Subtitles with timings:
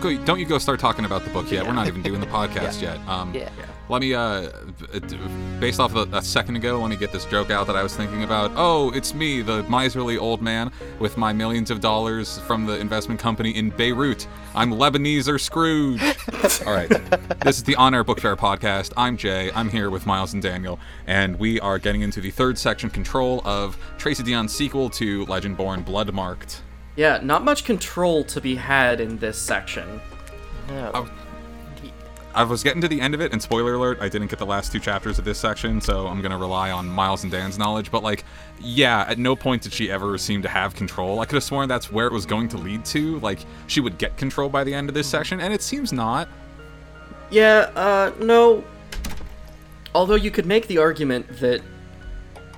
[0.00, 0.24] don't go.
[0.24, 1.66] Don't you go start talking about the book yet.
[1.66, 2.98] We're not even doing the podcast yet.
[3.08, 3.50] Um, Yeah.
[3.90, 4.50] Let me, uh,
[5.60, 7.96] based off of a second ago, let me get this joke out that I was
[7.96, 8.52] thinking about.
[8.54, 13.18] Oh, it's me, the miserly old man with my millions of dollars from the investment
[13.18, 14.26] company in Beirut.
[14.54, 16.02] I'm Lebanese or Scrooge.
[16.66, 16.90] All right.
[17.40, 18.92] This is the On Air Book Fair podcast.
[18.94, 19.50] I'm Jay.
[19.54, 23.40] I'm here with Miles and Daniel, and we are getting into the third section control
[23.46, 26.60] of Tracy Deonn's sequel to Legendborn Blood Marked.
[26.98, 30.00] Yeah, not much control to be had in this section.
[30.66, 30.90] No.
[30.92, 31.10] Oh.
[32.34, 34.46] I was getting to the end of it, and spoiler alert, I didn't get the
[34.46, 37.92] last two chapters of this section, so I'm gonna rely on Miles and Dan's knowledge.
[37.92, 38.24] But like,
[38.60, 41.20] yeah, at no point did she ever seem to have control.
[41.20, 43.20] I could have sworn that's where it was going to lead to.
[43.20, 46.28] Like, she would get control by the end of this section, and it seems not.
[47.30, 48.64] Yeah, uh, no.
[49.94, 51.62] Although you could make the argument that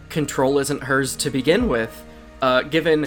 [0.08, 2.02] control isn't hers to begin with,
[2.40, 3.06] uh, given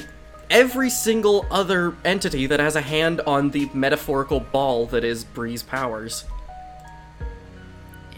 [0.54, 5.64] every single other entity that has a hand on the metaphorical ball that is Bree's
[5.64, 6.24] powers.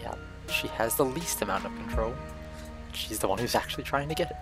[0.00, 0.14] yeah.
[0.52, 2.14] She has the least amount of control.
[2.92, 4.36] She's the one who's actually trying to get it.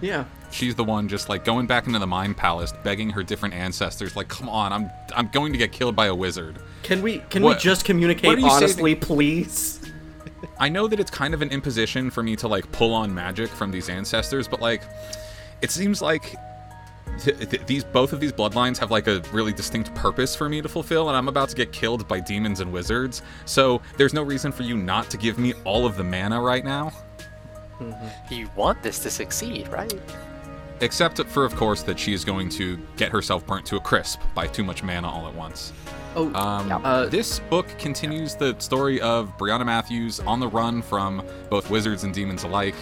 [0.00, 0.24] Yeah.
[0.50, 4.14] She's the one just like going back into the mind palace, begging her different ancestors,
[4.14, 7.42] like, "Come on, I'm I'm going to get killed by a wizard." Can we can
[7.42, 9.80] What- we just communicate honestly, saving- please?
[10.58, 13.48] I know that it's kind of an imposition for me to like pull on magic
[13.50, 14.82] from these ancestors, but like,
[15.62, 16.34] it seems like
[17.20, 20.60] th- th- these both of these bloodlines have like a really distinct purpose for me
[20.62, 23.22] to fulfill, and I'm about to get killed by demons and wizards.
[23.44, 26.64] So there's no reason for you not to give me all of the mana right
[26.64, 26.92] now,
[28.30, 29.92] You want this to succeed, right?
[30.80, 34.20] except for of course that she is going to get herself burnt to a crisp
[34.34, 35.72] by too much mana all at once.
[36.14, 41.22] Oh, Um, uh, this book continues the story of Brianna Matthews on the run from
[41.48, 42.74] both wizards and demons alike.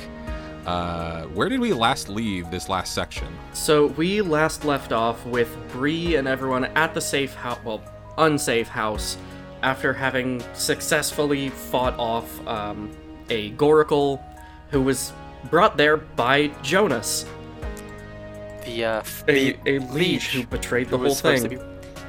[0.67, 3.29] Uh, where did we last leave this last section?
[3.53, 7.83] So we last left off with Bree and everyone at the safe house, well,
[8.17, 9.19] unsafe house,
[9.63, 12.91] after having successfully fought off um,
[13.31, 14.23] a Goruchel
[14.71, 15.13] who was
[15.51, 17.27] brought there by Jonas,
[18.65, 21.49] The uh, f- a, the a leech who betrayed the who whole thing.
[21.49, 21.59] be.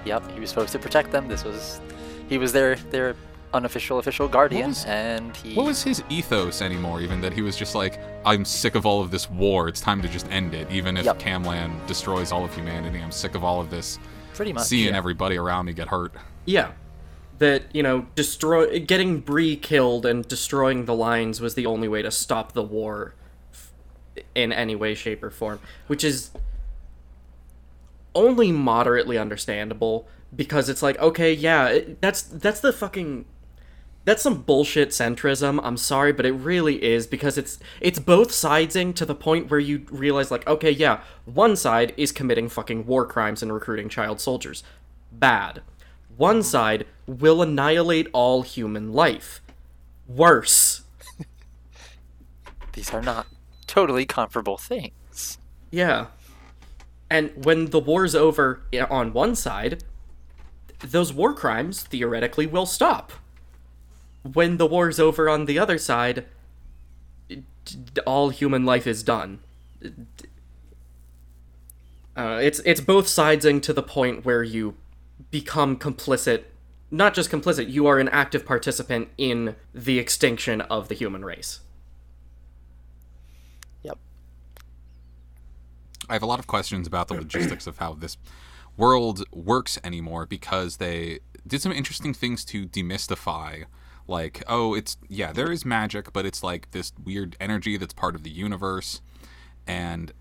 [0.06, 1.28] Yep, he was supposed to protect them.
[1.28, 1.82] This was,
[2.30, 3.16] he was their their
[3.56, 5.56] unofficial official guardian, was- and he.
[5.56, 7.02] What was his ethos anymore?
[7.02, 9.68] Even that he was just like, I'm sick of all of this war.
[9.68, 10.70] It's time to just end it.
[10.72, 11.20] Even if Yep.
[11.20, 13.98] Camlann destroys all of humanity, I'm sick of all of this.
[14.36, 14.98] pretty much Seeing yeah.
[14.98, 16.12] everybody around me get hurt.
[16.46, 16.72] Yeah.
[17.40, 22.02] That, you know, destroy getting Bree killed and destroying the lines was the only way
[22.02, 23.14] to stop the war
[23.54, 23.72] f-
[24.36, 25.60] in any way, shape, or form.
[25.88, 26.32] Which is
[28.14, 33.26] only moderately understandable because it's like, okay, yeah, it, that's that's the fucking
[34.06, 35.60] that's some bullshit centrism.
[35.64, 39.60] I'm sorry, but it really is because it's it's both sidesing to the point where
[39.60, 44.22] you realize like, okay, yeah, one side is committing fucking war crimes and recruiting child
[44.22, 44.64] soldiers.
[45.12, 45.64] Bad.
[46.16, 49.42] One side will annihilate all human life.
[50.08, 50.84] Worse.
[52.74, 53.28] These are not
[53.66, 55.40] totally comparable things.
[55.72, 56.08] Yeah.
[57.10, 59.84] And when the war's over on one side,
[60.80, 63.12] those war crimes theoretically will stop.
[64.34, 66.26] When the war's over on the other side,
[67.30, 69.40] d- d- all human life is done.
[72.18, 74.76] Uh, it's it's both sidesing to the point where you
[75.30, 76.46] become complicit.
[76.90, 81.60] Not just complicit, you are an active participant in the extinction of the human race.
[83.84, 83.98] Yep.
[86.10, 88.18] I have a lot of questions about the logistics of how this
[88.78, 93.66] world works anymore because they did some interesting things to demystify
[94.08, 98.16] like oh it's yeah there is magic but it's like this weird energy that's part
[98.16, 99.02] of the universe.
[99.68, 100.12] And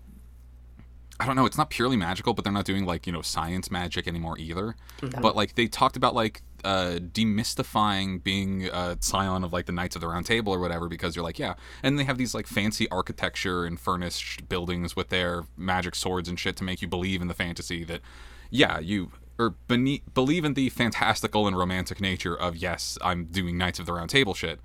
[1.19, 3.69] I don't know it's not purely magical but they're not doing like you know science
[3.69, 4.75] magic anymore either.
[5.21, 9.95] But like they talked about like uh demystifying being a scion of like the knights
[9.95, 11.53] of the round table or whatever because you're like yeah.
[11.83, 16.39] And they have these like fancy architecture and furnished buildings with their magic swords and
[16.39, 18.01] shit to make you believe in the fantasy that
[18.49, 23.57] yeah you or bene- believe in the fantastical and romantic nature of yes i'm doing
[23.57, 24.59] knights of the round table shit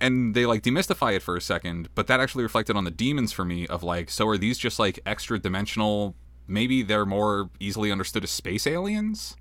[0.00, 3.32] and they like demystify it for a second but that actually reflected on the demons
[3.32, 6.14] for me of like so are these just like extra dimensional
[6.48, 9.36] maybe they're more easily understood as space aliens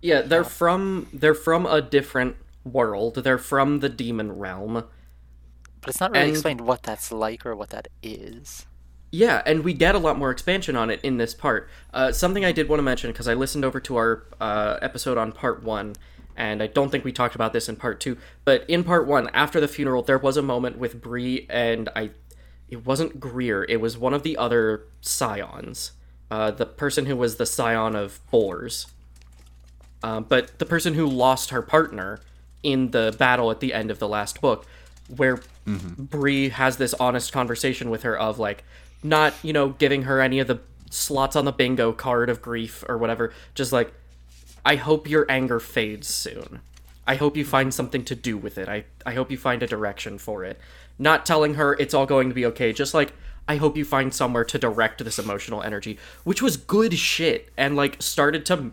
[0.00, 3.16] Yeah, they're from they're from a different world.
[3.16, 4.84] They're from the demon realm.
[5.80, 8.66] But it's not really And- explained what that's like or what that is.
[9.10, 11.68] Yeah, and we get a lot more expansion on it in this part.
[11.94, 15.16] Uh, something I did want to mention because I listened over to our uh, episode
[15.16, 15.94] on part one,
[16.36, 18.18] and I don't think we talked about this in part two.
[18.44, 22.10] But in part one, after the funeral, there was a moment with Bree and I.
[22.68, 23.64] It wasn't Greer.
[23.66, 25.92] It was one of the other scions.
[26.30, 28.88] Uh, the person who was the scion of Bors.
[30.02, 32.20] um, but the person who lost her partner
[32.62, 34.66] in the battle at the end of the last book,
[35.16, 35.40] where
[35.96, 38.64] Bree has this honest conversation with her of like,
[39.02, 40.60] not you know giving her any of the
[40.90, 43.92] slots on the bingo card of grief or whatever, just like,
[44.64, 46.60] I hope your anger fades soon.
[47.06, 48.68] I hope you find something to do with it.
[48.68, 50.60] I, I hope you find a direction for it.
[50.98, 53.12] Not telling her it's all going to be okay, just like,
[53.46, 57.76] I hope you find somewhere to direct this emotional energy, which was good shit and
[57.76, 58.72] like started to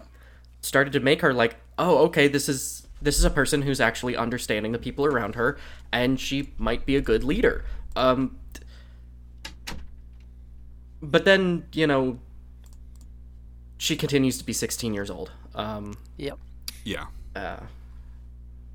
[0.60, 4.18] started to make her like, oh, okay, this is this is a person who's actually
[4.18, 5.57] understanding the people around her
[5.94, 7.63] and she might be a good leader.
[7.95, 8.38] Um
[11.12, 12.19] but then, you know,
[13.78, 15.31] she continues to be 16 years old.
[15.54, 16.38] Um Yep.
[16.84, 17.06] Yeah.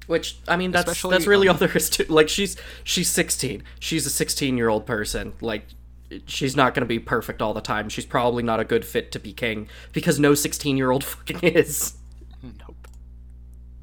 [0.06, 3.09] which I mean that's Especially, that's really um, all there is to like she's she's
[3.09, 3.62] 16.
[3.79, 5.32] She's a 16 year old person.
[5.41, 5.65] Like
[6.27, 7.88] she's not going to be perfect all the time.
[7.88, 11.38] She's probably not a good fit to be king because no 16 year old fucking
[11.41, 11.94] is.
[12.43, 12.88] Nope.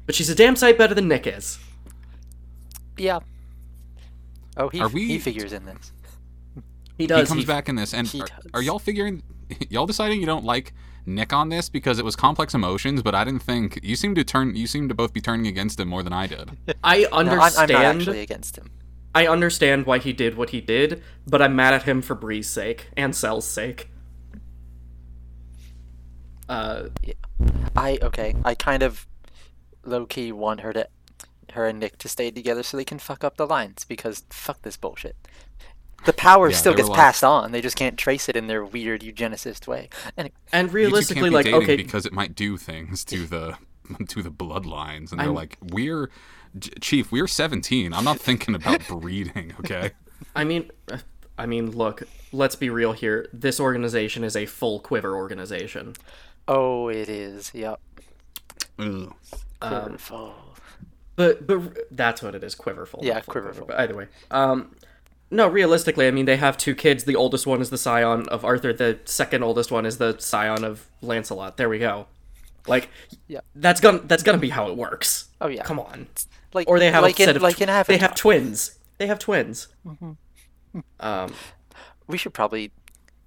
[0.06, 1.58] But she's a damn sight better than Nick is.
[2.98, 3.20] Yeah.
[4.56, 5.92] Oh, he Are we- he figures in this.
[6.98, 8.46] He He comes he- back in this, and he are, does.
[8.54, 9.22] are y'all figuring?
[9.70, 10.74] Y'all deciding you don't like
[11.06, 14.24] Nick on this because it was complex emotions, but I didn't think you seem to
[14.24, 14.54] turn.
[14.56, 16.50] You seem to both be turning against him more than I did.
[16.84, 17.70] I No, I'm, understand.
[17.70, 18.70] I'm not actually against him.
[19.14, 22.48] I understand why he did what he did, but I'm mad at him for Bree's
[22.48, 23.88] sake and Sel's sake.
[26.48, 26.88] Uh,
[27.76, 28.34] I okay.
[28.44, 29.06] I kind of
[29.84, 30.88] low key want her to,
[31.52, 34.62] her and Nick to stay together so they can fuck up the lines because fuck
[34.62, 35.16] this bullshit.
[36.04, 37.52] The power Yeah, still gets passed on.
[37.52, 39.88] They just can't trace it in their weird eugenicist way.
[40.16, 43.56] And and realistically, like, okay, because it might do things to the
[44.08, 46.10] to the bloodlines, and they're I'm- like, "We're
[46.80, 47.92] Chief, we're 17.
[47.92, 49.90] I'm not thinking about breeding, okay?"
[50.34, 50.70] I mean,
[51.36, 52.02] I mean, look,
[52.32, 53.28] let's be real here.
[53.32, 55.94] This organization is a full quiver organization.
[56.46, 57.52] oh, it is.
[57.54, 57.80] Yep.
[58.78, 59.14] Ugh.
[59.60, 60.32] Um, Quiverful.
[61.16, 61.60] But but
[61.90, 63.00] that's what it is, quiverful.
[63.02, 63.66] Yeah, not full quiver, quiverful.
[63.66, 64.74] But either way, um,
[65.30, 67.04] no, realistically, I mean, they have two kids.
[67.04, 68.72] The oldest one is the scion of Arthur.
[68.72, 71.56] The second oldest one is the scion of Lancelot.
[71.56, 72.06] There we go.
[72.66, 72.88] Like,
[73.28, 73.40] Yeah.
[73.54, 75.28] that's gonna that's gonna be how it works.
[75.40, 75.62] Oh yeah.
[75.64, 76.06] Come on.
[76.52, 77.94] Like Or they have like a set in, of like tw- in Avatar.
[77.96, 78.78] they have twins.
[78.98, 79.68] They have twins.
[81.00, 81.32] Um,
[82.06, 82.72] we should probably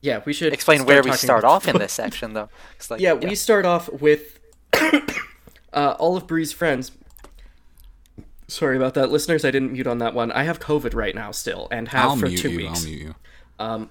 [0.01, 2.49] yeah, we should explain where we start off in this section though.
[2.89, 4.39] like, Yeah, we start off with
[5.73, 6.91] uh, all of Bree's friends.
[8.51, 9.45] Sorry about that, listeners.
[9.45, 10.29] I didn't mute on that one.
[10.33, 12.57] I have COVID right now still, and have I'll for mute two you.
[12.57, 12.83] weeks.
[12.83, 13.15] I'll mute you.
[13.57, 13.89] Um,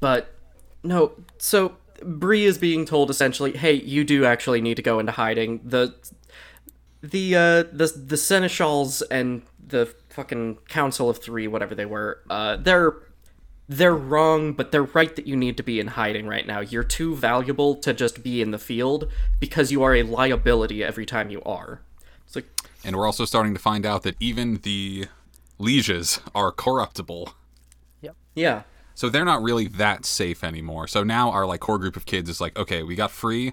[0.00, 0.34] But
[0.82, 5.12] no, so Bree is being told essentially, "Hey, you do actually need to go into
[5.12, 5.94] hiding." The
[7.00, 12.56] the uh the the seneschals and the fucking council of 3 whatever they were, uh
[12.56, 12.94] they're
[13.68, 16.58] they're wrong, but they're right that you need to be in hiding right now.
[16.60, 19.08] You're too valuable to just be in the field
[19.38, 21.80] because you are a liability every time you are.
[22.84, 25.06] It's like And we're also starting to find out that even the
[25.58, 27.34] lieges are corruptible.
[28.36, 28.62] yeah.
[28.96, 30.86] So they're not really that safe anymore.
[30.88, 33.52] So now our like core group of kids is like, okay, we got free,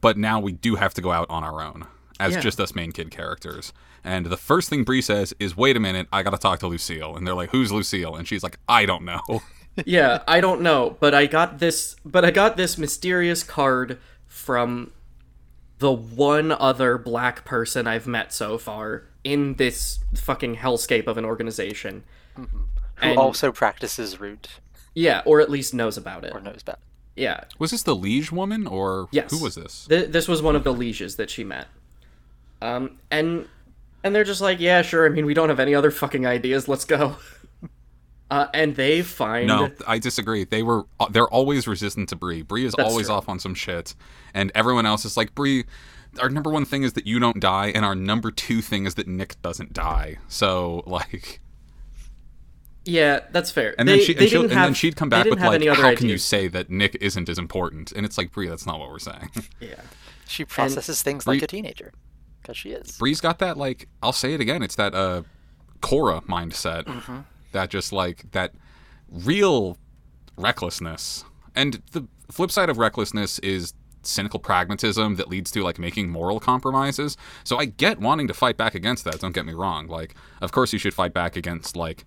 [0.00, 1.86] but now we do have to go out on our own
[2.20, 2.40] as Yeah.
[2.40, 3.72] just us main kid characters.
[4.04, 6.66] And the first thing Bree says is, "Wait a minute, I got to talk to
[6.66, 9.20] Lucille." And they're like, "Who's Lucille?" And she's like, "I don't know."
[9.84, 14.92] yeah, I don't know, but I got this but I got this mysterious card from
[15.78, 21.24] the one other black person I've met so far in this fucking hellscape of an
[21.24, 22.04] organization.
[22.34, 22.46] who
[23.02, 24.48] and- also practices root
[24.94, 26.32] Yeah, or at least knows about it.
[26.34, 26.76] or knows about.
[26.76, 27.20] it.
[27.22, 27.44] Yeah.
[27.58, 29.30] was this the liege woman or Yes.
[29.30, 29.86] who was this?
[29.88, 31.68] Th- this was one of the lieges that she met.
[32.62, 33.46] Um, and
[34.04, 35.04] and they're just like, yeah, sure.
[35.04, 36.68] I mean, we don't have any other fucking ideas.
[36.68, 37.16] Let's go.
[38.30, 40.44] Uh, and they find No, I disagree.
[40.44, 42.42] They were they're always resistant to Bree.
[42.42, 43.14] Bree is That's always true.
[43.14, 43.94] off on some shit,
[44.34, 45.64] and everyone else is like Bree.
[46.20, 48.94] Our number one thing is that you don't die, and our number two thing is
[48.96, 50.16] that Nick doesn't die.
[50.28, 51.40] So like,
[52.84, 53.74] yeah, that's fair.
[53.78, 55.38] and they, then she they and, she'll, didn't and have, then she'd come back with
[55.38, 55.98] like, other how ideas.
[55.98, 57.92] can you say that Nick isn't as important?
[57.92, 59.30] And it's like Bree, that's not what we're saying.
[59.60, 59.74] Yeah.
[60.28, 61.92] She processes things like a teenager,
[62.42, 62.98] because she is.
[62.98, 64.62] Bree's got that like I'll say it again.
[64.64, 65.22] It's that uh
[65.80, 66.88] Cora mindset
[67.56, 68.52] that just like that
[69.10, 69.78] real
[70.36, 71.24] recklessness.
[71.54, 76.38] And the flip side of recklessness is cynical pragmatism that leads to like making moral
[76.38, 77.16] compromises.
[77.44, 79.18] So I get wanting to fight back against that.
[79.18, 79.86] Don't get me wrong.
[79.88, 82.04] Like of course you should fight back against like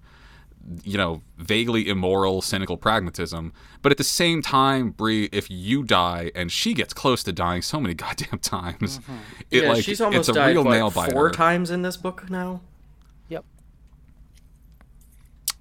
[0.84, 3.54] you know, vaguely immoral, cynical pragmatism.
[3.82, 7.62] But at the same time, Bree, if you die and she gets close to dying
[7.62, 9.18] so many goddamn times, mm-hmm.
[9.50, 11.12] it yeah, like she's almost it's a died real what, nail biter.
[11.12, 12.62] four times in this book now.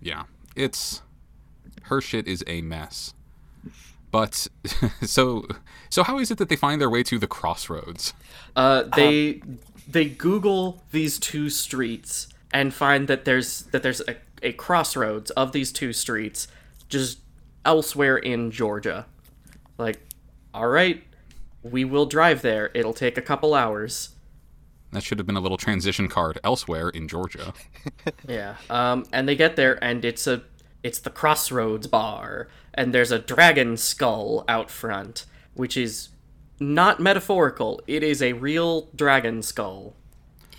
[0.00, 0.24] Yeah,
[0.54, 1.02] it's
[1.82, 3.14] her shit is a mess.
[4.10, 4.46] But
[5.02, 5.46] so
[5.90, 8.14] so how is it that they find their way to the crossroads?
[8.56, 9.42] Uh, they
[9.86, 15.52] they Google these two streets and find that there's that there's a, a crossroads of
[15.52, 16.48] these two streets
[16.88, 17.18] just
[17.64, 19.06] elsewhere in Georgia.
[19.76, 20.00] Like,
[20.54, 21.02] all right,
[21.62, 22.70] we will drive there.
[22.74, 24.10] It'll take a couple hours.
[24.92, 27.52] That should have been a little transition card elsewhere in Georgia.
[28.26, 28.56] Yeah.
[28.70, 30.42] Um, and they get there, and it's a
[30.82, 36.10] it's the Crossroads Bar, and there's a dragon skull out front, which is
[36.60, 37.80] not metaphorical.
[37.86, 39.94] It is a real dragon skull.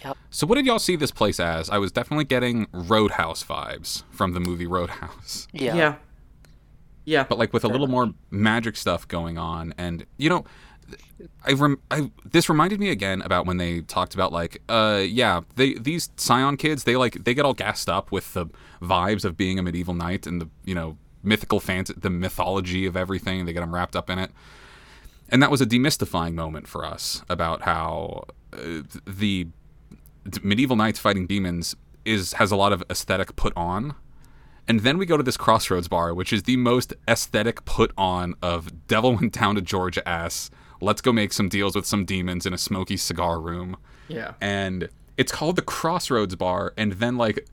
[0.03, 0.17] Yep.
[0.29, 1.69] So what did y'all see this place as?
[1.69, 5.47] I was definitely getting Roadhouse vibes from the movie Roadhouse.
[5.51, 5.75] Yeah.
[5.75, 5.95] Yeah.
[7.05, 7.25] Yeah.
[7.27, 10.45] but like with a little more magic stuff going on and you know
[11.45, 15.41] I, rem- I this reminded me again about when they talked about like uh yeah
[15.55, 18.47] they these scion kids they like they get all gassed up with the
[18.81, 22.95] vibes of being a medieval knight and the you know mythical fantasy the mythology of
[22.95, 24.31] everything they get them wrapped up in it.
[25.29, 29.47] And that was a demystifying moment for us about how uh, the
[30.41, 33.95] medieval knights fighting demons is has a lot of aesthetic put on.
[34.67, 38.35] And then we go to this crossroads bar which is the most aesthetic put on
[38.41, 42.45] of devil went down to georgia ass let's go make some deals with some demons
[42.45, 44.33] in a smoky cigar room yeah.
[44.41, 46.73] and it's called the Crossroads Bar.
[46.77, 47.45] And then like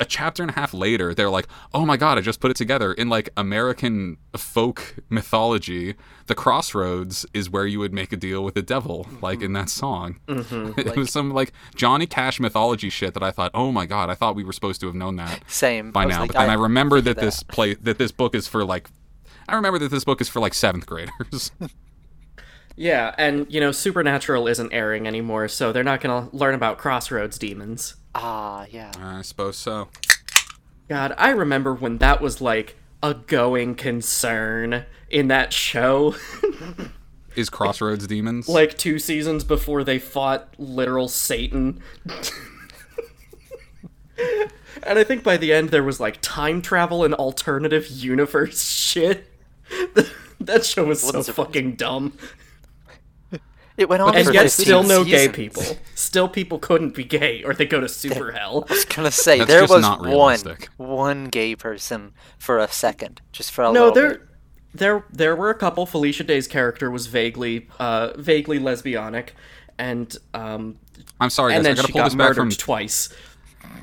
[0.00, 2.56] a chapter and a half later, they're like, "Oh my god, I just put it
[2.56, 5.94] together." In like American folk mythology,
[6.26, 9.68] the Crossroads is where you would make a deal with the devil, like in that
[9.68, 10.18] song.
[10.26, 10.42] Mm-hmm.
[10.62, 10.80] Mm-hmm.
[10.80, 14.14] it was some like Johnny Cash mythology shit that I thought, "Oh my god, I
[14.14, 15.90] thought we were supposed to have known that Same.
[15.90, 17.20] by now." like, but then I, remember that that.
[17.20, 18.88] this play that this book is for like.
[19.48, 21.52] I remember that this book is for like seventh graders.
[22.76, 27.38] Yeah, and you know, Supernatural isn't airing anymore, so they're not gonna learn about Crossroads
[27.38, 27.96] demons.
[28.14, 28.92] Ah, yeah.
[29.00, 29.88] I suppose so.
[30.88, 36.14] God, I remember when that was like a going concern in that show.
[37.36, 38.46] Is Crossroads demons?
[38.48, 41.80] like two seasons before they fought literal Satan.
[44.82, 49.26] and I think by the end there was like time travel and alternative universe shit.
[50.40, 52.12] that show was so fucking dumb.
[53.76, 55.62] It went on And for yet still no gay people.
[55.94, 58.64] Still people couldn't be gay or they go to super hell.
[58.68, 60.38] I was gonna say That's there was not one
[60.76, 64.20] one gay person for a second, just for a No, little there bit.
[64.74, 65.86] there there were a couple.
[65.86, 69.30] Felicia Day's character was vaguely uh vaguely lesbianic
[69.78, 70.76] and um
[71.18, 71.66] I'm sorry, and guys.
[71.66, 73.08] I then gotta she pull got this back murdered from twice.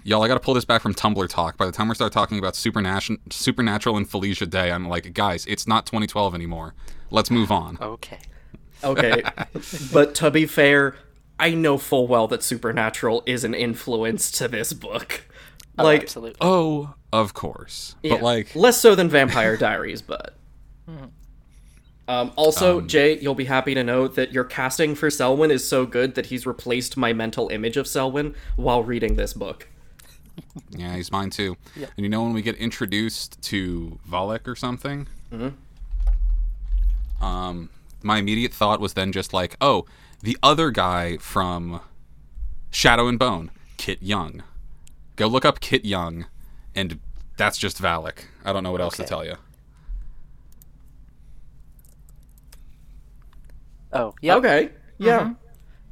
[0.04, 1.58] Y'all, I gotta pull this back from Tumblr talk.
[1.58, 5.46] By the time we start talking about supernatural, supernatural and Felicia Day, I'm like, guys,
[5.48, 6.74] it's not 2012 anymore.
[7.12, 7.78] Let's move on.
[7.82, 8.20] Okay.
[8.84, 9.24] Okay.
[9.94, 10.96] but to be fair,
[11.40, 15.22] I know full well that Supernatural is an influence to this book.
[15.78, 16.38] Oh, Like, absolutely.
[16.42, 20.36] Oh, of course, yeah, but like, less so than Vampire Diaries, but.
[22.08, 25.86] Um, also, Jay, you'll be happy to know that your casting for Selwyn is so
[25.86, 29.68] good that he's replaced my mental image of Selwyn while reading this book.
[30.72, 31.56] yeah, he's mine too.
[31.76, 35.06] And you know when we get introduced to Valec or something,
[37.22, 37.70] um,
[38.04, 39.86] my immediate thought was then just like, oh,
[40.22, 41.82] the other guy from
[42.72, 44.44] Shadow and Bone, Kit Young.
[45.16, 46.26] Go look up Kit Young,
[46.76, 47.00] and
[47.38, 48.26] that's just Valec.
[48.46, 49.36] I don't know what else to tell you.
[53.92, 54.36] Oh, yeah.
[54.36, 54.70] Okay.
[54.98, 55.34] Yeah.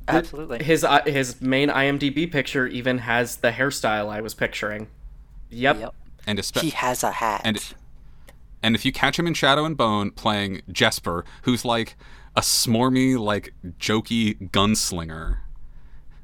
[0.08, 0.64] Absolutely.
[0.64, 4.88] His uh, his main IMDb picture even has the hairstyle I was picturing.
[5.50, 5.80] Yep.
[5.80, 5.96] Yep.
[6.26, 7.42] And espe- He has a hat.
[7.44, 7.58] and
[8.64, 11.96] and if you catch him in Shadow and Bone playing Jesper, who's like
[12.36, 15.38] a smarmy, like jokey gunslinger,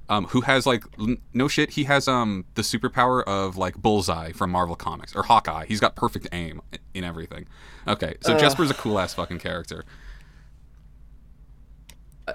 [0.10, 4.32] um, who has like l- no shit, he has um the superpower of like Bullseye
[4.32, 5.66] from Marvel Comics or Hawkeye.
[5.66, 6.62] He's got perfect aim
[6.94, 7.48] in everything.
[7.88, 9.86] Okay, so Jesper's a cool ass fucking character.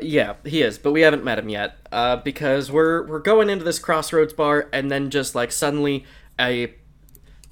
[0.02, 1.78] Yeah, he is, but we haven't met him yet.
[1.90, 6.05] Uh, because we're we're going into this crossroads bar, and then just like suddenly
[6.38, 6.75] a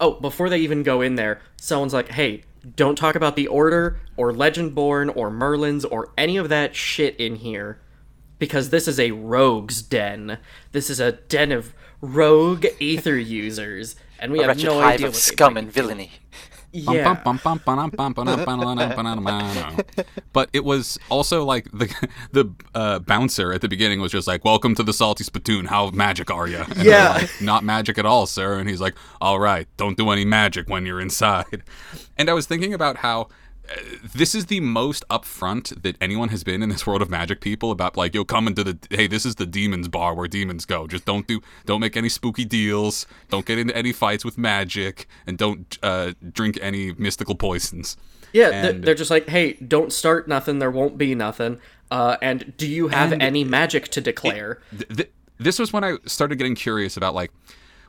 [0.00, 4.00] oh, before they even go in there, someone's like, "Hey, don't talk about the Order
[4.16, 7.80] or Legendborn or Merlins or any of that shit in here,
[8.38, 10.38] because this is a rogues' den.
[10.72, 15.14] This is a den of rogue aether users, and we a have no idea of
[15.14, 16.12] what scum and villainy.
[16.80, 17.04] Yeah.
[20.32, 21.88] but it was also like the
[22.32, 25.66] the uh, bouncer at the beginning was just like, "Welcome to the salty spittoon.
[25.66, 27.12] How magic are you?" And Yeah.
[27.14, 28.58] like, not magic at all, sir.
[28.58, 31.62] And he's like, "All right, don't do any magic when you're inside."
[32.18, 33.28] And I was thinking about how.
[34.14, 37.70] This is the most upfront that anyone has been in this world of magic people
[37.70, 40.86] about like yo come into the hey this is the demons bar where demons go
[40.86, 45.08] just don't do don't make any spooky deals don't get into any fights with magic
[45.26, 47.96] and don't uh, drink any mystical poisons
[48.32, 50.58] Yeah, they're, And- they're just like, hey, don't start nothing.
[50.58, 51.58] There won't be nothing.
[51.90, 54.60] Uh, and do you have any magic to declare?
[54.76, 57.30] th- th- this was when I started getting curious about like,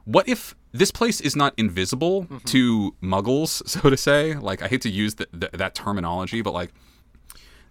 [0.08, 2.38] what if this place is not invisible Mm-hmm.
[2.46, 4.36] to Muggles, so to say?
[4.36, 6.72] Like, I hate to use th- th- that terminology, but like,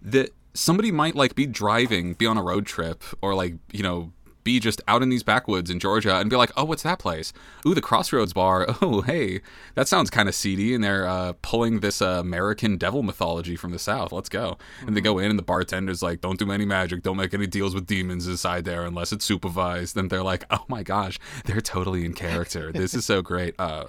[0.02, 4.12] that somebody might like be driving, be on a road trip, or like you know.
[4.46, 7.32] Be just out in these backwoods in Georgia and be like, oh, what's that place?
[7.66, 8.68] Ooh, the Crossroads Bar.
[8.80, 9.40] Oh, hey,
[9.74, 10.72] that sounds kind of seedy.
[10.72, 14.12] And they're uh, pulling this uh, American devil mythology from the South.
[14.12, 14.56] Let's go.
[14.86, 17.02] And they go in, and the bartender's like, don't do any magic.
[17.02, 19.96] Don't make any deals with demons inside there unless it's supervised.
[19.96, 22.70] And they're like, oh my gosh, they're totally in character.
[22.70, 23.56] This is so great.
[23.58, 23.86] Uh,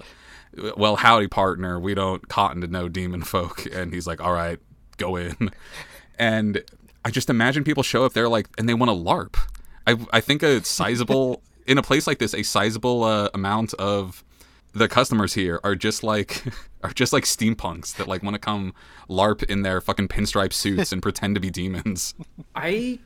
[0.76, 1.78] well, howdy, partner.
[1.78, 3.64] We don't cotton to no demon folk.
[3.72, 4.58] And he's like, all right,
[4.96, 5.50] go in.
[6.18, 6.64] And
[7.04, 9.36] I just imagine people show up there like, and they want to LARP.
[9.88, 14.24] I, I think a sizable, in a place like this, a sizable uh, amount of
[14.74, 16.44] the customers here are just like
[16.84, 18.74] are just like steampunks that like want to come
[19.08, 22.14] larp in their fucking pinstripe suits and pretend to be demons
[22.54, 22.98] I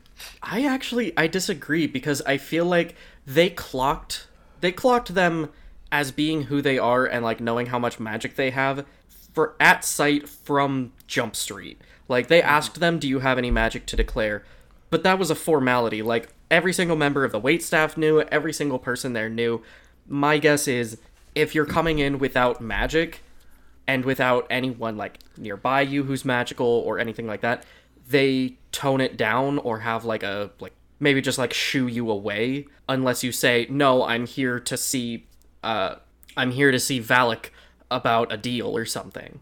[0.43, 4.27] I actually I disagree because I feel like they clocked
[4.59, 5.49] they clocked them
[5.91, 8.85] as being who they are and like knowing how much magic they have
[9.33, 11.79] for at sight from Jump Street.
[12.07, 14.43] Like they asked them, "Do you have any magic to declare?"
[14.89, 16.01] But that was a formality.
[16.01, 19.61] Like every single member of the wait staff knew, every single person there knew.
[20.07, 20.97] My guess is
[21.35, 23.21] if you're coming in without magic,
[23.87, 27.65] and without anyone like nearby you who's magical or anything like that
[28.07, 32.65] they tone it down or have like a like maybe just like shoo you away
[32.87, 35.25] unless you say no i'm here to see
[35.63, 35.95] uh
[36.37, 37.49] i'm here to see valec
[37.91, 39.39] about a deal or something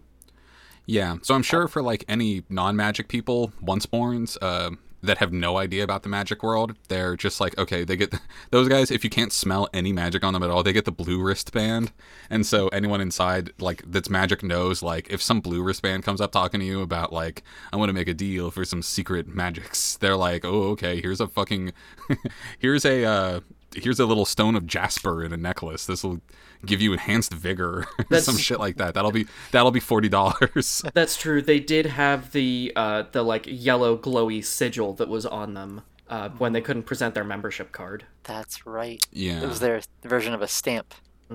[0.85, 4.71] yeah so i'm sure for like any non-magic people onceborns uh,
[5.03, 8.13] that have no idea about the magic world they're just like okay they get
[8.51, 10.91] those guys if you can't smell any magic on them at all they get the
[10.91, 11.91] blue wristband.
[12.29, 16.31] And so anyone inside like that's magic knows like if some blue wristband comes up
[16.31, 19.97] talking to you about like i want to make a deal for some secret magics
[19.97, 21.73] they're like oh okay here's a fucking
[22.59, 23.39] here's a uh
[23.75, 25.85] here's a little stone of jasper in a necklace.
[25.85, 26.21] This will
[26.65, 28.93] give you enhanced vigor or some shit like that.
[28.93, 31.41] That'll be that'll be $40 that's true.
[31.41, 36.29] They did have the uh the like yellow glowy sigil that was on them uh
[36.37, 38.05] when they couldn't present their membership card.
[38.23, 39.03] That's right.
[39.11, 39.41] yeah.
[39.41, 40.93] It was their version of a stamp.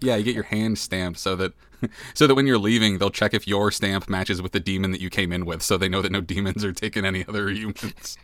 [0.00, 1.52] Yeah, you get your hand stamped so that
[2.14, 5.00] so that when you're leaving, they'll check if your stamp matches with the demon that
[5.00, 8.16] you came in with, so they know that no demons are taking any other humans.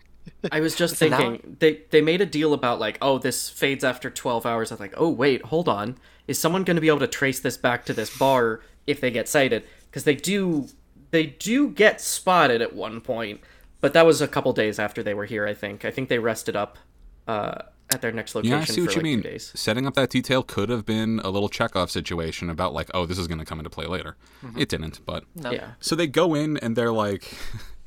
[0.53, 3.49] I was just Listen, now- thinking they they made a deal about like oh this
[3.49, 4.71] fades after 12 hours.
[4.71, 5.97] I was like oh wait hold on
[6.29, 9.11] is someone going to be able to trace this back to this bar if they
[9.11, 10.69] get cited because they do
[11.11, 13.41] they do get spotted at one point
[13.81, 16.19] but that was a couple days after they were here I think I think they
[16.19, 16.79] rested up
[17.27, 19.23] uh, at their next location Yeah, I see what for you mean.
[19.23, 19.53] two days.
[19.57, 23.19] Setting up that detail could have been a little checkoff situation about like, oh, this
[23.19, 24.17] is going to come into play later.
[24.57, 25.51] It didn't, but No.
[25.51, 25.73] Yeah.
[25.81, 27.25] so they go in and they're like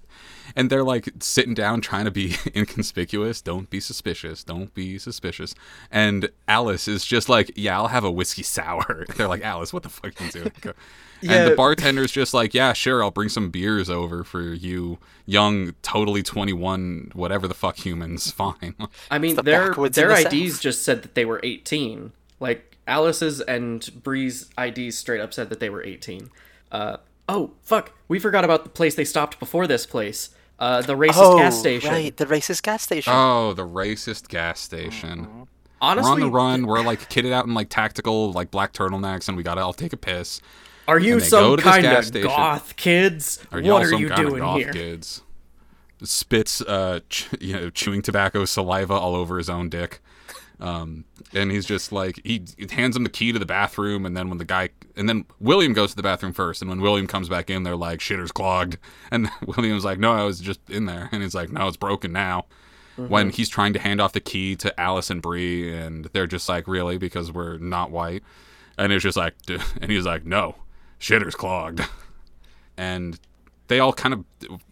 [0.56, 5.54] and they're like sitting down trying to be inconspicuous don't be suspicious don't be suspicious
[5.92, 9.84] and alice is just like yeah i'll have a whiskey sour they're like alice what
[9.84, 10.74] the fuck are you doing and
[11.22, 11.50] Yeah.
[11.50, 16.22] the bartender's just like yeah sure i'll bring some beers over for you young totally
[16.24, 18.76] 21 whatever the fuck humans fine
[19.10, 20.62] I mean, the their their the IDs South.
[20.62, 22.12] just said that they were 18.
[22.40, 26.30] Like Alice's and Bree's IDs straight up said that they were 18.
[26.72, 26.98] Uh,
[27.30, 30.30] oh fuck, we forgot about the place they stopped before this place.
[30.60, 31.90] Uh, the racist Oh, gas station.
[31.92, 33.12] right, the racist gas station.
[33.16, 35.48] oh the racist gas station
[35.82, 39.28] Honestly, we're on the run we're like kitted out in like tactical like black turtlenecks
[39.28, 40.40] and we gotta all take a piss
[40.88, 42.28] are you and some go to this kind of station.
[42.30, 43.40] goth kids?
[43.52, 44.72] Are what y'all are some you kind of doing goth here?
[44.74, 45.22] kids?
[46.04, 50.02] Spits, uh, ch- you know, chewing tobacco saliva all over his own dick.
[50.64, 54.30] Um, and he's just like he hands him the key to the bathroom, and then
[54.30, 57.28] when the guy and then William goes to the bathroom first, and when William comes
[57.28, 58.78] back in, they're like shitter's clogged,
[59.12, 62.14] and William's like, no, I was just in there, and he's like, no, it's broken
[62.14, 62.46] now.
[62.96, 66.48] When he's trying to hand off the key to Alice and Bree, and they're just
[66.48, 68.24] like, really, because we're not white,
[68.78, 69.34] and it's just like,
[69.82, 70.56] and he's like, no,
[71.00, 71.82] shitter's clogged.
[72.78, 73.20] And
[73.74, 74.24] they all kind of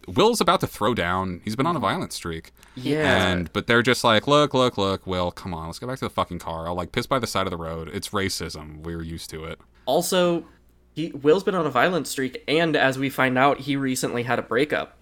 [0.06, 1.40] Will's about to throw down.
[1.44, 2.52] He's been on a violent streak.
[2.76, 3.26] Yeah.
[3.26, 5.66] And but they're just like, "Look, look, look, Will, come on.
[5.66, 6.68] Let's go back to the fucking car.
[6.68, 7.90] I'll like piss by the side of the road.
[7.92, 8.82] It's racism.
[8.84, 10.44] We're used to it." Also,
[10.94, 14.38] he Will's been on a violent streak, and as we find out, he recently had
[14.38, 14.96] a breakup.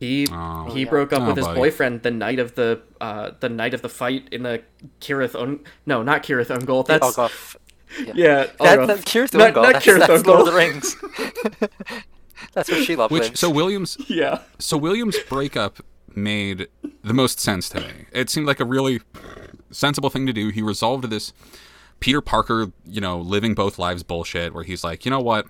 [0.00, 0.70] He Oh.
[0.74, 0.90] he yeah.
[0.90, 1.60] broke up Oh, with his buddy.
[1.60, 4.62] boyfriend the night of the uh the night of the fight in the
[5.00, 7.54] Cirith Un- no not Cirith Ungol that's Olgoth.
[8.14, 9.62] yeah That, that's Cirith not, Ungol.
[9.62, 10.96] not That's, Cirith that's Lord of the Rings.
[12.52, 13.40] that's where Shelob Which lives.
[13.40, 15.84] so Williams yeah so Williams' breakup
[16.16, 16.68] made
[17.02, 18.06] the most sense to me.
[18.12, 19.00] It seemed like a really
[19.72, 20.50] sensible thing to do.
[20.50, 21.32] He resolved this
[21.98, 25.46] Peter Parker, you know, living both lives bullshit where he's like, "You know what?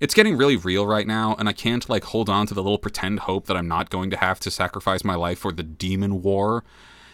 [0.00, 2.78] it's getting really real right now, and I can't like hold on to the little
[2.78, 6.22] pretend hope that I'm not going to have to sacrifice my life for the demon
[6.22, 6.64] war.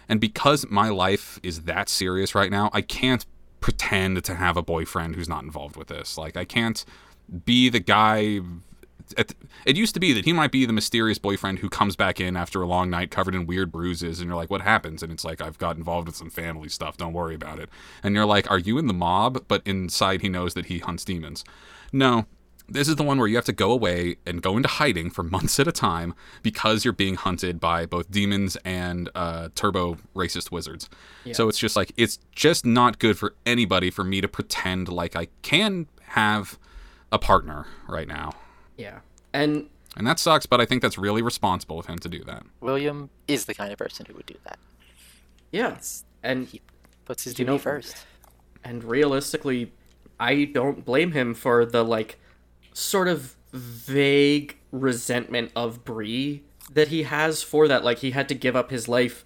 [0.09, 3.25] And because my life is that serious right now, I can't
[3.61, 6.19] pretend to have a boyfriend who's not involved with this.
[6.19, 6.85] Like I can't
[7.45, 8.41] be the guy
[9.17, 9.35] it,
[9.67, 12.37] it used to be that he might be the mysterious boyfriend who comes back in
[12.37, 15.03] after a long night covered in weird bruises and you're like what happens?
[15.03, 16.97] And it's like i've got involved with some family stuff.
[16.97, 17.69] Don't worry about it.
[18.03, 19.45] And you're like are you in the mob?
[19.49, 21.45] But inside he knows that he hunts demons.
[21.93, 22.27] No.
[22.67, 25.23] This is the one where you have to go away and go into hiding for
[25.23, 30.51] months at a time because you're being hunted by both demons and uh, turbo racist
[30.51, 30.89] wizards.
[31.35, 35.15] So it's just like, it's just not good for anybody for me to pretend like
[35.15, 36.59] I can have
[37.13, 38.33] a partner right now.
[38.77, 39.01] Yeah.
[39.33, 42.45] And And that sucks, but I think that's really responsible of him to do that.
[42.61, 44.59] William is the kind of person who would do that.
[45.53, 45.79] yeah.
[46.23, 46.61] And He
[47.05, 47.97] puts his You duty know- first.
[48.65, 49.73] and realistically,
[50.19, 52.19] I don't blame him for the like
[52.73, 57.85] sort of vague resentment of Bree that he has for that.
[57.85, 59.25] Like he had to give up his life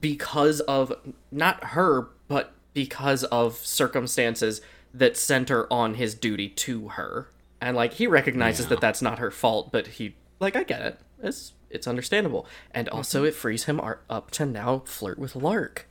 [0.00, 0.92] because of
[1.30, 4.60] not her, but because of circumstances
[4.92, 7.28] that center on his duty to her.
[7.60, 8.70] And like he recognizes Yeah.
[8.70, 11.00] that that's not her fault, but he like I get it.
[11.22, 12.46] It's it's understandable.
[12.70, 15.88] And also it frees him ar- up to now flirt with Lark.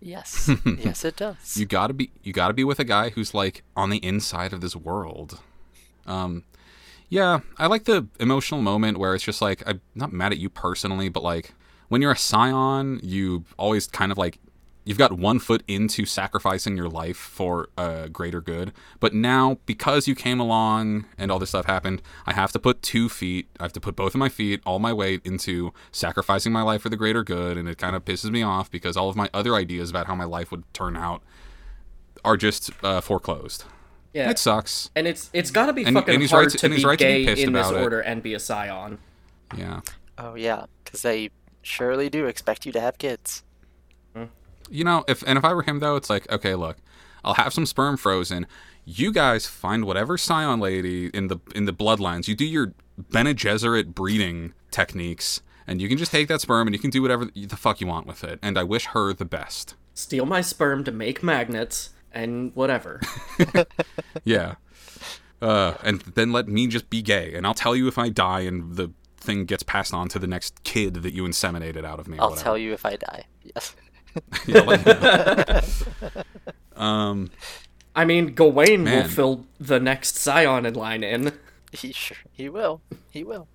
[0.00, 0.50] Yes.
[0.78, 1.56] yes, it does.
[1.56, 4.60] You gotta be you gotta be with a guy who's like on the inside of
[4.60, 5.40] this world.
[6.06, 6.44] Um
[7.08, 10.48] yeah, I like the emotional moment where it's just like I'm not mad at you
[10.48, 11.52] personally, but like
[11.88, 14.38] when you're a scion, you always kind of like
[14.84, 18.72] you've got one foot into sacrificing your life for a greater good.
[18.98, 22.82] But now, because you came along and all this stuff happened, I have to put
[22.82, 26.52] two feet, I have to put both of my feet, all my weight into sacrificing
[26.52, 27.56] my life for the greater good.
[27.56, 30.14] And it kind of pisses me off because all of my other ideas about how
[30.14, 31.22] my life would turn out
[32.24, 33.64] are just uh, foreclosed.
[34.12, 34.30] Yeah.
[34.30, 34.90] It sucks.
[34.96, 36.84] And it's it's got to be And- fucking and he's hard right to- to, be
[36.84, 37.82] right to be gay in this about it.
[37.82, 38.98] order and be a scion.
[39.56, 39.80] Yeah.
[40.18, 41.30] Oh yeah, because they
[41.62, 43.42] surely do expect you to have kids.
[44.70, 46.76] You know, if and if I were him though, it's like, okay, look,
[47.24, 48.46] I'll have some sperm frozen.
[48.84, 52.28] You guys find whatever scion lady in the in the bloodlines.
[52.28, 52.72] You do your
[53.10, 57.02] Bene Gesserit breeding techniques, and you can just take that sperm and you can do
[57.02, 58.38] whatever the fuck you want with it.
[58.42, 59.74] And I wish her the best.
[59.94, 63.00] Steal my sperm to make magnets and whatever.
[64.24, 64.54] Yeah.
[65.42, 68.40] Uh, and then let me just be gay, and I'll tell you if I die
[68.40, 72.08] and the thing gets passed on to the next kid that you inseminated out of
[72.08, 72.18] me.
[72.18, 72.44] I'll whatever.
[72.44, 73.24] tell you if I die.
[73.54, 73.74] Yes.
[74.46, 74.86] Yeah, let
[75.64, 76.22] me
[76.76, 77.30] um,
[77.94, 79.02] I mean, Gawain Man.
[79.02, 81.32] will fill the next scion in line in.
[81.72, 82.80] He sure he will.
[83.10, 83.46] He will.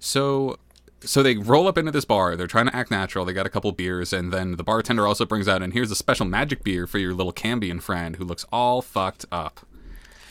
[0.00, 0.58] So
[1.00, 2.34] so they roll up into this bar.
[2.36, 3.24] They're trying to act natural.
[3.24, 5.96] They got a couple beers, and then the bartender also brings out, and here's a
[5.96, 9.60] special magic beer for your little Cambion friend who looks all fucked up.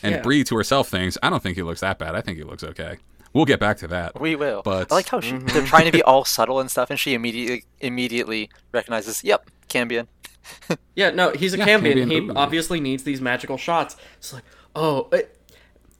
[0.02, 0.22] And Yeah.
[0.22, 2.14] Bree to herself thinks, I don't think he looks that bad.
[2.14, 2.96] I think he looks okay.
[3.34, 4.18] We'll get back to that.
[4.20, 4.62] We will.
[4.62, 7.12] But- I like how she, they're trying to be all subtle and stuff, and she
[7.14, 10.06] immediately immediately recognizes, "Yep, Cambion."
[10.94, 11.94] Yeah, no, he's a Yeah, Cambion.
[11.96, 12.32] Cambion He booze.
[12.36, 13.96] obviously needs these magical shots.
[14.18, 14.44] It's like,
[14.76, 15.18] oh, uh,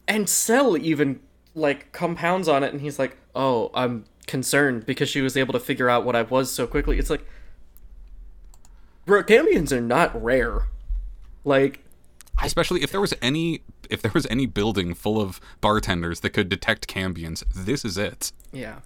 [0.06, 1.18] and Sel even
[1.54, 5.58] like compounds on it, and he's like, oh, I'm concerned because she was able to
[5.60, 6.98] figure out what I was so quickly.
[6.98, 7.26] It's like,
[9.06, 10.68] bro, Cambions are not rare.
[11.44, 11.80] Like,
[12.42, 16.48] Especially if there was any if there was any building full of bartenders that could
[16.48, 18.32] detect Cambions, this is it.
[18.52, 18.80] Yeah.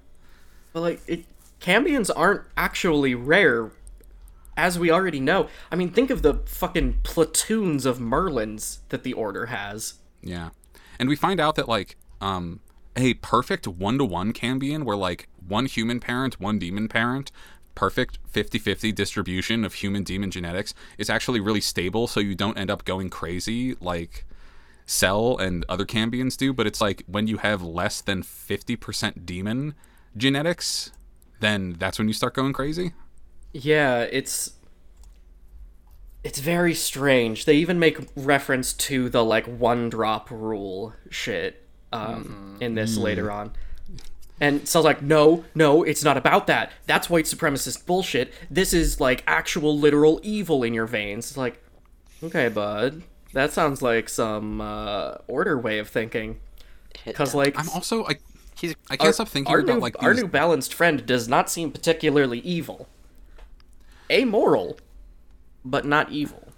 [0.72, 1.24] But like it
[1.61, 3.70] Cambions aren't actually rare
[4.56, 5.48] as we already know.
[5.70, 9.94] I mean, think of the fucking platoons of Merlins that the order has.
[10.22, 10.50] Yeah.
[10.98, 12.61] And we find out that like um
[12.96, 17.30] a perfect one-to-one Cambion where like one human parent, one demon parent,
[17.78, 22.72] perfect 50-50 distribution of human demon genetics is actually really stable so you don't end
[22.72, 24.24] up going crazy like
[24.88, 29.74] Sel and other Cambions do, but it's like when you have less than 50% demon
[30.16, 30.90] genetics,
[31.40, 32.92] then that's when you start going crazy.
[33.53, 34.55] Yeah, it's
[36.24, 37.44] it's very strange.
[37.44, 43.31] They even make reference to the like one drop rule shit um, in this later
[43.31, 43.53] on.
[44.40, 46.70] And Sel's like, no, no, it's not about that.
[46.87, 48.33] That's white supremacist bullshit.
[48.51, 51.31] This is like actual literal evil in your veins.
[51.31, 51.62] It's like,
[52.22, 56.40] okay, bud, that sounds like some uh, order way of thinking.
[57.04, 58.22] Because like, I'm also like
[58.56, 61.70] he's I can't stop thinking about new, like our new balanced friend does not seem
[61.70, 62.88] particularly evil.
[64.10, 64.78] Amoral,
[65.64, 66.48] but not evil.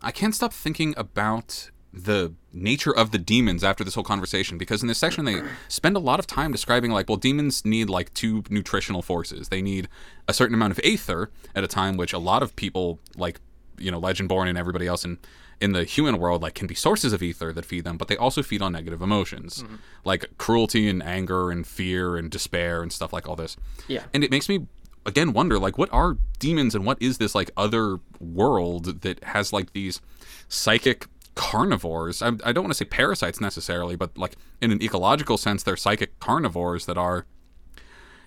[0.00, 4.80] I can't stop thinking about the nature of the demons after this whole conversation because
[4.80, 8.12] in this section they spend a lot of time describing like well demons need like
[8.14, 9.88] two nutritional forces they need
[10.26, 13.40] a certain amount of aether at a time which a lot of people like
[13.78, 15.18] you know Legendborn and everybody else in
[15.62, 18.16] in the human world like can be sources of aether that feed them, but they
[18.16, 19.76] also feed on negative emotions mm-hmm.
[20.04, 23.56] like cruelty and anger and fear and despair and stuff like all this.
[23.86, 24.02] Yeah.
[24.12, 24.66] And it makes me
[25.06, 29.52] again wonder like what are demons and what is this like other world that has
[29.52, 30.00] like these
[30.48, 35.38] psychic carnivores I, I don't want to say parasites necessarily but like in an ecological
[35.38, 37.26] sense they're psychic carnivores that are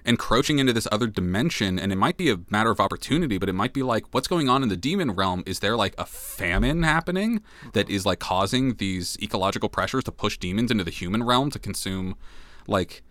[0.06, 3.54] encroaching into this other dimension and it might be a matter of opportunity but it
[3.54, 5.44] might be like what's going on in the demon realm?
[5.46, 7.42] Is there like a famine happening
[7.74, 11.60] that is like causing these ecological pressures to push demons into the human realm to
[11.60, 12.16] consume
[12.68, 13.04] like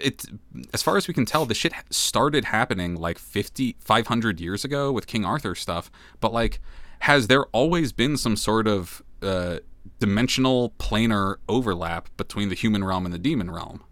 [0.00, 0.24] it
[0.72, 4.90] as far as we can tell the shit started happening like 50 500 years ago
[4.90, 6.60] with king arthur stuff but like
[7.00, 9.58] has there always been some sort of uh,
[10.00, 13.82] dimensional planar overlap between the human realm and the demon realm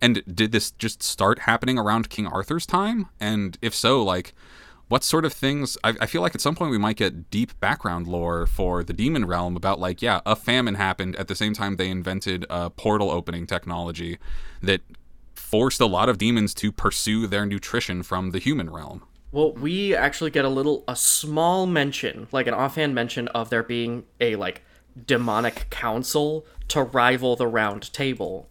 [0.00, 3.08] and did this just start happening around King Arthur's time?
[3.18, 4.34] And if so, like,
[4.88, 5.78] what sort of things?
[5.84, 8.92] I, I, feel like at some point we might get deep background lore for the
[8.92, 12.70] demon realm about, like, yeah, a famine happened at the same time they invented a
[12.70, 14.18] portal opening technology
[14.62, 14.80] that
[15.34, 19.04] forced a lot of demons to pursue their nutrition from the human realm.
[19.32, 23.62] Well, we actually get a little, a small mention, like an offhand mention of there
[23.62, 24.62] being a, like,
[25.06, 28.48] demonic council to rival the round table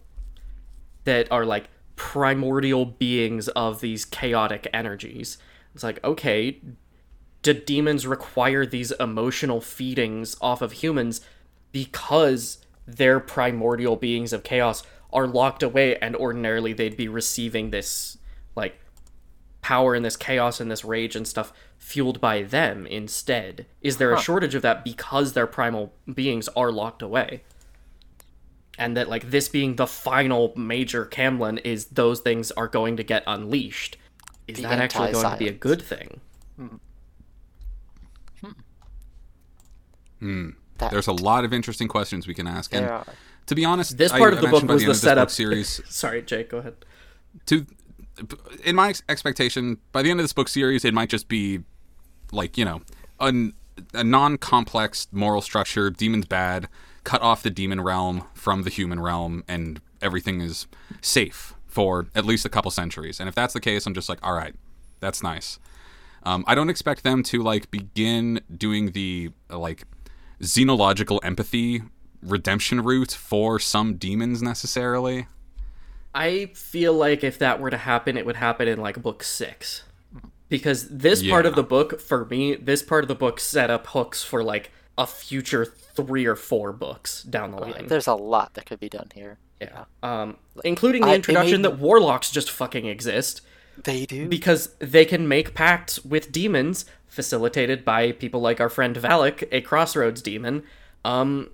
[1.10, 5.38] that are like primordial beings of these chaotic energies.
[5.74, 6.60] It's like, okay,
[7.42, 11.20] do demons require these emotional feedings off of humans
[11.72, 18.16] because their primordial beings of chaos are locked away and ordinarily they'd be receiving this
[18.54, 18.78] like
[19.60, 23.66] power and this chaos and this rage and stuff fueled by them instead?
[23.82, 27.42] Is there a shortage of that because their primal beings are locked away?
[28.80, 33.04] And that like this being the final major Camlann is those things are going to
[33.04, 33.96] get unleashed.
[34.48, 35.58] Is The that actually going to be a anti-science.
[35.60, 36.20] good thing?
[36.56, 36.76] Hmm.
[40.20, 40.50] Hmm.
[40.78, 42.74] That, There's a lot of interesting questions we can ask.
[42.74, 43.06] And there are.
[43.46, 45.28] to be honest, This part I of the mentioned book was the the end of
[45.28, 45.30] this book setup.
[45.30, 46.74] series Sorry, Jake, go ahead.
[47.46, 47.66] to
[48.64, 51.60] in my ex- expectation by the end of this book series it might just be
[52.32, 52.82] like you know
[53.20, 53.54] an,
[53.94, 56.68] a non-complex moral structure demons bad
[57.10, 60.68] cut off the demon realm from the human realm and everything is
[61.00, 63.18] safe for at least a couple centuries.
[63.18, 64.54] And if that's the case i'm just like all right
[65.00, 65.58] that's nice.
[66.22, 69.82] Um, i don't expect them to like begin doing the like
[70.40, 71.82] xenological empathy
[72.22, 75.26] redemption route for some demons necessarily.
[76.14, 79.82] I feel like if that were to happen, it would happen in like book six.
[80.48, 83.88] Because this part of the book, for me, this part of the book set up
[83.88, 87.86] hooks for like a future three or four books down the line.
[87.88, 89.38] There's a lot that could be done here.
[89.60, 89.84] Yeah.
[90.02, 93.40] Um, including the I- introduction made- that warlocks just fucking exist.
[93.82, 94.28] They do.
[94.28, 99.62] because they can make pacts with demons facilitated by people like our friend Valec, a
[99.62, 100.64] crossroads demon,
[101.02, 101.48] um,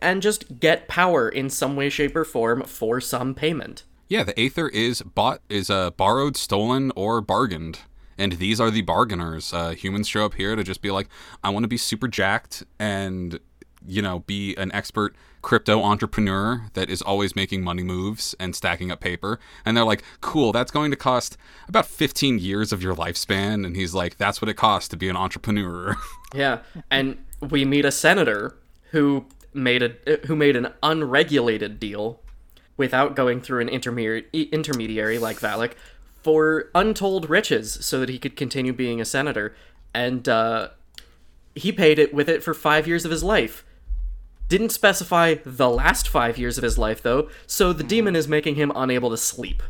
[0.00, 3.82] and just get power in some way, shape, or form for some payment.
[4.06, 7.80] Yeah, the Aether is bought, is uh, borrowed, stolen, or bargained.
[8.18, 9.54] And these are the bargainers.
[9.54, 11.08] Uh, humans show up here to just be like,
[11.42, 13.38] I want to be super jacked and,
[13.86, 18.90] you know, be an expert crypto entrepreneur that is always making money moves and stacking
[18.90, 19.38] up paper.
[19.64, 21.36] And they're like, cool, that's going to cost
[21.68, 23.64] about 15 years of your lifespan.
[23.64, 25.96] And he's like, that's what it costs to be an entrepreneur.
[26.34, 26.58] Yeah,
[26.90, 28.54] and we meet a senator
[28.90, 32.20] who made a who made an unregulated deal
[32.76, 35.72] without going through an intermediary intermediary like Valec
[36.22, 39.54] for untold riches so that he could continue being a senator
[39.94, 40.68] and uh,
[41.54, 43.64] he paid it with it for five years of his life
[44.48, 48.54] didn't specify the last five years of his life though so the demon is making
[48.54, 49.62] him unable to sleep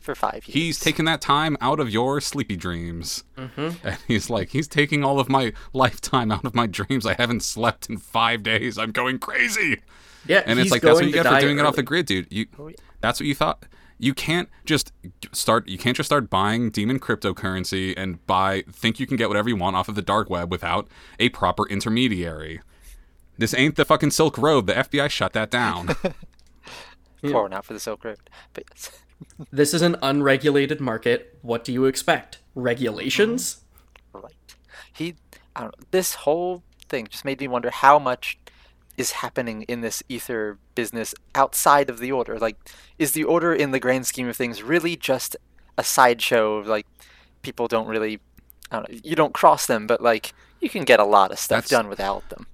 [0.00, 0.54] for five years.
[0.54, 3.24] he's taking that time out of your sleepy dreams.
[3.36, 3.86] Mm-hmm.
[3.86, 7.06] And he's like, he's taking all of my lifetime out of my dreams.
[7.06, 8.78] I haven't slept in five days.
[8.78, 9.80] I'm going crazy.
[10.26, 11.76] yeah And he's it's like that's what you to get for die doing it off
[11.76, 12.26] the grid, dude.
[12.30, 12.46] You
[13.00, 13.64] that's what you thought.
[14.00, 14.92] You can't just
[15.32, 15.68] start.
[15.68, 19.56] You can't just start buying demon cryptocurrency and buy think you can get whatever you
[19.56, 22.60] want off of the dark web without a proper intermediary.
[23.36, 24.66] This ain't the fucking Silk Road.
[24.66, 25.96] The FBI shut that down.
[27.22, 28.18] Pouring out for the Silk Road.
[28.54, 28.90] But yes.
[29.50, 31.38] This is an unregulated market.
[31.42, 32.38] What do you expect?
[32.54, 33.60] Regulations?
[34.12, 34.32] Right.
[34.92, 35.16] He,
[35.54, 35.84] I don't know.
[35.90, 38.38] This whole thing just made me wonder how much
[39.00, 42.38] is happening in this aether business outside of the order.
[42.38, 42.56] Like,
[42.98, 45.36] is the order in the grand scheme of things really just
[45.78, 46.56] a sideshow?
[46.58, 46.86] Of, like,
[47.42, 48.20] people don't really,
[48.70, 48.98] I don't know.
[49.02, 51.88] You don't cross them, but like, you can get a lot of stuff That's- done
[51.88, 52.46] without them.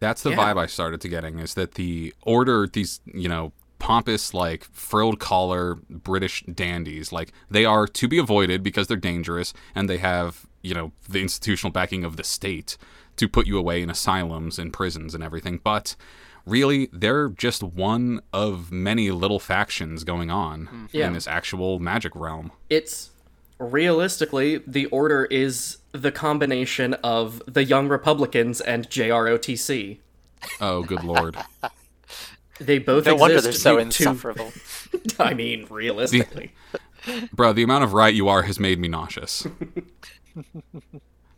[0.00, 0.38] That's the Yeah.
[0.52, 5.18] vibe I started to getting is that the order these you know pompous like frilled
[5.18, 10.46] collar British dandies like they are to be avoided because they're dangerous and they have
[10.62, 12.76] you know the institutional backing of the state
[13.16, 15.96] to put you away in asylums and prisons and everything but
[16.46, 20.84] really they're just one of many little factions going on hmm.
[20.92, 21.06] Yeah.
[21.08, 23.10] in this actual magic realm it's
[23.58, 29.98] realistically the order is the combination of the Young Republicans and JROTC.
[30.60, 31.36] oh good lord
[32.60, 34.52] They both No wonder they're exist so to- insufferable.
[35.18, 36.52] I mean, realistically.
[37.32, 39.46] bro the amount of right you are has made me nauseous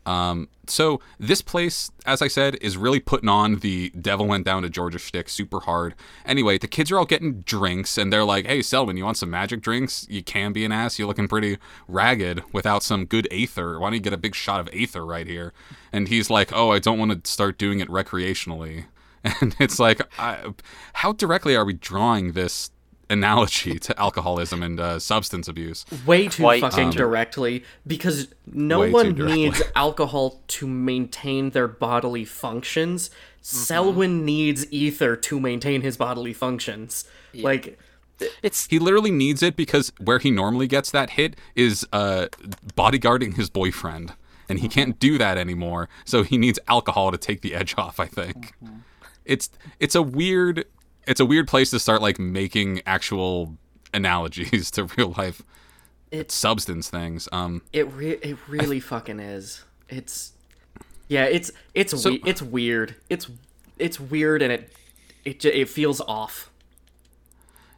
[0.07, 4.63] um so this place as i said is really putting on the devil went down
[4.63, 5.95] to georgia shtick super hard.
[6.25, 9.31] Anyway the kids are all getting drinks and they're like hey selwyn you want some
[9.31, 10.07] magic drinks?
[10.09, 10.99] You can be an ass.
[10.99, 13.79] You're looking pretty ragged without some good aether.
[13.79, 15.53] Why don't you get a big shot of aether right here?
[15.93, 18.87] And he's like oh i don't want to start doing it recreationally.
[19.41, 20.53] And it's like I,
[20.93, 22.71] how directly are we drawing this
[23.09, 26.99] analogy to alcoholism and uh, substance abuse way too Quite fucking too.
[26.99, 33.11] directly because no one needs alcohol to maintain their bodily functions.
[33.43, 37.05] Selwyn needs aether to maintain his bodily functions.
[37.33, 37.79] Like
[38.43, 42.27] It's He literally needs it because where he normally gets that hit is uh,
[42.77, 44.15] bodyguarding his boyfriend,
[44.49, 45.89] and he can't do that anymore.
[46.05, 48.01] So he needs alcohol to take the edge off.
[48.01, 48.55] I think
[49.25, 50.65] it's it's a weird
[51.07, 53.57] it's a weird place to start like making actual
[53.95, 55.43] analogies to real life
[56.11, 57.29] It's- substance things.
[57.33, 59.65] Um, it re- it really fucking is.
[59.89, 60.33] It's
[61.09, 62.97] yeah, it's it's So- we- it's weird.
[63.09, 63.29] It's
[63.79, 64.73] it's weird and it
[65.25, 66.51] it it feels off.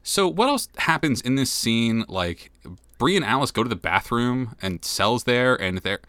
[0.02, 2.04] So what else happens in this scene?
[2.08, 2.50] Like
[2.98, 6.00] Bree and Alice go to the bathroom and Sel's there, and there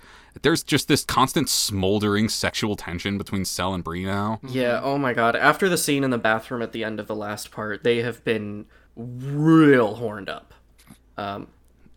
[0.42, 4.40] there's just this constant smoldering sexual tension between Sel and Bree now.
[4.48, 5.36] Yeah, oh my god.
[5.36, 8.24] After the scene in the bathroom at the end of the last part, they have
[8.24, 10.54] been real horned up.
[11.18, 11.48] Um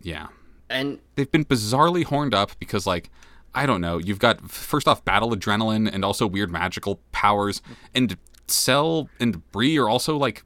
[0.01, 0.27] Yeah.
[0.69, 3.09] and They've been bizarrely horned up because like
[3.55, 7.61] I don't know, you've got first off battle adrenaline and also weird magical powers
[7.93, 10.43] and Sel and Bree are also like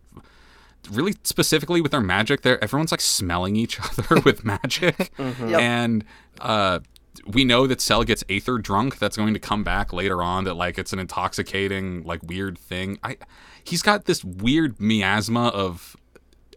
[0.91, 5.59] really specifically with their magic there everyone's like smelling each other with magic Yep.
[5.59, 6.05] and
[6.39, 6.79] uh
[7.25, 8.99] we know that Sel gets Aether drunk.
[8.99, 10.43] That's going to come back later on.
[10.43, 12.99] That like it's an intoxicating, like weird thing.
[13.03, 13.17] I,
[13.63, 15.95] he's got this weird miasma of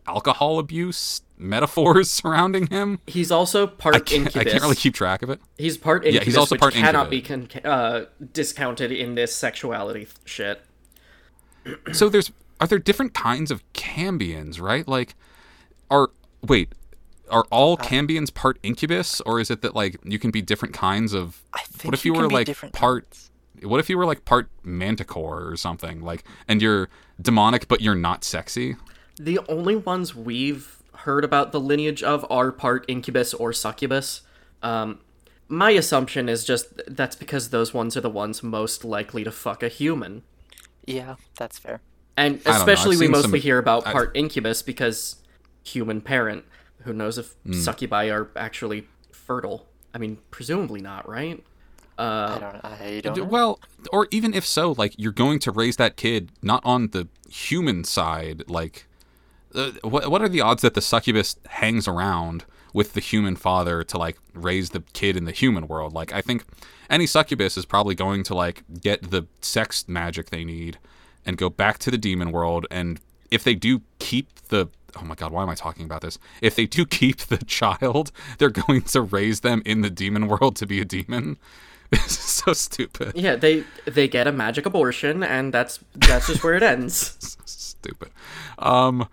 [0.07, 2.99] alcohol abuse metaphors surrounding him.
[3.07, 5.41] he's also part I can't, I can't really keep track of it.
[5.57, 6.21] He's part incubus.
[6.21, 7.49] Yeah, he's also part cannot incubus.
[7.49, 10.63] be con- uh, discounted in this sexuality th- shit.
[11.93, 14.87] So there's are there different kinds of cambions, right?
[14.87, 15.15] Like,
[15.91, 16.11] are
[16.47, 16.73] wait,
[17.31, 20.75] are all Uh, cambions part incubus, or is it that like you can be different
[20.75, 21.43] kinds of?
[21.53, 23.11] I think what if you, can were like different part?
[23.11, 23.31] kinds.
[23.63, 26.89] What if you were like part manticore or something like, and you're
[27.21, 28.77] demonic but you're not sexy?
[29.17, 34.23] The only ones we've heard about the lineage of are part incubus or succubus.
[34.63, 35.01] Um,
[35.49, 39.63] my assumption is just that's because those ones are the ones most likely to fuck
[39.63, 40.23] a human.
[40.87, 41.81] Yeah, that's fair.
[42.17, 45.17] And especially we mostly some- hear about I've- part incubus because
[45.65, 46.45] human parent.
[46.85, 47.53] Who knows if Hmm.
[47.55, 49.67] succubi are actually fertile?
[49.95, 51.43] I mean, presumably not, right?
[51.99, 52.65] I don't.
[52.65, 53.17] I don't.
[53.19, 53.25] Know.
[53.25, 53.61] Well,
[53.93, 57.85] or even if so, like you're going to raise that kid not on the human
[57.85, 58.45] side.
[58.49, 58.87] Like,
[59.55, 63.83] uh, what what are the odds that the succubus hangs around with the human father
[63.85, 65.93] to like raise the kid in the human world?
[65.93, 66.45] Like, I think
[66.89, 70.79] any succubus is probably going to like get the sex magic they need
[71.27, 72.67] and go back to the demon world.
[72.71, 72.99] And
[73.31, 76.19] if they do keep the oh my god, why am I talking about this?
[76.41, 80.57] If they do keep the child, they're going to raise them in the demon world
[80.57, 81.37] to be a demon.
[81.91, 83.13] This is so stupid.
[83.17, 87.17] Yeah, they they get a magic abortion, and that's that's just where it ends.
[87.45, 88.11] Stupid.
[88.61, 89.09] Um,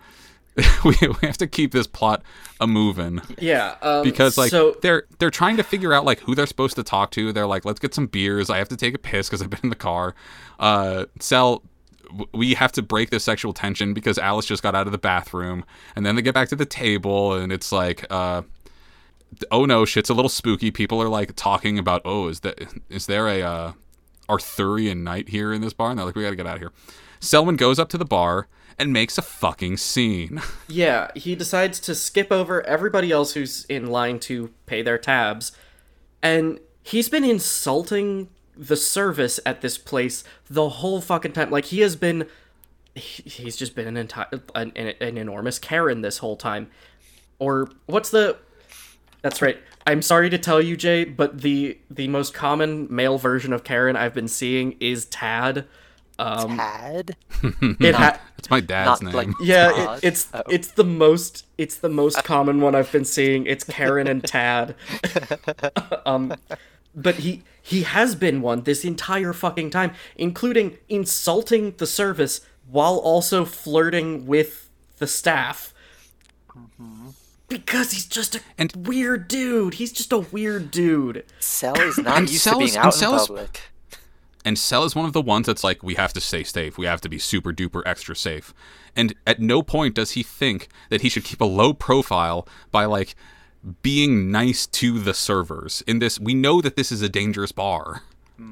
[0.83, 2.23] we, we have to keep this plot
[2.59, 6.33] a moving Yeah, um, because like so they're they're trying to figure out like who
[6.35, 7.31] they're supposed to talk to.
[7.31, 8.49] They're like, let's get some beers.
[8.49, 10.15] I have to take a piss because I've been in the car.
[10.59, 11.63] Uh, Sel, w-
[12.33, 15.65] we have to break the sexual tension because Alice just got out of the bathroom,
[15.95, 18.43] and then they get back to the table, and it's like, uh,
[19.51, 20.71] oh no, shit's a little spooky.
[20.71, 22.59] People are like talking about, oh, is that
[22.89, 23.71] is there a uh,
[24.29, 25.89] Arthurian knight here in this bar?
[25.89, 26.71] And they're like, we gotta get out of here.
[27.19, 28.47] Selwyn goes up to the bar
[28.79, 30.41] and makes a fucking scene.
[30.67, 35.51] yeah, he decides to skip over everybody else who's in line to pay their tabs,
[36.21, 41.49] and he's been insulting the service at this place the whole fucking time.
[41.51, 42.27] Like he has been,
[42.95, 46.69] he's just been an entire an, an, an enormous Karen this whole time.
[47.39, 48.37] Or what's the?
[49.21, 49.57] That's right.
[49.85, 53.95] I'm sorry to tell you, Jay, but the the most common male version of Karen
[53.95, 55.65] I've been seeing is Tad.
[56.19, 57.15] Um, Tad.
[57.43, 59.13] it ha- That's my dad's Not name.
[59.13, 60.41] like yeah, it, it's Oh.
[60.49, 63.45] it's the most it's the most common one I've been seeing.
[63.45, 64.73] It's Karen and Tad.
[66.07, 66.33] um,
[66.97, 72.97] but he he has been one this entire fucking time, including insulting the service while
[72.97, 75.73] also flirting with the staff.
[76.55, 77.09] Mm-hmm.
[77.49, 79.75] Because he's just a And- weird dude.
[79.75, 81.23] He's just a weird dude.
[81.39, 83.61] Sel is not And used Sel to being and out in Sel is- public.
[84.43, 86.77] And Sel is one of the ones that's like, we have to stay safe.
[86.77, 88.53] We have to be super duper extra safe.
[88.95, 92.85] And at no point does he think that he should keep a low profile by
[92.85, 93.13] like
[93.81, 95.83] being nice to the servers.
[95.87, 98.03] In this, we know that this is a dangerous bar.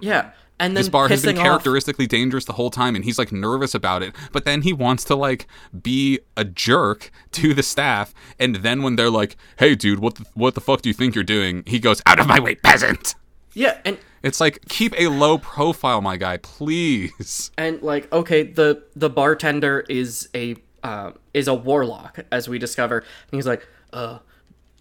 [0.02, 0.32] Yeah.
[0.58, 3.20] And then This bar has been pissing off- characteristically dangerous the whole time, and he's
[3.20, 4.16] like nervous about it.
[4.32, 5.48] But then he wants to like
[5.84, 10.26] be a jerk to the staff, and then when they're like, "Hey, dude, what the,
[10.34, 13.16] what the fuck do you think you're doing?" He goes, "Out of my way, peasant."
[13.54, 17.52] Yeah, and It's like keep a low profile, my guy, please.
[17.58, 23.00] and like okay the the bartender is a uh, is a warlock as we discover
[23.00, 24.20] and he's like uh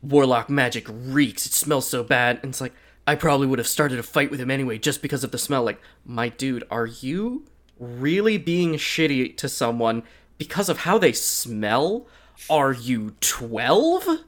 [0.04, 1.46] warlock magic reeks.
[1.46, 2.40] It smells so bad.
[2.42, 2.74] And it's like
[3.06, 5.64] i probably would have started a fight with him anyway just because of the smell.
[5.64, 7.44] Like my dude are you
[7.78, 10.02] really being shitty to someone
[10.38, 12.06] because of how they smell?
[12.50, 14.24] Are you 12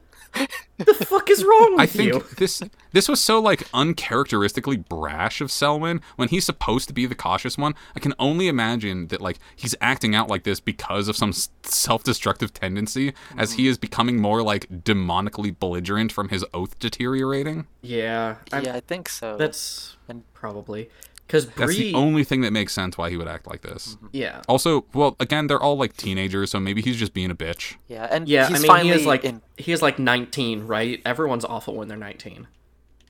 [0.77, 2.61] the fuck is wrong with I think you this
[2.91, 7.57] this was so like uncharacteristically brash of Selwyn when he's supposed to be the cautious
[7.57, 7.73] one.
[7.95, 11.49] I can only imagine that like he's acting out like this because of some s-
[11.63, 13.69] self-destructive tendency as he mm.
[13.69, 17.67] is becoming more like demonically belligerent from his oath deteriorating.
[17.81, 19.35] yeah I'm- yeah, I think so.
[19.37, 20.89] that's And- probably
[21.27, 23.97] because That's Bree, the only thing that makes sense why he would act like this.
[24.13, 27.75] yeah Also, well, again, they're all like teenagers, so maybe he's just being a bitch.
[27.87, 29.41] yeah, and Yeah, he's I mean finally he is like in.
[29.57, 31.01] he is like 19, right?
[31.05, 32.47] Everyone's awful when they're 19.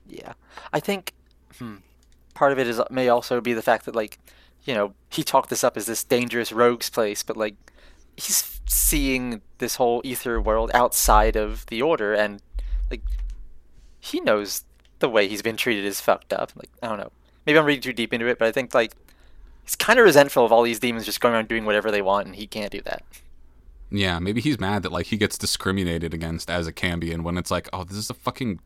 [0.08, 0.32] Yeah,
[0.72, 1.12] I think
[1.58, 1.76] hmm,
[2.34, 4.18] part of it is may also be the fact that like,
[4.64, 7.54] you know, he talked this up as this dangerous rogues place, but like,
[8.16, 12.42] he's seeing this whole aether world outside of the order, and
[12.90, 13.02] like,
[14.00, 14.64] he knows
[14.98, 16.50] the way he's been treated is fucked up.
[16.56, 17.12] Like, I don't know.
[17.48, 18.92] Maybe I'm reading too deep into it, but I think like
[19.64, 22.26] he's kind of resentful of all these demons just going around doing whatever they want,
[22.26, 23.02] and he can't do that.
[23.90, 27.50] Yeah, maybe he's mad that like he gets discriminated against as a Cambion when it's
[27.50, 28.60] like, oh, this is a fucking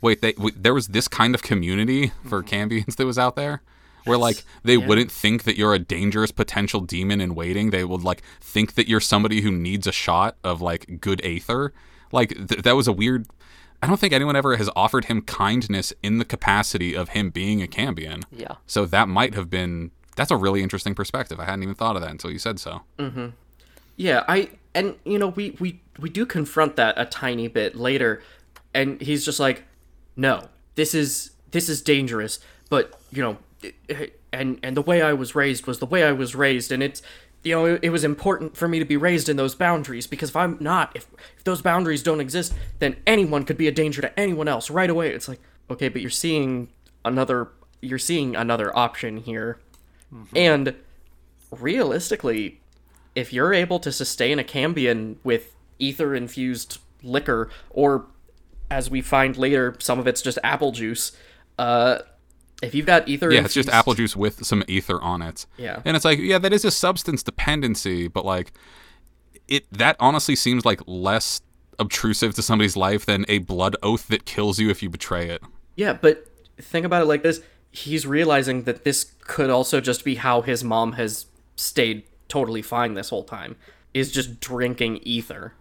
[0.00, 0.22] wait.
[0.22, 2.54] They w- there was this kind of community for mm-hmm.
[2.54, 3.60] Cambions that was out there,
[4.04, 7.68] where like they wouldn't think that you're a dangerous potential demon in waiting.
[7.68, 11.74] They would like think that you're somebody who needs a shot of like good aether.
[12.12, 13.26] Like th- that was a weird.
[13.86, 17.62] I don't think anyone ever has offered him kindness in the capacity of him being
[17.62, 18.24] a Cambion.
[18.32, 18.56] Yeah.
[18.66, 19.92] So that might have been.
[20.16, 21.38] That's a really interesting perspective.
[21.38, 22.80] I hadn't even thought of that until you said so.
[22.98, 23.28] Mm-hmm.
[23.94, 28.24] Yeah, I and you know we we we do confront that a tiny bit later,
[28.74, 29.62] and he's just like,
[30.16, 33.38] no, this is this is dangerous, but you know,
[34.32, 37.02] and and the way I was raised was the way I was raised, and it's
[37.46, 40.30] you know it, it was important for me to be raised in those boundaries because
[40.30, 41.06] if I'm not, if
[41.38, 44.90] if those boundaries don't exist, then anyone could be a danger to anyone else right
[44.90, 45.12] away.
[45.12, 45.40] It's like
[45.70, 46.68] okay, but you're seeing
[47.04, 47.48] another
[47.80, 49.60] you're seeing another option here,
[50.34, 50.74] and
[51.52, 52.60] realistically
[53.14, 58.06] if you're able to sustain a Cambion with aether infused liquor, or
[58.70, 61.12] as we find later, some of it's just apple juice,
[61.58, 62.00] uh,
[62.62, 65.46] if you've got aether Yeah, it's just apple juice with some aether on it.
[65.56, 65.82] Yeah.
[65.84, 68.52] And it's like, yeah, that is a substance dependency, but like
[69.48, 71.42] it that honestly seems like less
[71.78, 75.42] obtrusive to somebody's life than a blood oath that kills you if you betray it.
[75.76, 76.26] Yeah, but
[76.58, 77.42] think about it like this
[77.76, 81.26] he's realizing that this could also just be how his mom has
[81.56, 83.56] stayed totally fine this whole time,
[83.92, 85.52] is just drinking aether.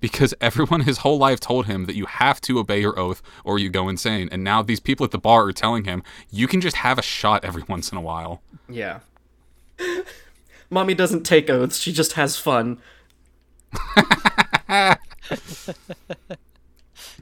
[0.00, 3.58] Because everyone his whole life told him that you have to obey your oath or
[3.58, 4.28] you go insane.
[4.30, 7.02] And now these people at the bar are telling him you can just have a
[7.02, 8.42] shot every once in a while.
[8.68, 9.00] Yeah.
[10.70, 12.78] Mommy doesn't take oaths, she just has fun.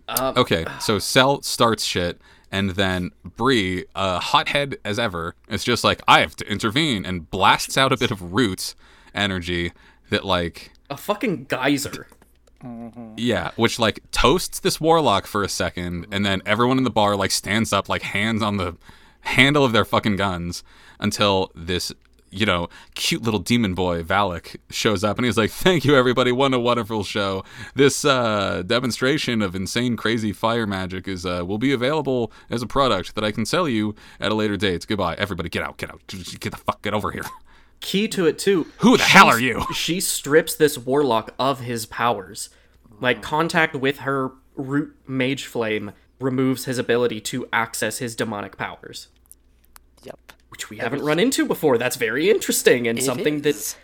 [0.08, 2.20] Okay, so Sel starts shit,
[2.52, 7.28] and then Bree, uh, hothead as ever, is just like, I have to intervene, and
[7.30, 8.76] blasts out a bit of roots
[9.14, 9.72] energy
[10.10, 12.06] that, like, A fucking geyser.
[13.16, 17.16] Yeah, which, like, toasts this warlock for a second, and then everyone in the bar,
[17.16, 18.76] like, stands up, like, hands on the
[19.20, 20.62] handle of their fucking guns
[20.98, 21.92] until this.
[22.28, 26.32] You know, cute little demon boy Valec shows up and he's like, "Thank you, everybody!
[26.32, 27.44] What a wonderful show!
[27.76, 32.66] This uh, demonstration of insane, crazy fire magic is uh, will be available as a
[32.66, 34.86] product that I can sell you at a later date.
[34.86, 35.48] Goodbye, everybody!
[35.48, 35.76] Get out!
[35.78, 36.00] Get out!
[36.08, 36.82] Get the fuck!
[36.82, 37.24] Get over here!
[37.80, 38.66] Key to it too.
[38.78, 39.64] Who the hell are you?
[39.74, 42.50] She strips this warlock of his powers.
[43.00, 49.08] Like contact with her root mage flame removes his ability to access his demonic powers.
[50.02, 50.32] Yep.
[50.48, 51.76] Which we haven't run into before.
[51.78, 53.74] That's very interesting and It something is.
[53.74, 53.78] that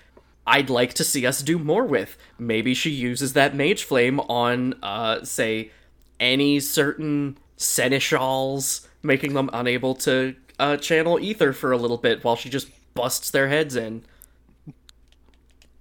[0.46, 2.16] I'd like to see us do more with.
[2.38, 5.70] Maybe she uses that mage flame on, uh, say,
[6.18, 12.36] any certain seneschals making them unable to uh, channel aether for a little bit while
[12.36, 14.04] she just busts their heads in.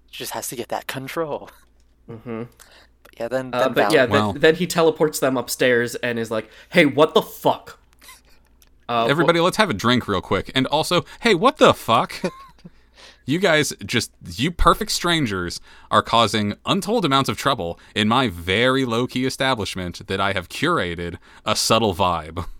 [0.10, 1.50] Just has to get that control.
[2.10, 2.44] Mm-hmm.
[3.04, 6.20] But yeah, then, then Uh, but Val- yeah, then, then he teleports them upstairs and
[6.20, 7.80] is like, "Hey, what the fuck?"
[8.90, 10.52] Uh, Everybody, let's have a drink real quick.
[10.54, 12.14] And also, hey, what the fuck?
[13.26, 18.84] you guys, just you perfect strangers, are causing untold amounts of trouble in my very
[18.84, 22.46] low key establishment that I have curated a subtle vibe.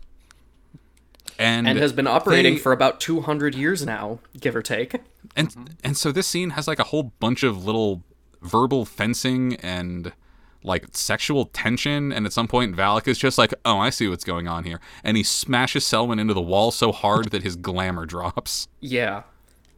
[1.42, 4.96] And, and has been operating they- for about 200 years now, give or take.
[5.36, 8.04] and and so this scene has like a whole bunch of little
[8.42, 10.14] verbal fencing and
[10.64, 14.24] like sexual tension and at some point Valec is just like oh I see what's
[14.24, 18.06] going on here and he smashes Selwyn into the wall so hard that his glamour
[18.06, 19.24] drops Yeah.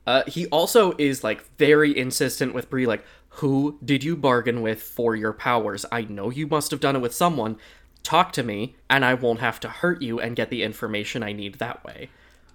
[0.05, 3.05] Uh, he also is like very insistent with Bree, like,
[3.39, 5.85] who did you bargain with for your powers?
[5.93, 7.55] I know you must have done it with someone.
[8.03, 11.31] Talk to me, and I won't have to hurt you and get the information I
[11.31, 12.09] need that way.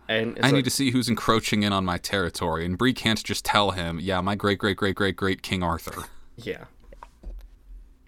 [0.08, 3.22] And I like, need to see who's encroaching in on my territory and Bree can't
[3.22, 6.04] just tell him yeah my great great great great great King Arthur
[6.36, 6.64] yeah,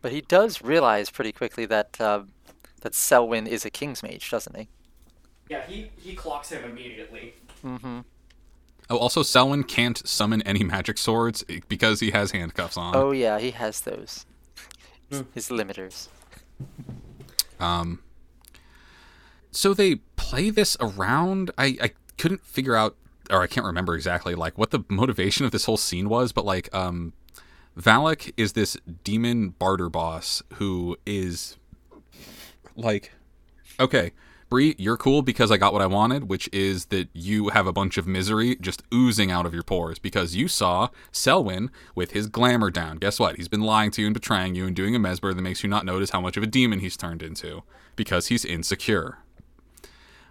[0.00, 2.22] But he does realize pretty quickly that uh,
[2.80, 4.68] that Selwyn is a king's mage, doesn't he?
[5.48, 5.66] yeah.
[5.66, 7.34] He he clocks him immediately.
[7.64, 8.04] oh
[8.88, 13.50] also Selwyn can't summon any magic swords because he has handcuffs on Oh yeah, he
[13.50, 14.24] has those.
[15.34, 16.08] His limiters.
[17.60, 18.00] Um,
[19.50, 21.50] so they play this around.
[21.58, 22.96] I, I couldn't figure out,
[23.30, 26.32] or I can't remember exactly, like what the motivation of this whole scene was.
[26.32, 27.12] But like, um,
[27.78, 31.56] Valec is this demon barter boss who is
[32.76, 33.12] like,
[33.78, 34.12] okay,
[34.50, 37.72] Bree, you're cool because I got what I wanted, which is that you have a
[37.72, 42.26] bunch of misery just oozing out of your pores because you saw Selwyn with his
[42.26, 42.96] glamour down.
[42.96, 43.36] Guess what?
[43.36, 45.70] He's been lying to you and betraying you and doing a mesmer that makes you
[45.70, 47.62] not notice how much of a demon he's turned into
[47.94, 49.18] because he's insecure.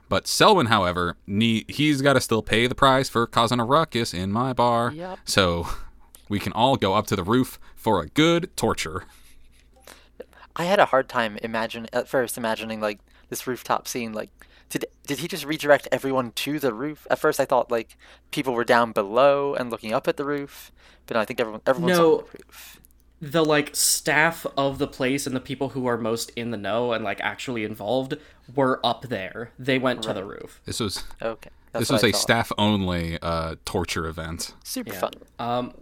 [0.10, 4.14] But Selwyn, however, ne- he's got to still pay the price for causing a ruckus
[4.14, 4.92] in my bar.
[4.92, 5.20] Yep.
[5.24, 5.70] So
[6.28, 9.06] we can all go up to the roof for a good torture.
[10.58, 13.00] I had a hard time imagine at first imagining like
[13.30, 14.14] this rooftop scene.
[14.14, 14.30] Like,
[14.70, 17.08] did did he just redirect everyone to the roof?
[17.10, 17.98] At first, I thought like
[18.32, 20.72] people were down below and looking up at the roof,
[21.08, 22.12] but no, I think everyone everyone's No.
[22.12, 22.80] on the roof.
[23.22, 26.94] the like staff of the place and the people who are most in the know
[26.94, 28.16] and like actually involved
[28.56, 29.52] were up there.
[29.60, 30.62] They went to the roof.
[30.66, 32.22] This was Okay, that's this was I a thought.
[32.22, 34.54] staff only uh, torture event.
[34.64, 35.00] Super Yeah.
[35.00, 35.12] fun.
[35.38, 35.74] Um,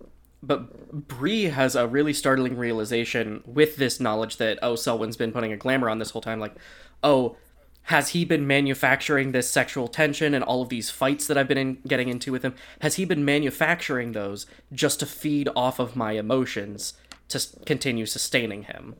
[0.43, 5.51] but Bree has a really startling realization with this knowledge that oh, Selwyn's been putting
[5.51, 6.39] a glamour on this whole time.
[6.39, 6.55] Like,
[7.03, 7.37] oh,
[7.83, 11.57] has he been manufacturing this sexual tension and all of these fights that I've been
[11.57, 12.53] in, getting into with him?
[12.81, 16.93] Has he been manufacturing those just to feed off of my emotions
[17.29, 18.95] to continue sustaining him?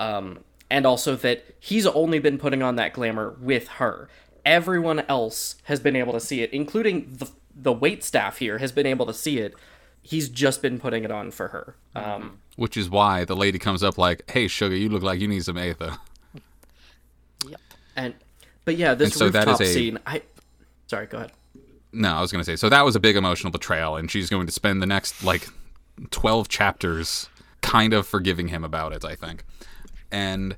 [0.00, 0.38] Um,
[0.70, 4.08] and also that he's only been putting on that glamour with her.
[4.44, 8.72] Everyone else has been able to see it, including the the wait staff here has
[8.72, 9.54] been able to see it.
[10.02, 11.76] He's just been putting it on for her.
[11.94, 15.28] Um, Which is why the lady comes up like, "Hey, sugar, you look like you
[15.28, 15.98] need some Aether."
[17.96, 18.14] And
[18.64, 19.98] but yeah, this so rooftop a- scene.
[20.06, 20.22] I
[20.86, 21.32] sorry, go ahead.
[21.92, 22.56] No, I was gonna say.
[22.56, 25.46] So that was a big emotional betrayal, and she's going to spend the next like
[26.10, 27.28] twelve chapters
[27.62, 29.04] kind of forgiving him about it.
[29.04, 29.44] I think,
[30.10, 30.56] and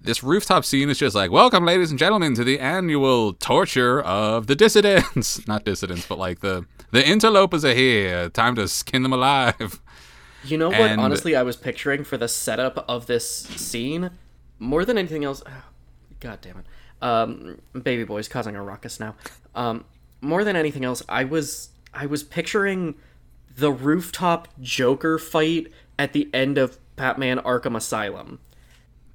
[0.00, 4.46] this rooftop scene is just like, "Welcome, ladies and gentlemen, to the annual torture of
[4.46, 8.30] the dissidents." Not dissidents, but like the the interlopers are here.
[8.30, 9.80] Time to skin them alive.
[10.44, 10.80] You know what?
[10.80, 14.10] And- Honestly, I was picturing for the setup of this scene
[14.58, 15.42] more than anything else.
[16.20, 16.66] God damn it,
[17.02, 19.14] um, baby boy's causing a ruckus now.
[19.54, 19.84] Um,
[20.20, 22.94] more than anything else, I was I was picturing
[23.56, 25.68] the rooftop Joker fight
[25.98, 28.38] at the end of Batman Arkham Asylum.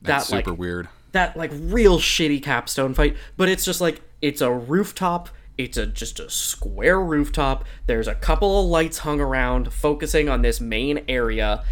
[0.02, 0.88] That's that super like weird.
[1.14, 5.30] that like real shitty capstone fight, but it's just like it's a rooftop.
[5.58, 7.64] It's a just a square rooftop.
[7.86, 11.64] There's a couple of lights hung around focusing on this main area,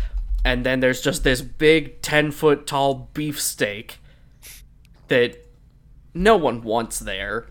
[0.45, 3.97] and then there's just this big 10 foot tall beefsteak
[5.07, 5.37] that
[6.13, 7.47] no one wants there.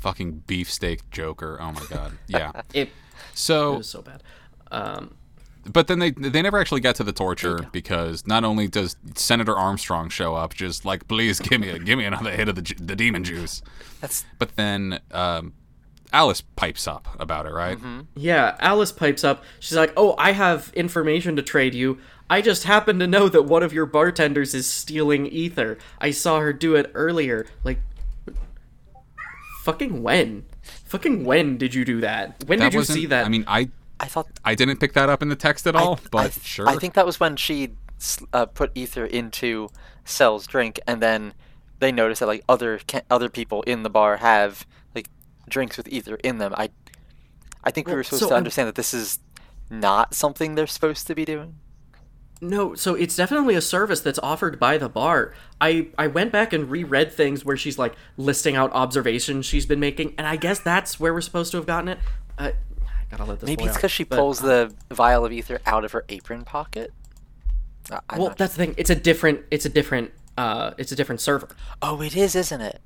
[0.00, 1.58] Fucking beefsteak Joker.
[1.60, 2.12] Oh my god.
[2.26, 2.62] Yeah.
[2.74, 2.90] It
[3.34, 4.22] So it was so bad.
[4.70, 5.14] Um,
[5.70, 9.56] but then they they never actually got to the torture because not only does Senator
[9.56, 12.74] Armstrong show up, just like please give me a, give me another hit of the
[12.80, 13.62] the demon juice,
[14.00, 15.52] That's but then um,
[16.12, 17.78] Alice pipes up about it, right?
[18.16, 19.44] Yeah, Alice pipes up.
[19.60, 21.98] She's like, "Oh, I have information to trade you.
[22.30, 25.76] I just happen to know that one of your bartenders is stealing aether.
[26.00, 27.46] I saw her do it earlier.
[27.64, 27.80] Like,
[29.64, 30.46] fucking when?
[30.84, 32.44] Fucking when did you do that?
[32.46, 33.26] When That did you see that?
[33.26, 33.68] I mean, I
[33.98, 34.28] I thought.
[34.44, 36.68] I didn't pick that up in the text at all, I, but I th- sure.
[36.68, 37.70] I think that was when she
[38.32, 39.68] uh, put aether into
[40.04, 41.34] Sel's drink, and then
[41.80, 45.08] they notice that like other ca- other people in the bar have like
[45.48, 46.54] drinks with aether in them.
[46.56, 46.70] I
[47.64, 49.18] I think we were supposed so to I'm- understand that this is
[49.68, 51.56] not something they're supposed to be doing.
[52.42, 55.34] No, so it's definitely a service that's offered by the bar.
[55.60, 59.80] I I went back and reread things where she's like listing out observations she's been
[59.80, 61.98] making, and I guess that's where we're supposed to have gotten it.
[62.38, 63.46] Uh, I gotta let this.
[63.46, 66.92] Maybe it's because she but- pulls the vial of aether out of her apron pocket.
[68.08, 68.74] I'm Well, not- that's the thing.
[68.78, 69.40] It's a different.
[69.50, 70.12] It's a different.
[70.38, 71.48] Uh, it's a different server.
[71.82, 72.80] oh, it is, isn't it?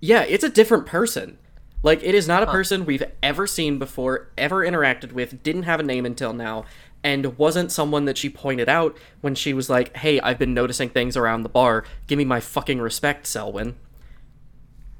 [0.00, 1.38] Yeah, it's a different person.
[1.84, 5.78] Like it is not a person we've ever seen before, ever interacted with, didn't have
[5.78, 6.64] a name until now,
[7.04, 10.88] and wasn't someone that she pointed out when she was like, "Hey, I've been noticing
[10.88, 11.84] things around the bar.
[12.06, 13.76] Give me my fucking respect, Selwyn."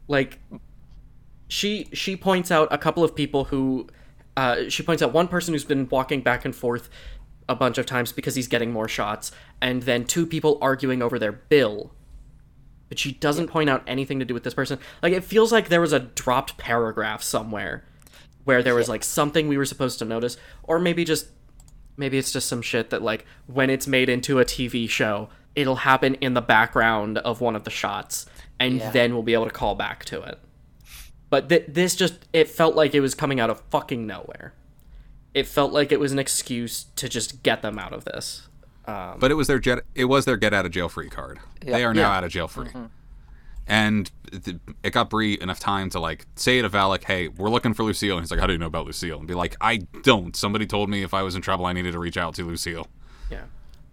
[0.06, 0.38] Like
[1.48, 3.88] she she points out a couple of people who
[4.36, 6.88] uh, she points out one person who's been walking back and forth
[7.48, 11.18] a bunch of times because he's getting more shots, and then two people arguing over
[11.18, 11.92] their bill
[12.88, 14.78] but she doesn't point out anything to do with this person.
[15.02, 17.84] Like it feels like there was a dropped paragraph somewhere
[18.44, 21.28] where there was like something we were supposed to notice or maybe just
[21.98, 25.76] maybe it's just some shit that like when it's made into a TV show, it'll
[25.76, 28.26] happen in the background of one of the shots
[28.60, 28.90] and Yeah.
[28.90, 30.38] then we'll be able to call back to it.
[31.30, 34.54] But th- this just it felt like it was coming out of fucking nowhere.
[35.34, 38.48] It felt like it was an excuse to just get them out of this.
[38.86, 39.80] Um, But it was their jet.
[39.94, 41.38] It was their get out of jail free card.
[41.60, 42.16] They are now Yeah.
[42.16, 42.68] out of jail free,
[43.68, 44.10] and
[44.82, 48.16] it got Bree enough time to like say to Valec, "Hey, we're looking for Lucille."
[48.16, 50.34] And he's like, "How do you know about Lucille?" And be like, "I don't.
[50.34, 52.88] Somebody told me if I was in trouble, I needed to reach out to Lucille."
[53.30, 53.44] Yeah,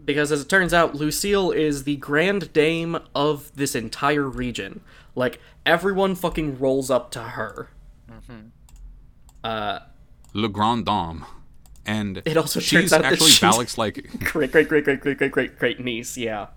[0.03, 4.81] because as it turns out, Lucille is the grand dame of this entire region.
[5.13, 7.69] Like everyone fucking rolls up to her.
[8.09, 8.47] Mm-hmm.
[9.43, 9.79] Uh,
[10.33, 11.25] Le Grand Dame.
[11.85, 15.17] And it also turns out actually that she's Valec's like great, great, great, great, great,
[15.17, 16.17] great, great, great niece.
[16.17, 16.47] Yeah.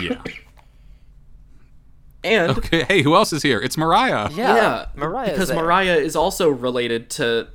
[0.00, 0.22] Yeah.
[2.24, 3.60] And, Okay, hey, who else is here?
[3.60, 4.30] It's Mariah.
[4.32, 5.30] Yeah, yeah, Mariah.
[5.30, 7.48] because Mariah is also related to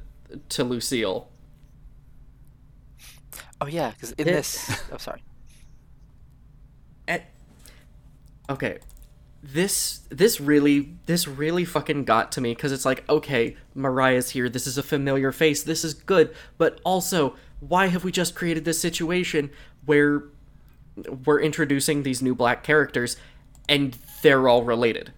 [0.49, 1.27] to Lucille.
[3.61, 4.81] Oh yeah, because in It- this.
[4.91, 5.23] Oh sorry.
[7.07, 7.21] Eh,
[8.51, 8.77] okay
[9.41, 14.47] this this really this really fucking got to me because it's like okay mariah's here
[14.49, 18.63] this is a familiar face this is good but also why have we just created
[18.65, 19.49] this situation
[19.85, 20.23] where
[21.25, 23.15] we're introducing these new black characters
[23.69, 25.13] and they're all related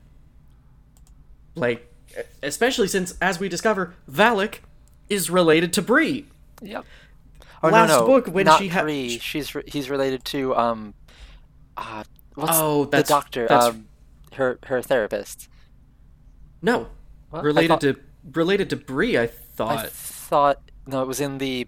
[1.56, 1.88] like
[2.43, 4.60] especially since as we discover valec
[5.10, 6.26] is related to Bree.
[6.62, 6.86] Yep.
[7.64, 9.18] Oh Last no, no, book when not she ha- Bree.
[9.20, 10.93] She's re- he's related to um,
[11.78, 12.04] uh,
[12.36, 13.47] what's Oh, the doctor?
[13.47, 13.88] that's- Um,
[14.34, 15.49] her her therapist.
[16.62, 16.88] No,
[17.30, 17.43] What?
[17.43, 17.95] Related thought- to
[18.34, 19.18] related to Bree.
[19.18, 19.78] I thought.
[19.80, 21.68] I thought thought no, it was in the.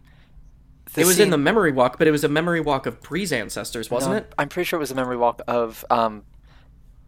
[0.93, 3.33] the it was in the memory walk, but it was a memory walk of Bree's
[3.33, 4.33] ancestors, wasn't no, it?
[4.37, 6.23] I'm pretty sure it was a memory walk of um,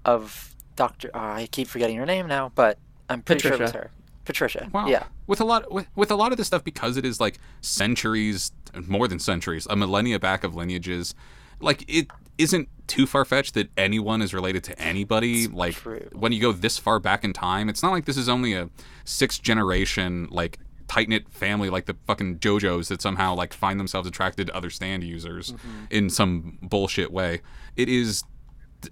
[0.05, 1.09] of Doctor.
[1.13, 2.77] Oh, I keep forgetting her name now, but
[3.09, 3.91] I'm pretty sure it was her.
[4.25, 4.69] Patricia.
[4.73, 4.87] Wow.
[4.87, 5.03] Yeah.
[5.27, 8.51] With a lot with, with a lot of this stuff because it is like centuries
[8.87, 11.15] more than centuries, a millennia back of lineages,
[11.59, 15.47] like it isn't too far fetched that anyone is related to anybody.
[15.47, 16.09] like true.
[16.13, 18.69] when you go this far back in time, it's not like this is only a
[19.05, 24.07] sixth generation like tight knit family like the fucking JoJo's that somehow like find themselves
[24.07, 25.85] attracted to other stand users mm-hmm.
[25.89, 27.41] in some bullshit way.
[27.75, 28.23] It is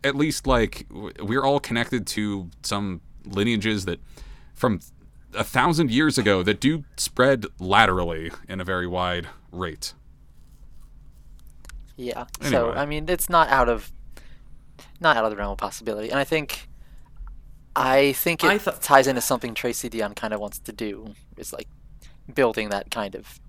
[0.04, 4.00] at least like we're all connected to some lineages that
[4.54, 4.80] from
[5.36, 9.94] a thousand years ago that do spread laterally in a very wide rate.
[11.96, 12.26] Yeah.
[12.42, 13.92] So I mean, it's not out of
[15.00, 16.68] not out of the realm of possibility, and I think
[17.76, 21.14] I think it I thought- ties into something Tracy Deonn kind of wants to do.
[21.38, 21.68] Is like
[22.34, 23.40] building that kind of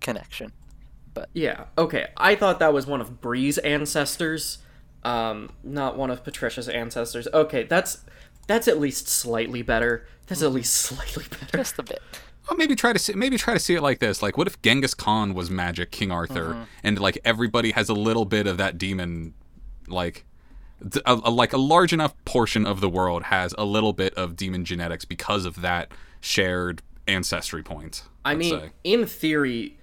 [0.00, 0.52] connection.
[1.14, 1.64] But yeah.
[1.76, 2.08] Okay.
[2.16, 4.58] I thought that was one of Bree's ancestors,
[5.08, 7.26] um, not one of Patricia's ancestors.
[7.32, 8.04] Okay, that's
[8.46, 10.06] that's at least slightly better.
[10.26, 11.56] That's at least slightly better.
[11.58, 12.00] Just a bit.
[12.48, 14.22] Well, maybe try to see, maybe try to see it like this.
[14.22, 18.24] Like, what if Genghis Khan was magic King Arthur, and like everybody has a little
[18.24, 19.34] bit of that demon,
[19.86, 20.24] like.
[21.04, 24.36] A, a- like a large enough portion of the world has a little bit of
[24.36, 25.90] demon genetics because of that
[26.20, 28.04] shared ancestry point.
[28.24, 28.70] I let's mean, say.
[28.84, 29.77] in theory,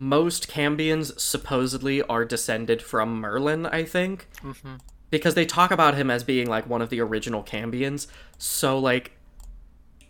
[0.00, 4.28] most Cambions supposedly are descended from Merlin, I think.
[4.42, 4.76] Mm-hmm.
[5.10, 8.06] Because they talk about him as being like one of the original Cambions.
[8.38, 9.12] So, like,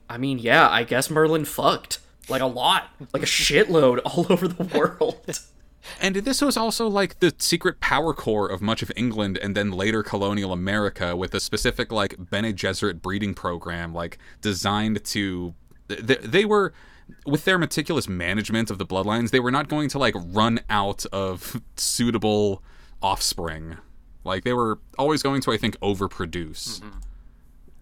[0.09, 1.99] I mean, yeah, I guess Merlin fucked.
[2.29, 2.91] Like a lot.
[3.13, 5.39] Like a shitload all over the world.
[5.99, 9.71] And this was also like the secret power core of much of England and then
[9.71, 15.55] later colonial America with a specific like Bene Gesserit breeding program like designed to
[15.89, 16.75] they, they were
[17.27, 21.05] with their meticulous management of the bloodlines they were not going to like run out
[21.13, 22.63] of suitable
[23.03, 23.77] offspring
[24.25, 26.81] Like they were always going to, I think, overproduce.
[26.81, 26.89] Mm-hmm.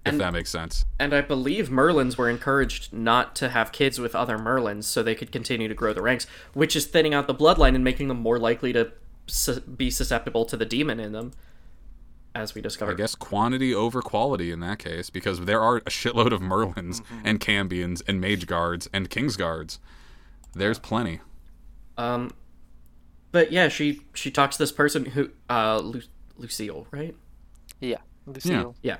[0.06, 0.84] If And- that makes sense.
[0.98, 5.16] And I believe Merlins were encouraged not to have kids with other Merlins so they
[5.16, 8.20] could continue to grow the ranks, which is thinning out the bloodline and making them
[8.20, 8.92] more likely to
[9.26, 11.32] su- be susceptible to the demon in them,
[12.38, 16.32] as we I guess quantity over quality in that case, because there are a shitload
[16.32, 19.80] of Merlins and Cambions and Mage Guards and King's Guards.
[20.54, 21.20] There's plenty.
[21.96, 22.30] Um,
[23.32, 26.02] but yeah, she she talks to this person who uh Lu-
[26.36, 27.16] Lucille, right?
[27.80, 27.98] Yeah.
[28.24, 28.76] Lucille.
[28.82, 28.98] Yeah.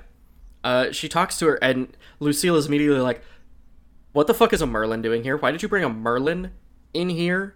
[0.63, 3.23] Uh, she talks to her, and Lucille is immediately like,
[4.11, 5.37] "What the fuck is a Merlin doing here?
[5.37, 6.51] Why did you bring a Merlin
[6.93, 7.55] in here?"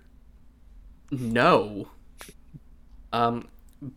[1.11, 1.89] No.
[3.11, 3.49] Um,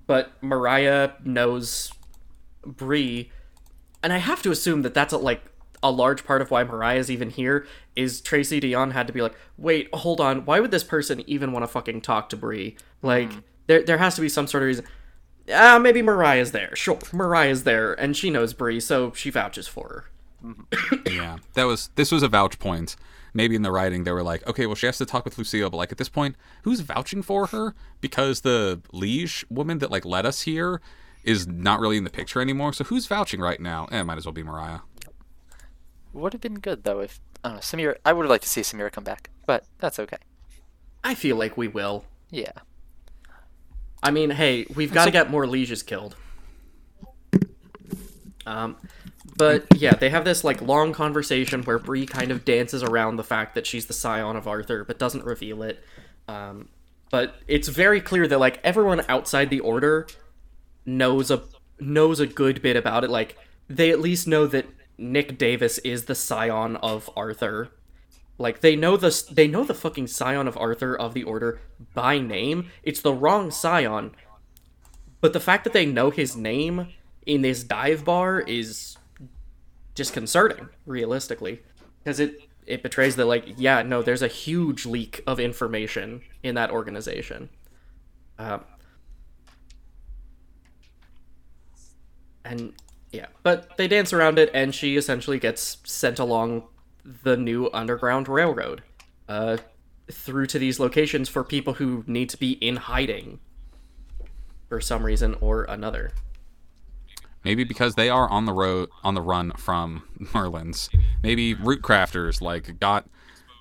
[0.07, 1.93] but Mariah knows
[2.65, 3.31] Bree,
[4.03, 5.43] and I have to assume that that's a, like
[5.83, 7.67] a large part of why Mariah's even here.
[7.95, 11.53] Is Tracy Deonn had to be like, "Wait, hold on, why would this person even
[11.53, 13.31] want to fucking talk to Bree?" Like,
[13.67, 14.85] there there has to be some sort of reason
[15.53, 16.75] ah, maybe Mariah's there.
[16.75, 20.05] Sure, Mariah's there, and she knows Bree, so she vouches for her.
[21.11, 22.97] Yeah, that was this was a vouch point.
[23.37, 25.69] Maybe in the writing they were like, okay, well she has to talk with Lucille,
[25.69, 27.75] but like at this point, who's vouching for her?
[28.01, 30.81] Because the liege woman that like led us here
[31.23, 32.73] is not really in the picture anymore.
[32.73, 33.89] So who's vouching right now?
[33.91, 34.79] And Eh, might as well be Mariah.
[36.15, 37.97] Would have been good though if I don't know, Samira.
[38.07, 40.17] I would have liked to see Samira come back, but that's okay.
[41.05, 42.07] I feel like we will.
[42.31, 42.53] Yeah.
[44.03, 46.17] I mean, hey, we've got to get more lieges killed.
[48.47, 48.77] Um,
[49.37, 53.25] but yeah, they have this like long conversation where Bree kind of dances around the
[53.25, 55.83] fact that she's the scion of Arthur, but doesn't reveal it.
[56.29, 56.69] Um,
[57.11, 60.07] but it's very clear that like everyone outside the order
[60.85, 61.43] knows a
[61.79, 63.11] knows a good bit about it.
[63.11, 63.37] Like
[63.69, 64.67] they at least know that
[64.99, 67.71] Nick Davis is the scion of Arthur.
[68.39, 71.61] Like they know the they know the fucking scion of Arthur of the order
[71.95, 72.71] by name.
[72.83, 74.13] It's the wrong scion.
[75.21, 76.89] But the fact that they know his name
[77.25, 78.96] in this dive bar is
[79.97, 81.63] disconcerting, realistically.
[82.05, 86.55] Because it it betrays that like, yeah, no, there's a huge leak of information in
[86.55, 87.49] that organization.
[88.39, 88.63] Um
[92.45, 92.73] and
[93.13, 96.65] yeah, but they dance around it, and she essentially gets sent along
[97.23, 98.83] the new underground railroad,
[99.29, 99.57] uh,
[100.11, 103.41] through to these locations for people who need to be in hiding
[104.69, 106.13] for some reason or another.
[107.47, 110.89] Maybe because they are on the road on the run from Merlins.
[111.23, 113.07] Maybe root crafters like got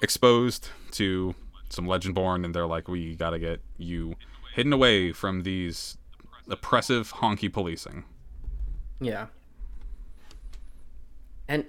[0.02, 1.36] exposed to
[1.70, 4.16] some Legendborn and they're like, we gotta get you
[4.56, 5.98] hidden away from these
[6.50, 8.06] oppressive honky policing.
[9.00, 9.28] Yeah.
[11.48, 11.66] And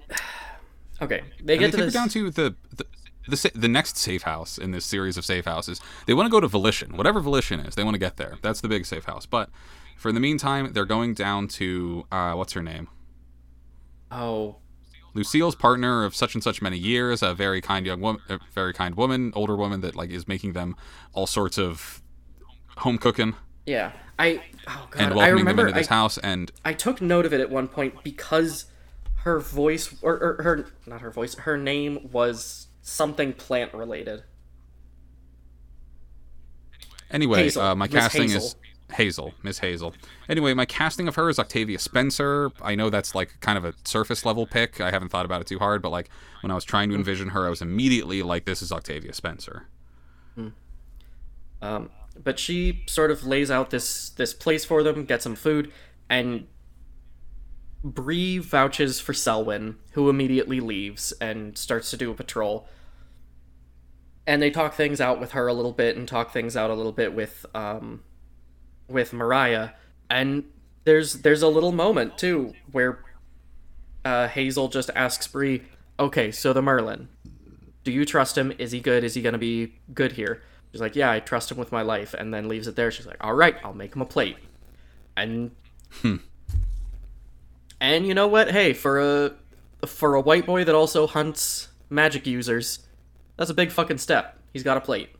[1.03, 1.93] okay, they And get I to this.
[1.95, 2.87] down to the the,
[3.29, 5.83] the the next safe house in this series of safe houses.
[6.07, 7.75] They want to go to Volition, whatever Volition is.
[7.75, 8.39] They want to get there.
[8.41, 9.27] That's the big safe house.
[9.27, 9.51] But
[9.97, 12.89] for the meantime, they're going down to uh, what's her name?
[14.13, 14.57] oh,
[15.15, 18.73] Lucille's partner of such and such many years, a very kind young woman, a very
[18.73, 20.77] kind woman, older woman that like is making them
[21.13, 22.03] all sorts of
[22.77, 23.35] home cooking
[23.67, 23.93] yeah.
[24.19, 26.19] I oh god, and I welcoming them remember into this I, house.
[26.19, 28.67] And I took note of it at one point because
[29.17, 34.23] her voice or, or her not her voice, her name was something plant related.
[37.11, 37.63] Anyway, Hazel.
[37.63, 38.39] uh, my Miss casting Hazel.
[38.39, 38.57] is
[38.93, 39.95] Hazel, Miss Hazel.
[40.29, 42.51] Anyway, my casting of her is Octavia Spencer.
[42.63, 44.81] I know that's like kind of a surface level pick.
[44.81, 46.09] I haven't thought about it too hard, but like
[46.43, 49.67] when I was trying to envision her, I was immediately like, this is Octavia Spencer.
[51.63, 51.91] Um,
[52.23, 55.73] but she sort of lays out this this place for them, gets some food,
[56.09, 56.47] and
[57.83, 62.69] Bree vouches for Selwyn, who immediately leaves and starts to do a patrol.
[64.27, 66.75] And they talk things out with her a little bit, and talk things out a
[66.75, 68.03] little bit with um,
[68.89, 69.71] with Mariah.
[70.11, 70.45] And
[70.85, 73.05] there's there's a little moment too where
[74.05, 75.63] uh, Hazel just asks Bree,
[75.99, 77.09] "Okay, so the Merlin,
[77.85, 78.53] do you trust him?
[78.59, 79.05] Is he good?
[79.05, 82.15] Is he gonna be good here?" She's like, "Yeah, I trust him with my life,"
[82.15, 82.91] and then leaves it there.
[82.91, 84.37] She's like, "All right, I'll make him a plate."
[85.17, 85.51] And
[87.81, 88.51] and you know what?
[88.51, 89.33] Hey, for a
[89.87, 92.81] for a white boy that also hunts magic users,
[93.37, 94.39] that's a big fucking step.
[94.53, 95.11] He's got a plate.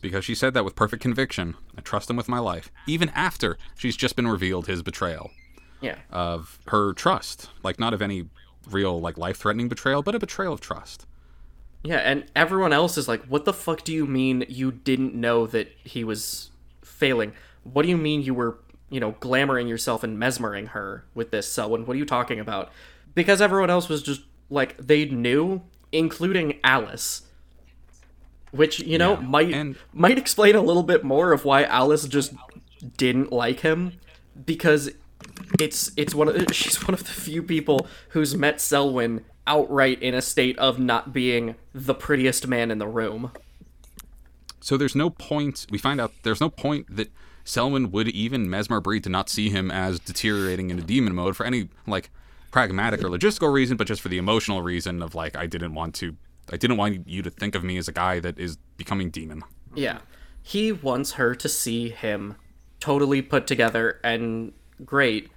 [0.00, 1.56] Because she said that with perfect conviction.
[1.76, 5.30] I trust him with my life, even after she's just been revealed his betrayal
[5.80, 5.96] Yeah.
[6.10, 7.50] of her trust.
[7.62, 8.28] Like, not of any
[8.70, 11.06] real, like, life threatening betrayal, but a betrayal of trust.
[11.82, 15.46] Yeah, and everyone else is like, "What the fuck do you mean you didn't know
[15.46, 16.50] that he was
[16.82, 17.32] failing?
[17.62, 18.58] What do you mean you were,
[18.90, 21.86] you know, glamoring yourself and mesmering her with this, Selwyn?
[21.86, 22.72] What are you talking about?"
[23.14, 27.22] Because everyone else was just like they knew, including Alice.
[28.52, 32.06] Which, you know, Yeah, might and- might explain a little bit more of why Alice
[32.06, 32.32] just
[32.96, 33.92] didn't like him
[34.44, 34.90] because
[35.60, 40.14] it's it's one of she's one of the few people who's met Selwyn outright in
[40.14, 43.30] a state of not being the prettiest man in the room.
[44.60, 45.66] So there's no point.
[45.70, 47.12] We find out there's no point that
[47.44, 51.46] Selwyn would even Mesmer Bree to not see him as deteriorating into demon mode for
[51.46, 52.10] any like
[52.50, 55.94] pragmatic or logistical reason, but just for the emotional reason of like I didn't want
[55.96, 56.16] to.
[56.52, 59.42] I didn't want you to think of me as a guy that is becoming demon.
[59.74, 59.98] Yeah.
[60.42, 62.36] He wants her to see him
[62.78, 64.52] totally put together and
[64.84, 65.30] great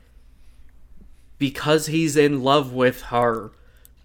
[1.39, 3.51] because he's in love with her.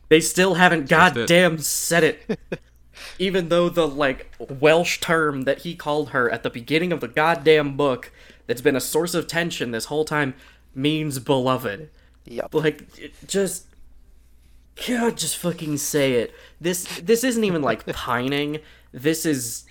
[0.08, 1.20] They still haven't That's it.
[1.20, 2.38] goddamn said it.
[3.18, 7.08] Even though the like Welsh term that he called her at the beginning of the
[7.08, 8.12] goddamn book
[8.46, 10.34] that's been a source of tension this whole time
[10.74, 11.90] means beloved.
[12.26, 12.54] Yep.
[12.54, 12.86] Like
[13.26, 13.66] just
[14.88, 16.34] God, just fucking say it.
[16.60, 18.60] This this isn't even like pining.
[18.92, 19.64] This is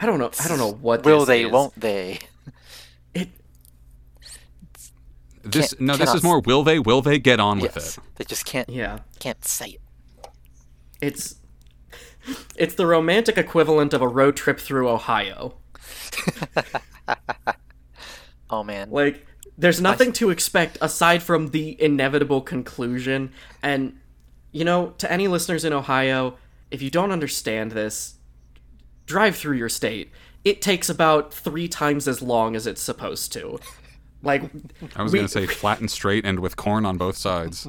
[0.00, 0.30] I don't know.
[0.40, 1.44] I don't know what Will this they?
[1.44, 1.50] is.
[1.52, 2.18] Won't they?
[3.14, 3.28] It
[5.42, 6.78] This Can't- no, this is more will they?
[6.78, 7.98] Will they get on with it?
[8.16, 9.00] They just can't yeah.
[9.18, 9.80] can't say it.
[11.00, 11.36] It's
[12.56, 15.56] it's the romantic equivalent of a road trip through Ohio.
[18.50, 18.90] Oh man.
[18.90, 23.32] Like there's nothing to expect aside from the inevitable conclusion
[23.62, 23.98] and
[24.52, 26.36] you know, to any listeners in Ohio,
[26.70, 28.14] if you don't understand this,
[29.04, 30.12] drive through your state.
[30.44, 33.58] It takes about 3 times as long as it's supposed to.
[34.22, 34.44] Like
[34.96, 37.68] I was we- gonna say flat and straight and with corn on both sides.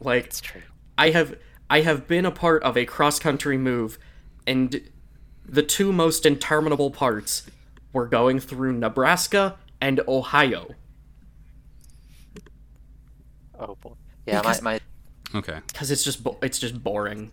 [0.00, 0.62] like It's true.
[0.96, 1.34] I have
[1.68, 3.98] I have been a part of a cross country move
[4.46, 4.80] and
[5.44, 7.50] the two most interminable parts
[7.92, 10.76] were going through Nebraska and Ohio.
[13.58, 13.92] Oh boy.
[14.26, 14.80] Yeah, Because- my
[15.32, 17.32] my Okay, Cuz it's just bo- it's just boring.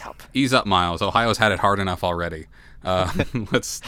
[0.00, 0.22] help.
[0.34, 1.02] ease up, Miles.
[1.02, 2.46] Ohio's had it hard enough already.
[2.84, 3.12] Uh,
[3.52, 3.80] let's.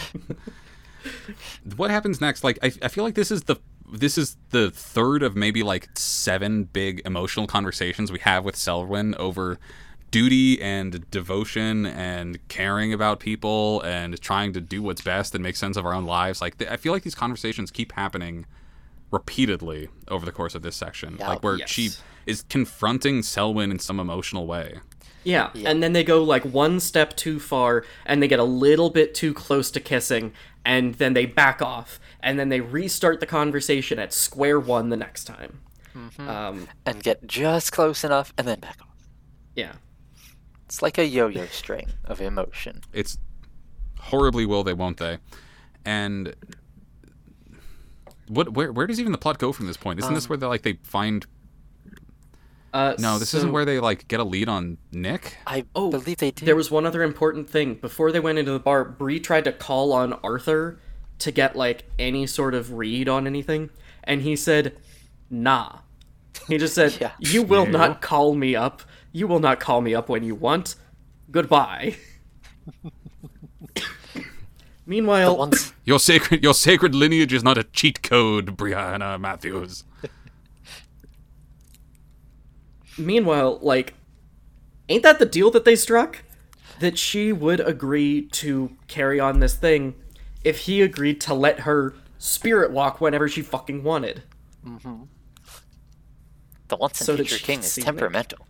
[1.76, 2.44] What happens next?
[2.44, 3.56] Like, I, I feel like this is the
[3.90, 9.14] this is the third of maybe like seven big emotional conversations we have with Selwyn
[9.14, 9.58] over
[10.10, 15.56] duty and devotion and caring about people and trying to do what's best and make
[15.56, 16.40] sense of our own lives.
[16.42, 18.44] Like, th- I feel like these conversations keep happening
[19.10, 21.16] repeatedly over the course of this section.
[21.18, 21.28] Yeah.
[21.28, 21.70] like, where Yes.
[21.70, 21.90] she
[22.26, 24.80] is confronting Selwyn in some emotional way.
[25.24, 28.88] Yeah, and then they go like one step too far and they get a little
[28.88, 30.32] bit too close to kissing
[30.64, 34.96] and then they back off and then they restart the conversation at square one the
[34.96, 35.60] next time.
[36.18, 38.96] Um And get just close enough and then back off.
[39.54, 39.72] yeah.
[40.66, 42.82] It's like a yo-yo string of emotion.
[42.92, 43.18] it's
[43.98, 45.18] horribly will they won't they
[45.84, 46.34] and
[48.28, 50.46] what where where does even the plot go from this point isn't this where they
[50.46, 51.26] like they find
[52.72, 55.90] Uh no this so- isn't where they like get a lead on nick I Oh,
[55.90, 56.46] believe they did.
[56.46, 57.74] There was one other important thing.
[57.74, 60.78] Before they went into the bar, Bree tried to call on Arthur
[61.20, 63.70] to get like any sort of read on anything,
[64.04, 64.76] and he said,
[65.30, 65.78] "Nah."
[66.46, 67.12] He just said, Yeah.
[67.18, 67.78] "You will No.
[67.78, 68.82] not call me up.
[69.12, 70.76] You will not call me up when you want.
[71.30, 71.96] Goodbye."
[74.88, 79.84] Meanwhile, Once your sacred your sacred lineage is not a cheat code Briana Matthews
[82.98, 83.94] meanwhile, like,
[84.88, 86.24] ain't that the deal that they struck?
[86.80, 89.94] That she would agree to carry on this thing
[90.44, 94.22] if he agreed to let her spirit walk whenever she fucking wanted.
[96.68, 97.86] the once and So that future king is see Nick.
[97.86, 98.46] temperamental.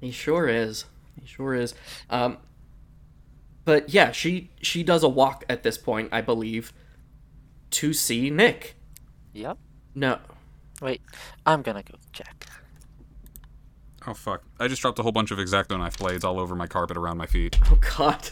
[0.00, 0.84] He sure is.
[1.20, 1.74] He sure is.
[2.10, 2.38] Um,
[3.64, 6.72] but yeah, she she does a walk at this point, I believe,
[7.70, 8.76] to see Nick.
[9.32, 9.58] Yep.
[9.94, 10.18] No,
[10.82, 11.00] Wait,
[11.46, 12.46] I'm gonna go check.
[14.06, 16.66] oh fuck i just dropped a whole bunch of exacto knife blades all over my
[16.66, 18.30] carpet around my feet oh god.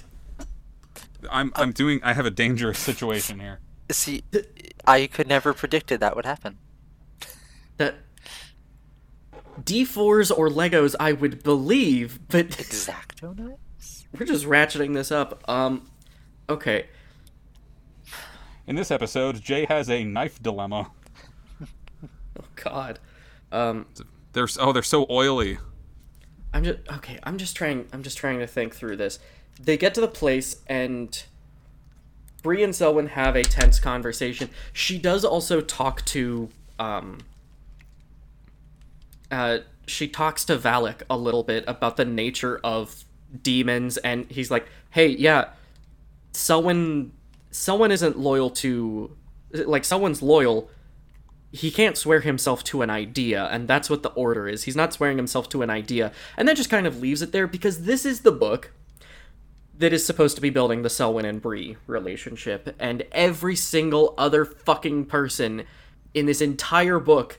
[1.30, 3.58] i'm i'm doing i have a dangerous situation here
[3.90, 4.22] See,
[4.86, 6.56] I could never predicted that would happen.
[7.76, 7.96] That
[9.60, 13.60] D4s or Legos, I would believe, but Exacto knives?
[14.18, 15.42] We're just ratcheting this up.
[15.48, 15.90] Um,
[16.48, 16.86] okay.
[18.66, 20.90] in this episode jay has a knife dilemma
[22.40, 22.98] Oh God.
[23.50, 23.86] Um,
[24.32, 25.58] they're oh they're so oily
[26.52, 27.18] I'm just okay.
[27.22, 27.86] I'm just trying.
[27.92, 29.18] I'm just trying to think through this.
[29.60, 31.22] They get to the place and
[32.42, 34.50] Bree and Selwyn have a tense conversation.
[34.72, 37.18] She does also talk to um.
[39.30, 43.04] Uh, she talks to Valec a little bit about the nature of
[43.42, 45.50] demons, and he's like, "Hey, yeah,
[46.32, 47.12] Selwyn,
[47.50, 49.16] Selwyn isn't loyal to,
[49.52, 50.70] like, Selwyn's loyal."
[51.52, 54.64] he can't swear himself to an idea, and that's what the order is.
[54.64, 57.46] He's not swearing himself to an idea, and then just kind of leaves it there
[57.46, 58.72] because this is the book
[59.78, 64.46] that is supposed to be building the Selwyn and Bree relationship, and every single other
[64.46, 65.64] fucking person
[66.14, 67.38] in this entire book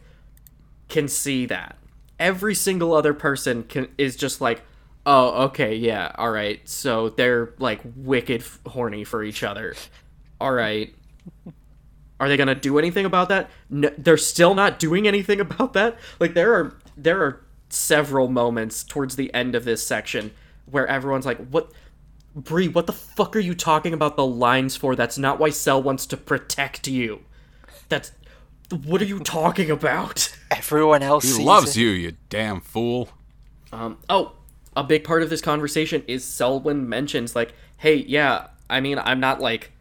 [0.90, 1.76] can see that.
[2.20, 4.62] Every single other person can is just like,
[5.06, 6.68] oh, okay, yeah, all right.
[6.68, 9.76] So they're like wicked f- horny for each other.
[10.40, 10.94] All right.
[12.20, 13.50] Are they gonna do anything about that?
[13.70, 15.98] No, they're still not doing anything about that.
[16.20, 20.32] Like there are there are several moments towards the end of this section
[20.66, 21.72] where everyone's like, "What,
[22.36, 22.68] Bree?
[22.68, 24.96] What the fuck are you talking about the lines for?
[24.96, 27.22] That's not why Sel wants to protect you.
[27.90, 28.12] That's
[28.70, 31.82] what are you talking about?" Everyone else He sees loves it.
[31.82, 33.10] you, you damn fool.
[33.74, 34.34] Um, oh,
[34.76, 39.20] a big part of this conversation is Selwyn mentions like, "Hey, yeah, I mean, I'm
[39.20, 39.72] not like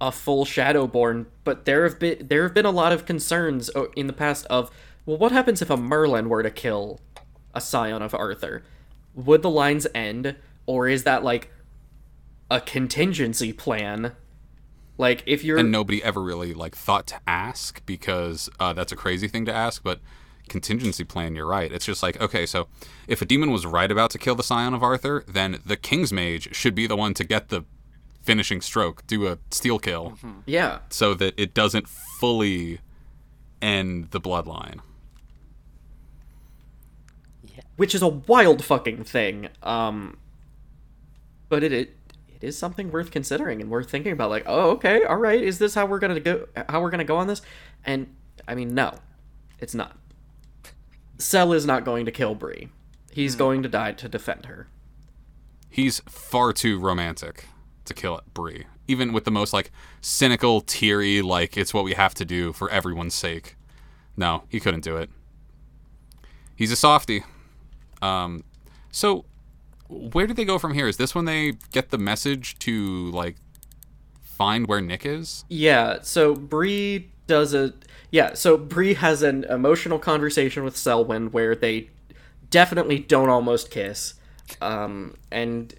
[0.00, 4.06] a full Shadowborn, but there have been there have been a lot of concerns in
[4.06, 4.70] the past of,
[5.06, 7.00] well, what happens if a Merlin were to kill
[7.54, 8.62] a Scion of Arthur?
[9.14, 11.50] Would the lines end, or is that like
[12.50, 14.12] a contingency plan?
[14.96, 18.96] Like, if you're and nobody ever really like thought to ask because uh, that's a
[18.96, 20.00] crazy thing to ask but
[20.48, 22.66] contingency plan you're right it's just like okay so
[23.08, 26.12] if a demon was right about to kill the scion of arthur then the king's
[26.12, 27.64] mage should be the one to get the
[28.22, 32.78] finishing stroke do a steel kill yeah, so that it doesn't fully
[33.62, 34.80] end the bloodline
[37.42, 37.62] Yeah.
[37.76, 39.48] which is a wild fucking thing.
[39.62, 40.18] Um,
[41.48, 41.96] but it, it
[42.40, 44.28] it is something worth considering and worth thinking about.
[44.30, 46.46] Like, oh, okay, all right, is this how we're gonna go?
[46.68, 47.42] How we're gonna go on this?
[47.84, 48.14] And
[48.48, 48.92] I mean, no,
[49.60, 49.96] it's not.
[51.18, 52.68] Sel is not going to kill Bree.
[53.10, 54.68] He's going to die to defend her.
[55.70, 57.46] he's far too romantic
[57.84, 58.64] to kill Bree.
[58.86, 62.70] Even with the most like cynical, teary, like it's what we have to do for
[62.70, 63.56] everyone's sake.
[64.16, 65.10] No, he couldn't do it.
[66.56, 67.24] He's a softie.
[68.02, 68.44] Um,
[68.90, 69.24] so
[69.88, 70.86] where do they go from here?
[70.86, 73.36] Is this when they get the message to like
[74.22, 75.44] find where Nick is?
[75.48, 77.72] Yeah, so Bree does a
[78.14, 81.90] yeah, so Bree has an emotional conversation with Selwyn where they
[82.48, 84.14] definitely don't almost kiss.
[84.62, 85.74] Um and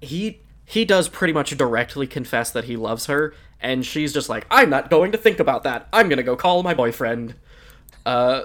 [0.00, 4.46] he he does pretty much directly confess that he loves her and she's just like,
[4.50, 5.88] "I'm not going to think about that.
[5.92, 7.34] I'm going to go call my boyfriend."
[8.06, 8.44] Uh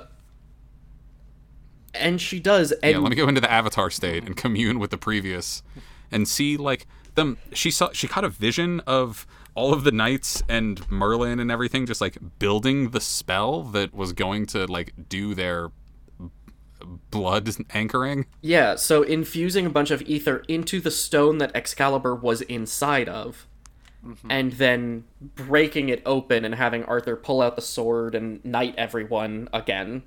[1.93, 4.91] and she does and yeah, let me go into the avatar state and commune with
[4.91, 5.63] the previous
[6.11, 9.25] and see like them she saw she caught a vision of
[9.57, 14.13] all of the knights and Merlin and everything just like building the spell that was
[14.13, 15.71] going to like do their
[17.09, 18.27] blood anchoring.
[18.41, 23.47] Yeah, so infusing a bunch of aether into the stone that Excalibur was inside of,
[24.29, 29.49] and then breaking it open and having Arthur pull out the sword and knight everyone
[29.51, 30.03] again,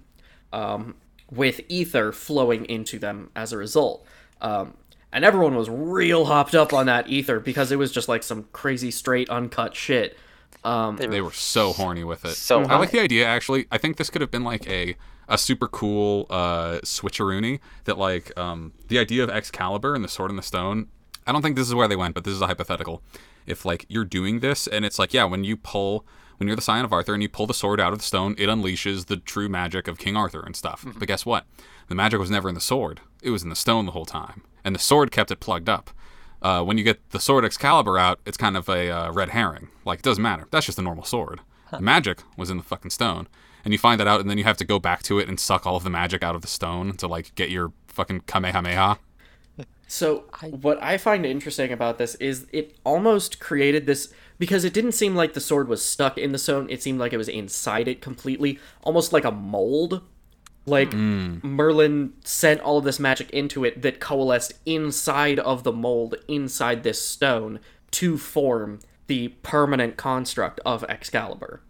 [0.52, 0.94] um,
[1.28, 4.06] with aether flowing into them as a result.
[4.40, 4.74] Um,
[5.12, 8.44] and everyone was real hopped up on that aether because it was just like some
[8.52, 10.16] crazy straight uncut shit.
[10.64, 12.34] Um, They were They were so horny with it.
[12.34, 13.66] So I like the idea actually.
[13.70, 14.96] I think this could have been like a
[15.28, 20.30] a super cool uh switcheroony that like um the idea of Excalibur and the sword
[20.30, 20.88] and the stone.
[21.26, 23.02] I don't think this is where they went, but this is a hypothetical.
[23.46, 26.04] If like you're doing this and it's like yeah, when you pull
[26.40, 28.34] when you're the Scion of Arthur and you pull the sword out of the stone,
[28.38, 30.86] it unleashes the true magic of King Arthur and stuff.
[30.96, 31.44] But guess what?
[31.88, 33.02] The magic was never in the sword.
[33.22, 34.42] It was in the stone the whole time.
[34.64, 35.90] And the sword kept it plugged up.
[36.40, 39.68] Uh, when you get the sword Excalibur out, it's kind of a uh, red herring.
[39.84, 40.48] Like, it doesn't matter.
[40.50, 41.40] That's just a normal sword.
[41.70, 43.28] The magic was in the fucking stone.
[43.62, 45.38] And you find that out, and then you have to go back to it and
[45.38, 48.98] suck all of the magic out of the stone to, like, get your fucking Kamehameha.
[49.86, 50.24] So
[50.62, 55.14] what I find interesting about this is it almost created this because it didn't seem
[55.14, 56.66] like the sword was stuck in the stone.
[56.70, 60.02] It seemed like it was inside it completely, almost like a mold.
[60.64, 66.14] Like Merlin sent all of this magic into it that coalesced inside of the mold,
[66.26, 67.60] inside this stone,
[67.92, 71.60] to form the permanent construct of Excalibur.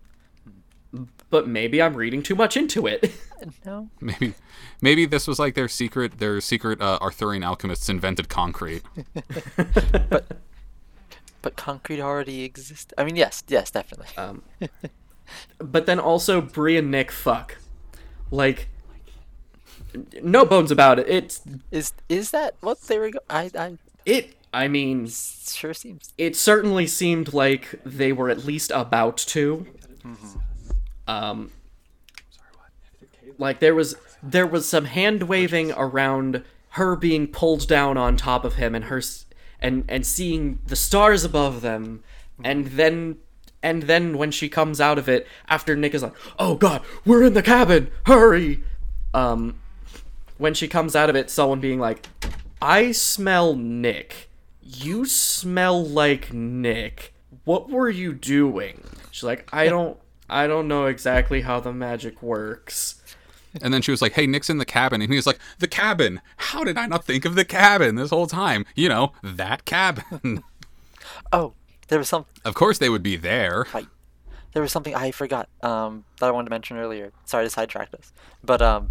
[1.31, 3.13] But maybe I'm reading too much into it.
[3.65, 3.91] no.
[4.01, 4.35] Maybe,
[4.81, 6.19] maybe this was like their secret.
[6.19, 8.83] Their secret uh, Arthurian alchemists invented concrete.
[10.11, 10.41] But
[11.43, 12.93] concrete already exists.
[12.99, 14.15] I mean, yes, yes, definitely.
[14.17, 14.43] Um,
[15.59, 17.57] but then also Bree and Nick fuck.
[18.31, 18.69] Like
[20.23, 21.09] no bones about it.
[21.09, 23.11] It's is is that what they were?
[23.11, 26.13] Go- I I it I mean, sure seems.
[26.19, 29.67] it certainly seemed like they were at least about to.
[31.09, 31.51] Um
[33.39, 38.45] like there was there was some hand waving around her being pulled down on top
[38.45, 39.01] of him and her
[39.61, 42.03] and and seeing the stars above them
[42.43, 43.19] and then
[43.63, 47.23] and then when she comes out of it after Nick is like, "Oh god, we're
[47.23, 47.91] in the cabin.
[48.07, 48.63] Hurry."
[49.13, 49.59] Um
[50.39, 52.07] when she comes out of it, someone being like,
[52.63, 54.31] I smell Nick.
[54.63, 57.13] You smell like Nick.
[57.45, 58.83] What were you doing?
[59.11, 59.99] She's like, I don't
[60.29, 63.03] I don't know exactly how the magic works.
[63.61, 65.69] And then she was like, "Hey, Nick's in the cabin," and he was like, "The
[65.69, 66.21] cabin?
[66.37, 68.65] How did I not think of the cabin this whole time?
[68.75, 70.43] You know, that cabin.
[71.33, 71.55] Oh,
[71.89, 72.27] there was some.
[72.45, 73.87] of course, they would be there." Right.
[74.53, 77.13] There was something I forgot um, that I wanted to mention earlier.
[77.25, 78.13] Sorry to sidetrack this,
[78.45, 78.91] but um,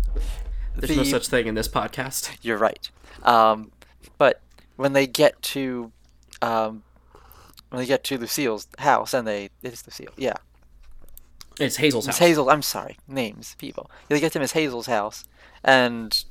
[0.76, 2.38] There's no such thing in this podcast.
[2.42, 2.90] You're right.
[3.24, 3.72] Um,
[4.18, 4.42] but
[4.78, 5.92] when they get to,
[6.42, 6.84] um,
[7.70, 10.36] when they get to Lucille's house, and they it is Lucille, yeah,
[11.60, 12.28] It's Hazel's Miss house.
[12.28, 12.50] Hazel.
[12.50, 13.90] I'm sorry, names people.
[14.08, 15.26] They get to Miss Hazel's house,
[15.64, 16.24] and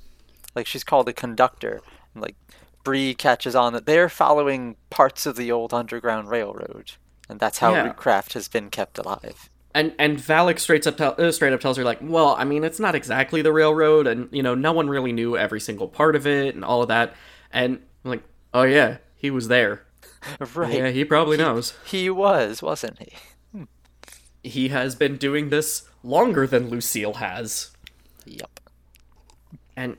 [0.55, 1.81] like she's called the conductor,
[2.14, 2.37] and like
[2.85, 6.93] Bree catches on that they're following parts of the old Underground Railroad,
[7.29, 7.85] and that's how Yeah.
[7.85, 9.51] Root Craft has been kept alive.
[9.74, 12.64] And and Valec straight up tell, uh, straight up tells her like, well, I mean,
[12.64, 16.16] it's not exactly the railroad, and you know, no one really knew every single part
[16.16, 17.14] of it and all of that.
[17.53, 18.22] And I'm like,
[18.55, 19.85] oh yeah, he was there.
[20.55, 20.74] Right.
[20.74, 21.74] Yeah, he probably knows.
[21.85, 23.12] He was, wasn't he?
[24.43, 27.70] He has been doing this longer than Lucille has.
[28.24, 28.61] Yep.
[29.76, 29.97] And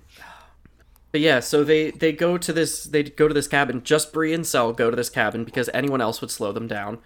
[1.12, 3.84] but yeah, so they they go to this they go to this cabin.
[3.84, 7.00] Just Bree and Sel go to this cabin because anyone else would slow them down.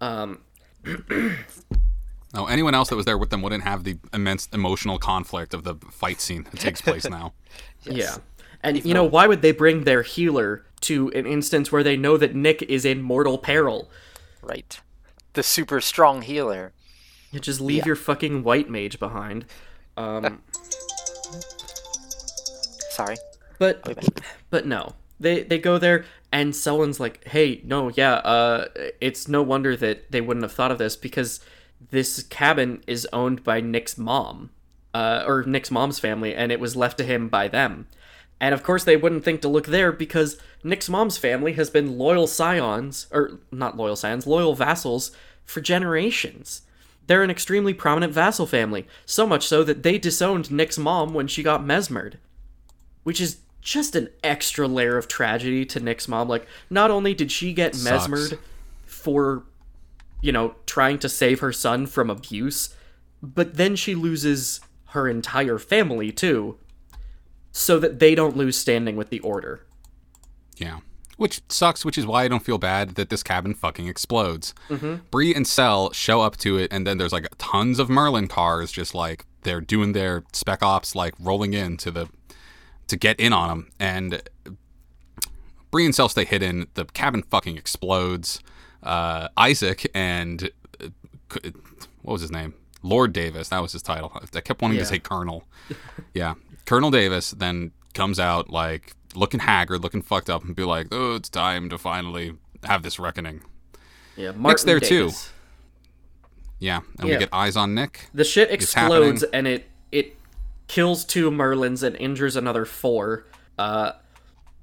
[0.00, 0.40] Um,
[2.34, 5.64] No, anyone else that was there with them wouldn't have the immense emotional conflict of
[5.64, 7.32] the fight scene that takes place now.
[7.84, 8.16] Yeah.
[8.62, 12.16] And you know, why would they bring their healer to an instance where they know
[12.16, 13.90] that Nick is in mortal peril?
[14.42, 14.78] Right.
[15.32, 16.72] The super strong healer.
[17.30, 19.44] You just leave your fucking white mage behind.
[19.96, 20.42] Um,
[22.90, 23.16] Sorry.
[23.58, 23.82] but
[24.50, 24.94] but no.
[25.20, 28.66] They they go there and Selwyn's like, "Hey, no, yeah, uh
[29.00, 31.40] it's no wonder that they wouldn't have thought of this because
[31.90, 34.50] this cabin is owned by Nick's mom.
[34.94, 37.86] Uh or Nick's mom's family and it was left to him by them."
[38.40, 41.98] And of course they wouldn't think to look there because Nick's mom's family has been
[41.98, 45.10] loyal scions or not loyal scions, loyal vassals
[45.44, 46.62] for generations.
[47.08, 51.26] They're an extremely prominent vassal family, so much so that they disowned Nick's mom when
[51.26, 52.18] she got mesmered
[53.08, 56.28] which is just an extra layer of tragedy to Nick's mom.
[56.28, 58.06] Like, not only did she get Sucks.
[58.06, 58.38] mesmered
[58.84, 59.44] for,
[60.20, 62.74] you know, trying to save her son from abuse,
[63.22, 66.58] but then she loses her entire family too,
[67.50, 69.64] so that they don't lose standing with the order.
[70.58, 70.80] Yeah.
[71.18, 74.54] Which sucks, which is why I don't feel bad that this cabin fucking explodes.
[75.10, 78.72] Bree and Sel show up to it, and then there's like tons of Merlin cars
[78.72, 82.08] just like they're doing their spec ops, like rolling in to the
[82.86, 83.70] to get in on them.
[83.78, 84.22] And
[85.70, 86.68] Bree and Sel stay hidden.
[86.74, 88.40] The cabin fucking explodes.
[88.82, 90.50] Uh, Isaac and
[90.80, 90.88] uh,
[92.02, 92.54] what was his name?
[92.84, 93.48] Lord Davis.
[93.48, 94.12] That was his title.
[94.14, 94.84] I kept wanting Yeah.
[94.84, 95.42] to say Colonel.
[96.14, 100.88] yeah, Colonel Davis then comes out like looking haggard, looking fucked up, and be like,
[100.92, 102.34] "Oh, it's time to finally
[102.64, 103.42] have this reckoning."
[104.16, 105.10] Yeah, Martin there, too.
[106.58, 107.14] Yeah, and Yeah.
[107.14, 108.08] we get eyes on Nick.
[108.12, 110.16] The shit explodes and it it
[110.66, 113.24] kills two Merlins and injures another four.
[113.58, 113.92] Uh,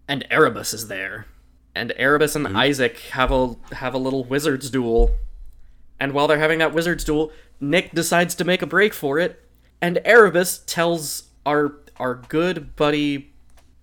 [0.08, 1.26] and Erebus is there,
[1.74, 5.16] and Erebus and Isaac have a have a little wizards duel.
[6.00, 7.32] And while they're having that wizards duel,
[7.62, 9.42] Nick decides to make a break for it,
[9.82, 13.34] and Erebus tells our our good buddy,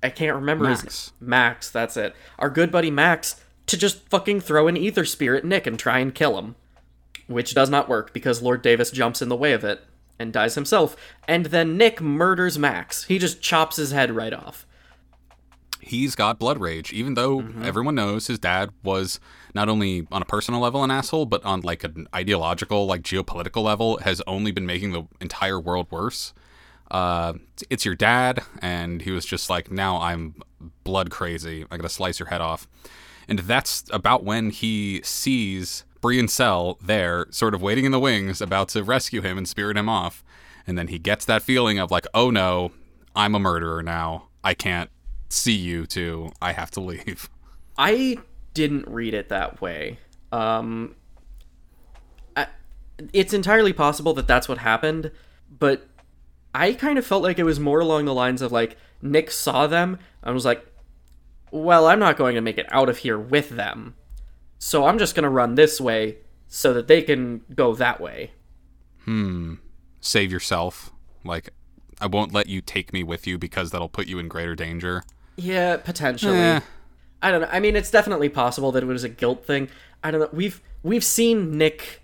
[0.02, 1.12] I can't remember his Max.
[1.20, 1.70] Max.
[1.70, 2.14] That's it.
[2.38, 5.98] Our good buddy Max to just fucking throw an aether spear at Nick and try
[5.98, 6.56] and kill him
[7.28, 9.84] which does not work because Lord Davis jumps in the way of it
[10.18, 10.96] and dies himself.
[11.26, 13.04] And then Nick murders Max.
[13.04, 14.66] He just chops his head right off.
[15.80, 17.64] He's got blood rage, even though Mm-hmm.
[17.64, 19.18] everyone knows his dad was
[19.54, 23.62] not only on a personal level an asshole, but on like an ideological, like geopolitical
[23.62, 26.34] level, has only been making the entire world worse.
[26.92, 27.32] Uh,
[27.70, 30.34] it's your dad, and he was just like, now I'm
[30.84, 31.64] blood crazy.
[31.70, 32.68] I gotta slice your head off.
[33.26, 37.98] And that's about when he sees Bree and Sel there, sort of waiting in the
[37.98, 40.22] wings, about to rescue him and spirit him off.
[40.66, 42.72] And then he gets that feeling of like, oh no,
[43.16, 44.28] I'm a murderer now.
[44.44, 44.90] I can't
[45.30, 46.30] see you two.
[46.42, 47.30] I have to leave.
[47.78, 48.18] I
[48.52, 49.98] didn't read it that way.
[50.30, 50.94] Um,
[52.36, 52.48] I,
[53.14, 55.10] it's entirely possible that that's what happened,
[55.58, 55.86] but
[56.54, 59.66] I kind of felt like it was more along the lines of like Nick saw
[59.66, 60.66] them and was like,
[61.50, 63.94] "Well, I'm not going to make it out of here with them,
[64.58, 66.18] so I'm just going to run this way
[66.48, 68.32] so that they can go that way."
[69.04, 69.54] Hmm.
[70.00, 70.92] Save yourself.
[71.24, 71.50] Like,
[72.00, 75.04] I won't let you take me with you because that'll put you in greater danger.
[75.36, 76.38] Yeah, potentially.
[76.38, 76.60] Eh.
[77.22, 77.48] I don't know.
[77.50, 79.68] I mean, it's definitely possible that it was a guilt thing.
[80.02, 80.28] I don't know.
[80.32, 82.02] We've we've seen Nick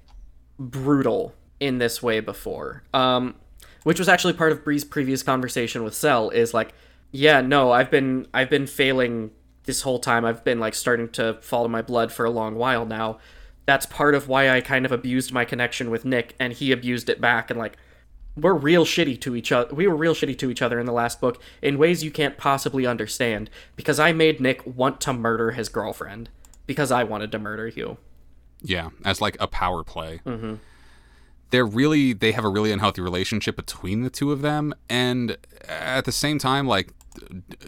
[0.59, 2.85] brutal in this way before.
[2.95, 3.35] Um,
[3.85, 6.73] which was actually part of Bree's previous conversation with Sel is like,
[7.11, 9.31] yeah, no, I've been I've been failing
[9.65, 12.57] this whole time I've been like starting to fall to my blood for a long
[12.57, 13.19] while now.
[13.67, 17.11] That's part of why I kind of abused my connection with Nick and he abused
[17.11, 17.77] it back and like
[18.35, 19.75] we're real shitty to each other.
[19.75, 22.39] We were real shitty to each other in the last book in ways you can't
[22.39, 26.31] possibly understand because I made Nick want to murder his girlfriend
[26.67, 27.99] because I wanted to murder Hugh.
[28.63, 30.21] Yeah, as like a power play.
[30.25, 30.55] Mm-hmm.
[31.51, 35.37] They're really they have a really unhealthy relationship between the two of them, and
[35.69, 36.93] at the same time, like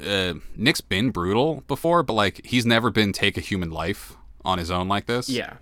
[0.05, 4.59] uh, Nick's been brutal before, but like he's never been take a human life on
[4.59, 5.29] his own like this.
[5.29, 5.55] Yeah.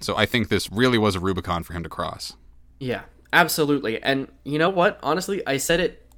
[0.00, 2.34] So I think this really was a Rubicon for him to cross.
[2.80, 3.02] Yeah,
[3.32, 4.02] absolutely.
[4.02, 4.98] And you know what?
[5.02, 6.10] Honestly, I said it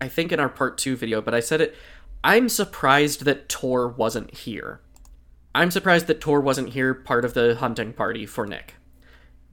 [0.00, 1.74] I think in our part 2 video, but I said it
[2.22, 4.80] I'm surprised that Tor wasn't here.
[5.54, 8.74] I'm surprised that Tor wasn't here part of the hunting party for Nick.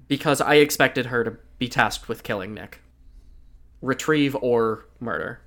[0.07, 2.81] Because I expected her to be tasked with killing Nick.
[3.81, 5.41] Retrieve or murder.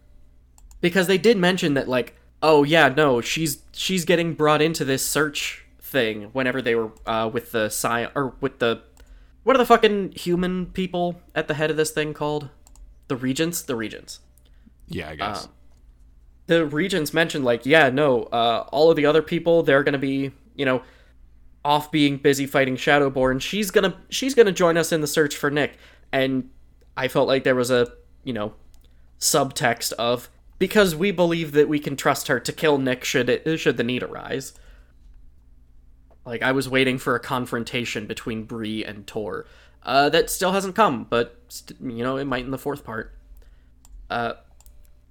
[0.81, 5.07] Because they did mention that like, oh yeah, no, she's she's getting brought into this
[5.07, 8.82] search thing whenever they were uh, with the sci or with the
[9.43, 12.51] what are the fucking human people at the head of this thing called?
[13.09, 13.62] The regents?
[13.62, 14.20] The regents.
[14.87, 15.45] Yeah, I guess.
[15.45, 15.51] Um,
[16.47, 20.32] the regents mentioned like, yeah, no, uh, all of the other people they're gonna be,
[20.55, 20.82] you know,
[21.65, 23.41] off being busy fighting Shadowborn.
[23.41, 25.77] She's gonna she's gonna join us in the search for Nick.
[26.12, 26.51] And
[26.97, 27.93] I felt like there was a,
[28.24, 28.55] you know,
[29.19, 33.59] subtext of because we believe that we can trust her to kill Nick should it
[33.59, 34.55] should the need arise.
[36.24, 39.47] Like I was waiting for a confrontation between Bree and Tor.
[39.82, 43.15] Uh, that still hasn't come, but st- you know it might in the fourth part.
[44.11, 44.35] Uh,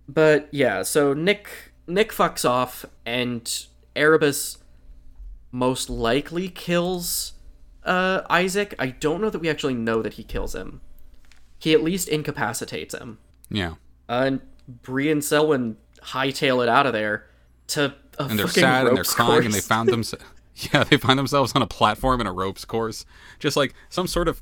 [0.07, 1.49] but yeah, so Nick
[1.87, 3.65] Nick fucks off, and
[3.95, 4.57] Erebus
[5.51, 7.33] most likely kills
[7.83, 8.75] uh, Isaac.
[8.79, 10.81] I don't know that we actually know that he kills him.
[11.57, 13.17] He at least incapacitates him.
[13.49, 13.73] Yeah.
[14.07, 17.25] Uh, and Bree and Selwyn hightail it out of there
[17.67, 20.03] to a And they're sad and they're crying and they found them
[20.73, 23.05] Yeah, they find themselves on a platform in a ropes course.
[23.39, 24.41] Just like some sort of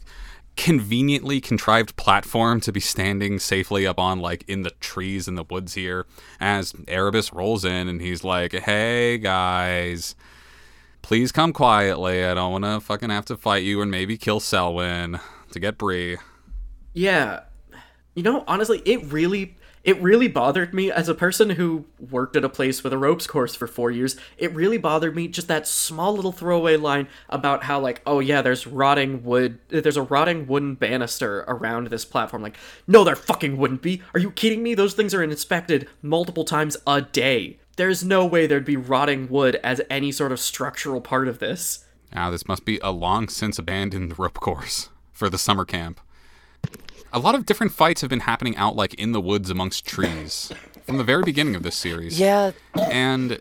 [0.56, 5.44] conveniently contrived platform to be standing safely up on like in the trees in the
[5.44, 6.08] woods here
[6.40, 10.16] as Erebus rolls in and he's like, "Hey guys,
[11.08, 12.26] please come quietly.
[12.26, 15.22] I don't want to fucking have to fight you and maybe kill Selwyn
[15.52, 16.18] to get Bree."
[16.94, 17.44] Yeah.
[18.14, 19.56] You know, honestly, it really
[19.86, 23.26] it really bothered me as a person who worked at a place with a ropes
[23.26, 24.18] course for 4 years.
[24.38, 28.42] It really bothered me just that small little throwaway line about how like, oh yeah,
[28.42, 33.56] there's rotting wood there's a rotting wooden banister around this platform like, no there fucking
[33.56, 34.02] wouldn't be.
[34.14, 34.74] Are you kidding me?
[34.74, 37.60] Those things are inspected multiple times a day.
[37.78, 41.86] There's no way there'd be rotting wood as any sort of structural part of this.
[42.14, 46.02] Now, this must be a long since abandoned rope course for the summer camp.
[47.14, 50.52] A lot of different fights have been happening out like in the woods amongst trees
[50.86, 52.20] from the very beginning of this series.
[52.20, 53.40] Yeah, And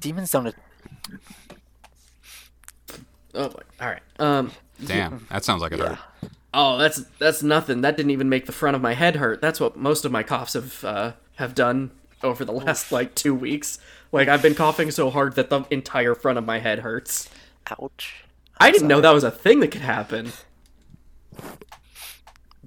[0.00, 0.54] demons don't.
[3.34, 3.62] Oh boy.
[3.80, 4.02] All right.
[4.18, 4.52] Um
[4.84, 5.98] damn, that sounds like it hurt.
[6.52, 7.80] Oh, that's that's nothing.
[7.80, 9.40] That didn't even make the front of my head hurt.
[9.40, 11.90] That's what most of my coughs have uh, have done
[12.24, 13.78] over the last like two weeks.
[14.10, 17.28] Like I've been coughing so hard that the entire front of my head hurts.
[17.70, 18.24] Ouch.
[18.58, 20.32] I didn't know that was a thing that could happen.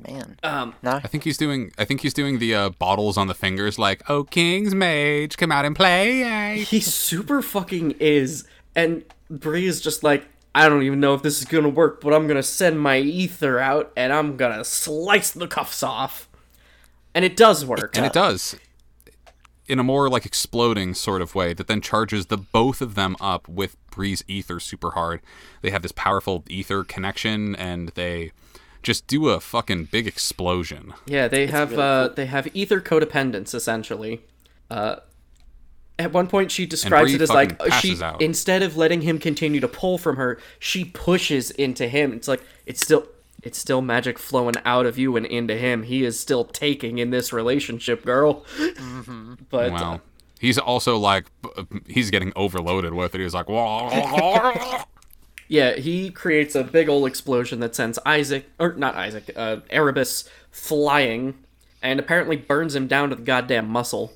[0.08, 0.38] Man.
[0.44, 0.92] Um, No.
[1.04, 1.72] I think he's doing.
[1.78, 5.52] I think he's doing the uh, bottles on the fingers, like "Oh, King's Mage, come
[5.52, 11.00] out and play." he super fucking is, and Bree is just like, I don't even
[11.00, 14.38] know if this is gonna work, but I'm gonna send my aether out and I'm
[14.38, 16.30] gonna slice the cuffs off,
[17.16, 17.98] and it does work.
[17.98, 18.56] and it does
[19.68, 23.16] in a more like exploding sort of way that then charges the both of them
[23.20, 25.22] up with Bree's aether super hard.
[25.62, 28.32] They have this powerful aether connection, and they
[28.84, 30.94] just do a fucking big explosion.
[31.06, 34.22] Yeah, they have uh, they have aether codependence essentially.
[34.70, 34.98] Uh,
[36.00, 38.22] at one point, she describes it as like fucking she out.
[38.22, 42.14] instead of letting him continue to pull from her, she pushes into him.
[42.14, 43.08] It's like it's still
[43.48, 45.84] it's still magic flowing out of you and into him.
[45.84, 48.46] He is still taking in this relationship, girl.
[49.50, 50.02] But uh, Wow.
[50.40, 51.28] He's also like
[51.88, 53.22] he's getting overloaded with it.
[53.22, 53.48] He's like,
[55.48, 60.30] Yeah, he creates a big old explosion that sends Isaac, or not Isaac, uh, Erebus
[60.52, 61.36] flying,
[61.82, 64.12] and apparently burns him down to the goddamn muscle.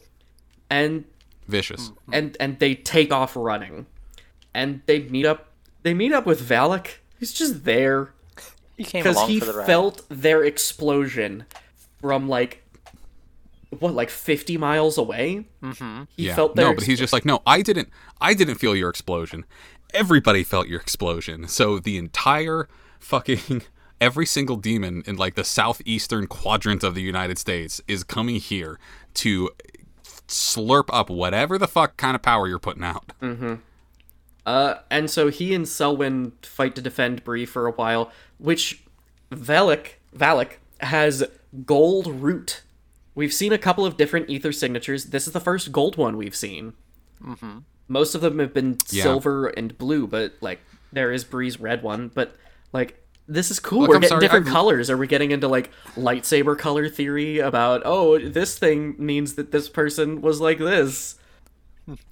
[0.70, 1.06] And
[1.48, 1.94] vicious.
[2.12, 3.86] and and they take off running,
[4.54, 5.48] and they meet up.
[5.84, 6.98] They meet up with Valec.
[7.18, 8.12] He's just there
[8.82, 9.66] You came because he for the ride.
[9.68, 11.46] felt their explosion
[12.02, 12.64] from like
[13.80, 15.46] what, like fifty miles away.
[15.64, 16.04] Mm-hmm.
[16.18, 16.36] He Yeah.
[16.36, 17.90] felt their no, but he's just like, no, I didn't.
[18.20, 19.46] I didn't feel your explosion.
[19.94, 21.48] Everybody felt your explosion.
[21.48, 22.68] So the entire
[23.00, 23.62] fucking
[24.02, 28.80] every single demon in like the southeastern quadrant of the United States is coming here
[29.16, 29.50] to
[30.28, 33.12] slurp up whatever the fuck kind of power you're putting out.
[34.46, 38.84] Uh, and so he and Selwyn fight to defend Bree for a while, which
[39.32, 41.24] Valec Valec has
[41.66, 42.64] gold root.
[43.14, 45.06] We've seen a couple of different aether signatures.
[45.06, 46.74] This is the first gold one we've seen.
[47.24, 47.60] Mm-hmm.
[47.88, 49.04] Most of them have been Yeah.
[49.04, 50.60] silver and blue, but like
[50.92, 52.10] there is Bree's red one.
[52.14, 52.36] But
[52.74, 52.98] like
[53.28, 53.82] this is cool.
[53.82, 54.90] Look, We're I'm getting sorry, different I've- colors.
[54.90, 59.70] Are we getting into like lightsaber color theory about oh this thing means that this
[59.70, 61.16] person was like this?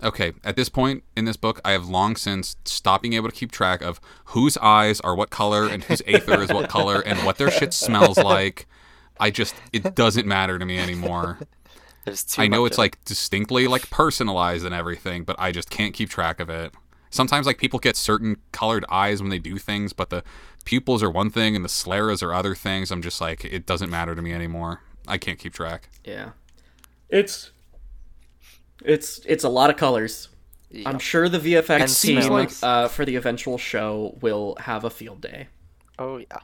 [0.03, 3.35] Okay, at this point in this book, I have long since stopped being able to
[3.35, 7.19] keep track of whose eyes are what color and whose aether is what color and
[7.25, 8.67] what their shit smells like.
[9.19, 11.39] I just it doesn't matter to me anymore.
[12.05, 12.83] There's too I know much it's of it.
[12.83, 16.73] like distinctly like personalized and everything, but I just can't keep track of it.
[17.11, 20.23] Sometimes like people get certain colored eyes when they do things, but the
[20.63, 22.91] pupils are one thing and the scleras are other things.
[22.91, 24.81] I'm just like it doesn't matter to me anymore.
[25.07, 25.89] I can't keep track.
[26.03, 26.31] Yeah.
[27.09, 27.51] It's
[28.83, 30.29] it's it's a lot of colors.
[30.85, 32.61] I'm sure the VFX And team smells.
[32.63, 35.47] uh, for the eventual show will have a field day.
[35.97, 36.37] Oh yeah.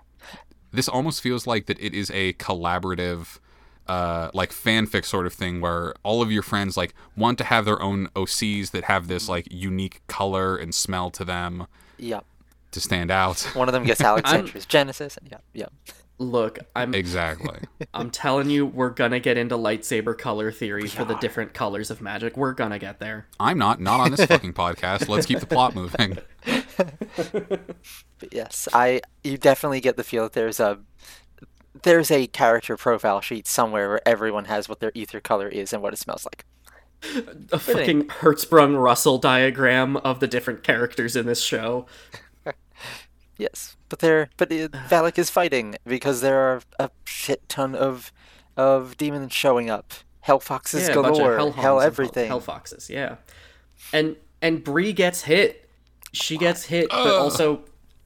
[0.71, 3.39] this almost feels like that it is a collaborative
[3.87, 7.65] uh like fanfic sort of thing where all of your friends like want to have
[7.65, 11.67] their own OCs that have this like unique color and smell to them
[11.99, 12.25] Yep.
[12.71, 13.41] to stand out.
[13.53, 15.17] One of them gets Alexander's Genesis.
[15.17, 15.43] And yep.
[15.53, 15.73] Yep.
[16.17, 17.59] Look, I'm exactly.
[17.93, 22.01] I'm telling you, we're gonna get into lightsaber color theory for the different colors of
[22.01, 22.37] magic.
[22.37, 23.27] We're gonna get there.
[23.39, 25.09] I'm not not on this fucking podcast.
[25.09, 26.17] Let's keep the plot moving.
[28.31, 30.79] Yes, I you definitely get the feel that there's a
[31.83, 35.81] there's a character profile sheet somewhere where everyone has what their aether color is and
[35.83, 36.45] what it smells like.
[37.51, 41.85] A fucking Hertzsprung Russell diagram of the different characters in this show.
[43.37, 48.11] Yes, but there, but it, Valec is fighting because there are a shit ton of
[48.57, 49.93] of demons showing up.
[50.21, 52.27] Hell foxes yeah, a bunch of galore, hell, hell everything.
[52.27, 52.89] hell foxes.
[52.89, 53.17] Yeah,
[53.93, 55.69] and and Bree gets hit.
[56.13, 57.61] She gets hit, but also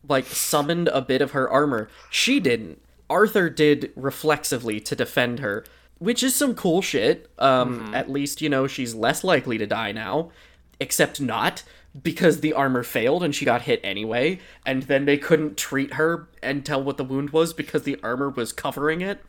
[0.07, 1.89] like summoned a bit of her armor.
[2.09, 2.81] She didn't.
[3.09, 5.65] Arthur did reflexively to defend her,
[5.97, 7.29] which is some cool shit.
[7.37, 10.31] Um, at least you know she's less likely to die now,
[10.79, 11.63] except not
[12.01, 16.27] because the armor failed and she got hit anyway, and then they couldn't treat her
[16.43, 19.21] and tell what the wound was because the armor was covering it.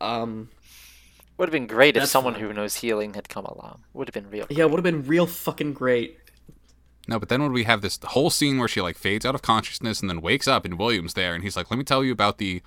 [0.00, 0.50] Um,
[1.36, 2.42] Would have been great if someone fine.
[2.44, 3.82] who knows healing had come along.
[3.92, 4.46] Would have been real.
[4.50, 6.16] yeah, would have been real fucking great.
[7.08, 9.42] No, but then when we have this whole scene where she like fades out of
[9.42, 12.12] consciousness and then wakes up and William's there and he's like, "Let me tell you
[12.12, 12.62] about the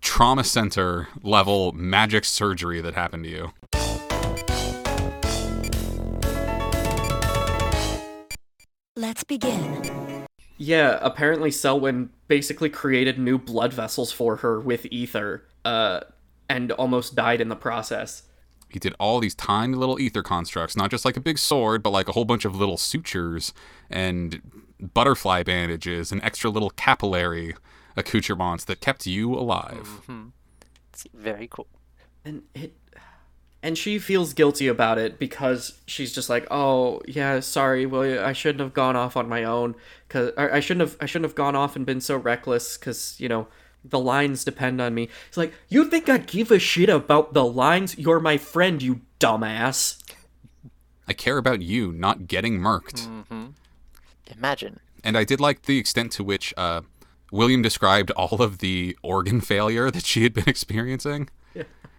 [0.00, 3.97] trauma center level magic surgery that happened to you."
[8.98, 10.26] Let's begin.
[10.56, 16.00] Yeah, apparently Selwyn basically created new blood vessels for her with aether, uh,
[16.48, 18.24] and almost died in the process.
[18.68, 21.90] He did all these tiny little aether constructs, not just like a big sword, but
[21.90, 23.54] like a whole bunch of little sutures
[23.88, 24.42] and
[24.80, 27.54] butterfly bandages and extra little capillary
[27.96, 30.00] accoutrements that kept you alive.
[30.92, 31.68] It's very cool.
[32.24, 32.74] And it
[33.62, 37.86] and she feels guilty about it because she's just like, "Oh, yeah, sorry.
[37.86, 39.74] Well, I shouldn't have gone off on my own
[40.08, 43.28] cuz I shouldn't have I shouldn't have gone off and been so reckless cuz, you
[43.28, 43.48] know,
[43.84, 47.44] the lines depend on me." It's like, "You think I give a shit about the
[47.44, 47.98] lines?
[47.98, 50.02] You're my friend, you dumbass."
[51.08, 53.08] I care about you not getting murked.
[54.36, 54.80] Imagine.
[55.02, 56.82] And I did like the extent to which uh,
[57.32, 61.30] William described all of the organ failure that she had been experiencing.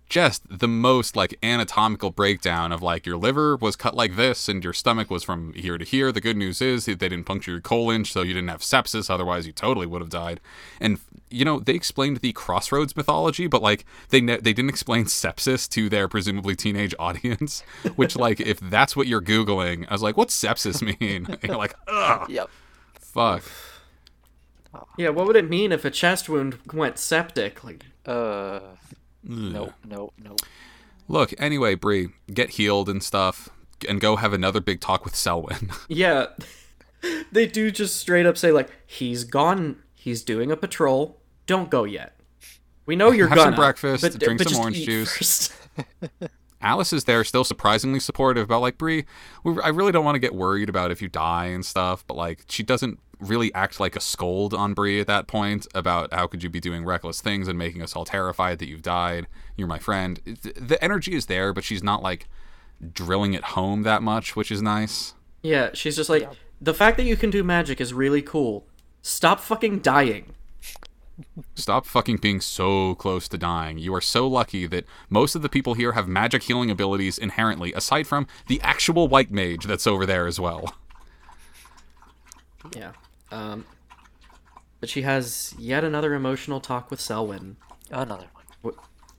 [0.09, 4.63] Just the most like anatomical breakdown of like your liver was cut like this and
[4.63, 6.11] your stomach was from here to here.
[6.11, 9.11] The good news is they didn't puncture your colon, so you didn't have sepsis.
[9.11, 10.39] Otherwise, you totally would have died.
[10.81, 10.99] And
[11.29, 15.69] you know they explained the crossroads mythology, but like they ne- they didn't explain sepsis
[15.69, 17.61] to their presumably teenage audience.
[17.95, 21.27] Which like if that's what you're googling, I was like, what's sepsis mean?
[21.29, 22.27] And you're like, ugh.
[22.29, 22.49] Yep.
[22.95, 23.43] Fuck.
[24.97, 27.63] Yeah, what would it mean if a chest wound went septic?
[27.63, 28.59] Like, Uh.
[29.23, 29.73] No.
[29.85, 30.11] No.
[30.21, 30.35] No.
[31.07, 33.49] Look, anyway, Bree, get healed and stuff,
[33.87, 35.71] and go have another big talk with Selwyn.
[35.87, 36.27] yeah,
[37.31, 39.81] they do just straight up say like, "He's gone.
[39.95, 41.19] He's doing a patrol.
[41.47, 42.15] Don't go yet.
[42.85, 45.17] We know you're Have some gonna breakfast, but, drink but some just orange eat juice."
[45.17, 45.53] first."
[46.61, 49.05] Alice is there, still surprisingly supportive about like Bree.
[49.63, 52.43] I really don't want to get worried about if you die and stuff, but like
[52.49, 56.41] she doesn't really act like a scold on Bree at that point about how could
[56.41, 59.27] you be doing reckless things and making us all terrified that you've died.
[59.57, 60.21] You're my friend.
[60.25, 62.27] The energy is there, but she's not like
[62.93, 65.13] drilling it home that much, which is nice.
[65.41, 66.29] yeah, she's just like,
[66.61, 68.65] the fact that you can do magic is really cool.
[69.01, 70.33] Stop fucking dying.
[71.55, 73.77] Stop fucking being so close to dying.
[73.77, 77.73] You are so lucky that most of the people here have magic healing abilities inherently,
[77.73, 80.75] aside from the actual white mage that's over there as well.
[82.75, 82.91] Yeah.
[83.31, 83.65] Um,
[84.79, 87.57] but she has yet another emotional talk with Selwyn.
[87.91, 88.27] Another
[88.61, 88.75] one.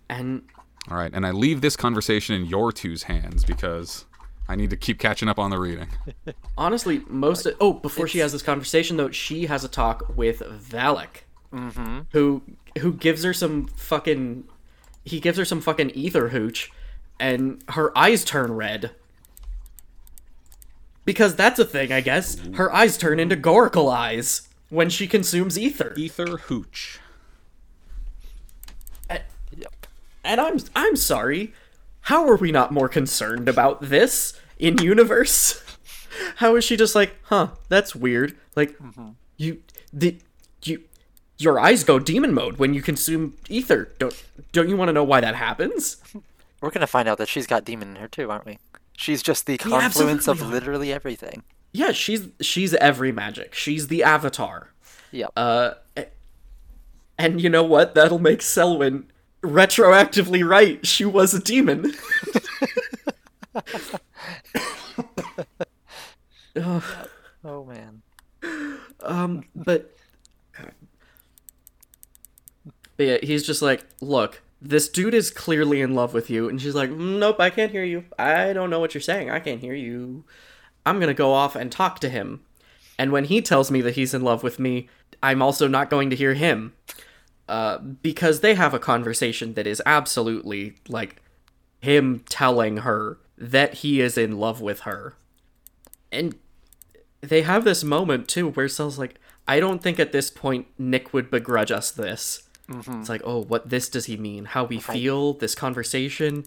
[0.09, 0.43] And
[0.91, 4.07] All right, and I leave this conversation in your two's hands because
[4.49, 5.89] I need to keep catching up on the reading.
[6.59, 10.41] honestly, most of, oh, before she has this conversation though, she has a talk with
[10.41, 11.23] Valec,
[12.13, 12.43] who
[12.79, 14.45] who gives her some fucking
[15.05, 16.73] he gives her some fucking aether hooch,
[17.21, 18.91] and her eyes turn red.
[21.11, 22.39] Because that's a thing, I guess.
[22.55, 25.93] Her eyes turn into Goruchel eyes when she consumes aether.
[25.99, 27.01] Aether Hooch.
[29.57, 29.87] Yep.
[30.23, 31.53] And I'm I'm sorry.
[32.03, 35.61] How are we not more concerned about this in universe?
[36.37, 38.37] How is she just like, huh, that's weird.
[38.55, 39.09] Like mm-hmm.
[39.37, 40.17] you the
[40.63, 40.85] you
[41.39, 43.91] your eyes go demon mode when you consume aether.
[43.99, 45.97] Don't don't you want to know why that happens?
[46.61, 48.61] We're gonna find out that she's got demon in her too, aren't we?
[49.01, 51.43] She's just the confluence of literally everything.
[51.73, 53.55] Yeah, she's she's every magic.
[53.55, 54.75] She's the avatar.
[55.11, 55.31] Yep.
[55.35, 55.71] Uh
[57.17, 57.95] and you know what?
[57.95, 59.11] That'll make Selwyn
[59.43, 60.87] retroactively right.
[60.87, 61.95] She was a demon.
[67.43, 68.03] oh man.
[69.03, 69.97] Um, but
[72.99, 76.61] but yeah, he's just like, look, this dude is clearly in love with you, and
[76.61, 78.05] she's like, nope, I can't hear you.
[78.19, 79.31] I don't know what you're saying.
[79.31, 80.25] I can't hear you.
[80.85, 82.43] I'm gonna go off and talk to him,
[82.99, 84.89] and when he tells me that he's in love with me,
[85.23, 86.75] I'm also not going to hear him,
[87.49, 91.17] uh, because they have a conversation that is absolutely like
[91.81, 95.15] him telling her that he is in love with her,
[96.13, 96.37] and
[97.23, 101.13] they have this moment too where Sel's like, I don't think at this point Nick
[101.13, 102.49] would begrudge us this.
[102.71, 103.01] Mm-hmm.
[103.01, 104.45] It's like, oh, what this does he mean?
[104.47, 106.45] How we feel this conversation.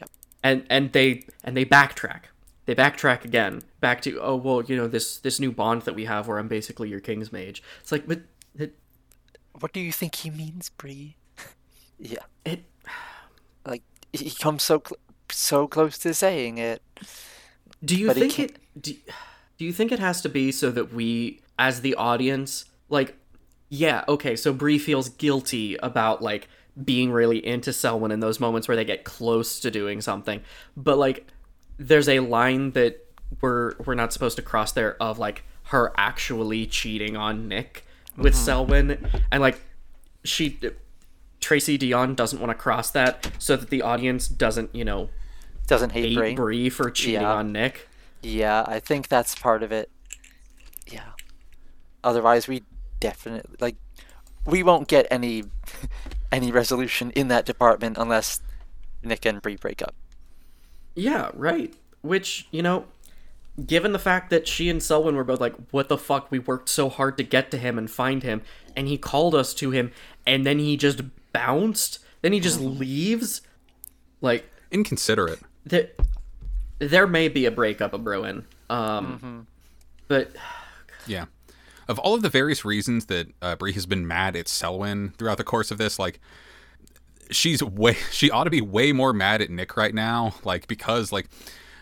[0.00, 0.10] Yep.
[0.42, 2.22] And and they and they backtrack.
[2.66, 6.06] They backtrack again back to oh well you know this this new bond that we
[6.06, 7.62] have where I'm basically your king's mage.
[7.80, 8.22] It's like but
[8.58, 8.74] it,
[9.60, 11.16] What do you think he means, Bree?
[11.98, 12.20] yeah.
[12.46, 12.64] it
[13.66, 13.82] Like
[14.12, 14.98] he comes so cl-
[15.30, 16.82] so close to saying it.
[17.84, 18.58] Do you But think can't- it?
[18.82, 18.94] Do,
[19.58, 23.16] do you think it has to be so that we, as the audience, like,
[23.74, 26.48] yeah, okay, so Bree feels guilty about like
[26.84, 30.42] being really into Selwyn in those moments where they get close to doing something,
[30.76, 31.26] but like,
[31.78, 33.04] there's a line that
[33.40, 37.84] we're we're not supposed to cross there of like her actually cheating on Nick
[38.16, 38.44] with mm-hmm.
[38.44, 39.60] Selwyn, and like,
[40.24, 40.58] she.
[41.40, 45.10] Tracy Deonn doesn't want to cross that so that the audience doesn't, you know,
[45.66, 46.34] Doesn't hate, hate Bree.
[46.34, 47.34] Bree for cheating Yeah.
[47.34, 47.86] on Nick.
[48.22, 49.90] Yeah, I think that's part of it.
[50.90, 51.10] Yeah.
[52.02, 52.62] Otherwise, we
[53.00, 53.76] definitely like
[54.46, 55.44] we won't get any
[56.32, 58.40] any resolution in that department unless
[59.02, 59.94] Nick and Bree break up.
[60.94, 61.74] Yeah, right.
[62.02, 62.86] Which, you know,
[63.66, 66.68] given the fact that she and Selwyn were both like, what the fuck, we worked
[66.68, 68.42] so hard to get to him and find him,
[68.76, 69.92] and he called us to him,
[70.26, 71.02] and then he just
[71.32, 73.40] bounced, then he just leaves.
[74.20, 75.40] Like, Inconsiderate.
[75.64, 75.90] there,
[76.78, 78.44] there may be a breakup of Bruin.
[78.70, 79.46] Um,
[80.08, 80.30] but
[81.06, 81.26] Yeah.
[81.88, 85.44] Of all of the various reasons that uh, has been mad at Selwyn throughout the
[85.44, 86.20] course of this, like,
[87.30, 91.12] she's way, she ought to be way more mad at Nick right now, like, because,
[91.12, 91.28] like,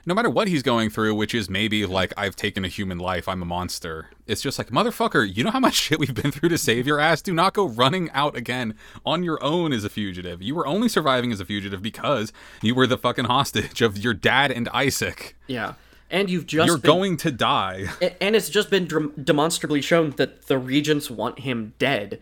[0.05, 3.29] no matter what he's going through, which is maybe like, I've taken a human life,
[3.29, 6.49] I'm a monster, it's just like, motherfucker, you know how much shit we've been through
[6.49, 7.23] to save your ass?
[7.23, 8.74] Do not go running out again
[9.07, 10.43] on your own as a fugitive.
[10.43, 14.15] You were only surviving as a fugitive because you were the fucking hostage of your
[14.15, 15.37] dad and Isaac.
[15.47, 15.74] yeah.
[16.12, 17.86] And you've just You're been- going to die.
[18.20, 22.20] And it's just been dram- demonstrably shown that the regents want him dead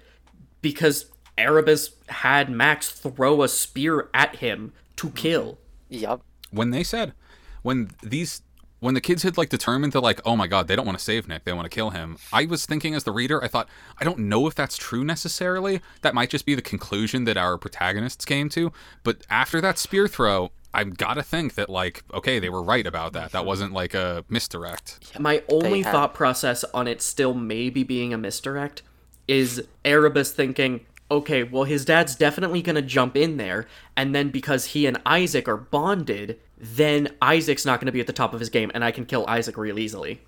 [0.63, 1.07] because
[1.37, 5.17] Erebus had Max throw a spear at him to mm-hmm.
[5.17, 5.59] kill.
[5.89, 7.15] yep when they said
[7.63, 8.43] when these
[8.81, 11.05] when the kids had like determined that like oh my god they don't want to
[11.05, 13.69] save nick they want to kill him i was thinking as the reader i thought
[13.99, 17.57] i don't know if that's true necessarily that might just be the conclusion that our
[17.57, 18.73] protagonists came to
[19.03, 22.87] but after that spear throw i've got to think that like okay they were right
[22.87, 23.33] about that.
[23.33, 25.17] That wasn't like a misdirect.
[25.19, 28.83] My only had- thought process on it still maybe being a misdirect
[29.29, 30.81] is Erebus thinking,
[31.11, 33.67] okay, well, his dad's definitely going to jump in there,
[33.97, 38.07] and then because he and Isaac are bonded, then Isaac's not going to be at
[38.09, 40.21] the top of his game, and I can kill Isaac real easily.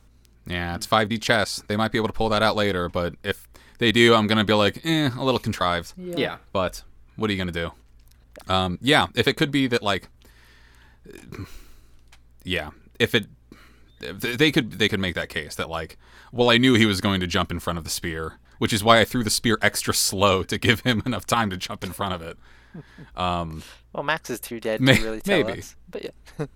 [0.46, 1.62] yeah it's 5d chess.
[1.68, 3.46] They might be able to pull that out later but if
[3.78, 5.92] they do i'm gonna be like eh a little contrived.
[5.96, 6.36] Yeah.
[6.52, 6.82] but
[7.16, 7.70] what are you gonna do?
[8.48, 10.08] Um yeah if it could be that like
[12.44, 13.26] yeah if it
[14.00, 15.96] they could they could make that case that like
[16.32, 18.84] well i knew he was going to jump in front of the spear which is
[18.84, 21.90] why I threw the spear extra slow to give him enough time to jump in
[21.92, 22.38] front of it.
[23.16, 25.58] Um, Well, Max is too dead May- to really tell maybe.
[25.58, 25.74] us.
[25.90, 26.46] But yeah,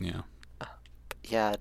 [0.00, 0.20] yeah.
[1.24, 1.56] yeah.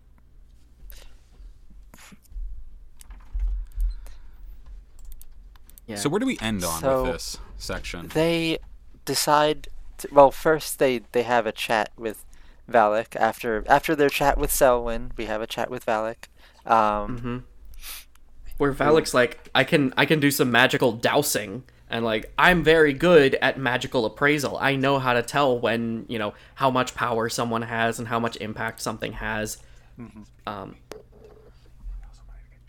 [5.88, 5.96] Yeah.
[5.98, 8.08] So where do we end on So- with this section?
[8.14, 8.60] They
[9.06, 9.68] decide.
[10.00, 12.26] To, well, first they they have a chat with
[12.70, 13.16] Valec.
[13.16, 16.28] After after their chat with Selwyn, we have a chat with Valec.
[16.66, 17.38] Um, hmm
[18.58, 22.94] Where Valec's like, I can I can do some magical dousing, and like I'm very
[22.94, 24.58] good at magical appraisal.
[24.58, 28.20] I know how to tell when you know how much power someone has and how
[28.20, 29.58] much impact something has.
[30.46, 30.76] Um,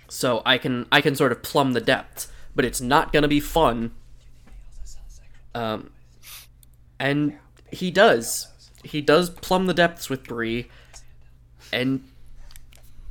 [0.09, 3.40] so I can I can sort of plumb the depths, but it's not gonna be
[3.40, 3.93] fun.
[5.55, 5.90] Um,
[6.98, 7.39] and
[7.70, 8.48] he does.
[8.85, 10.68] He does plumb the depths with Bree,
[11.73, 12.05] and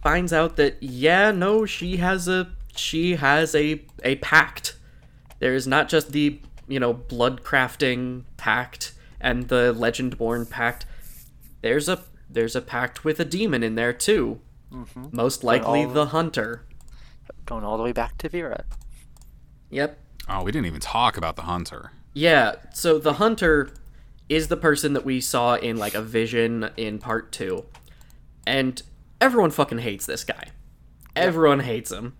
[0.02, 4.78] finds out that yeah, no, she has a she has a a pact.
[5.40, 10.86] There is not just the you know blood crafting pact and the legendborn pact.
[11.62, 14.40] There's a there's a pact with a demon in there too.
[14.72, 15.08] Mm-hmm.
[15.12, 16.66] Most likely all- the hunter.
[17.46, 18.66] going all the way back to Vera.
[19.70, 20.00] Yep.
[20.30, 21.92] Oh, we didn't even talk about the hunter.
[22.16, 23.70] Yeah, so the hunter
[24.30, 27.64] is the person that we saw in like a vision in part 2.
[28.48, 28.82] And
[29.20, 30.46] everyone fucking hates this guy.
[31.16, 32.16] Everyone hates him.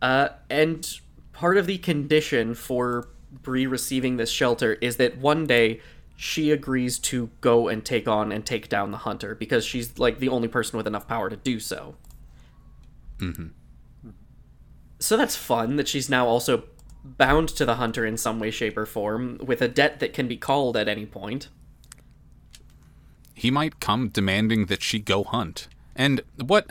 [0.00, 0.88] Uh and
[1.32, 3.08] part of the condition for
[3.42, 5.80] Bree receiving this shelter is that one day
[6.16, 10.18] she agrees to go and take on and take down the hunter because she's like
[10.20, 11.96] the only person with enough power to do so.
[15.00, 16.64] So that's fun that she's now also
[17.16, 20.28] bound to the hunter in some way, shape, or form with a debt that can
[20.28, 21.48] be called at any point.
[23.34, 25.68] He might come demanding that she go hunt.
[25.94, 26.66] And what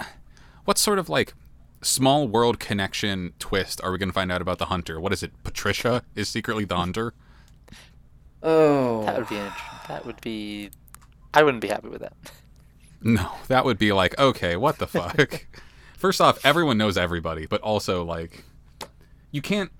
[0.65, 1.33] what sort of like
[1.81, 4.99] small world connection twist are we going to find out about the hunter?
[4.99, 5.31] What is it?
[5.43, 7.13] Patricia is secretly the hunter?
[8.41, 9.03] Oh.
[9.05, 9.37] That would be.
[9.37, 9.53] int-
[9.87, 10.69] That would be.
[11.33, 12.13] I wouldn't be happy with that.
[13.01, 15.45] No, that would be like, okay, what the fuck?
[15.97, 18.43] First off, everyone knows everybody, but also like
[19.31, 19.71] you can't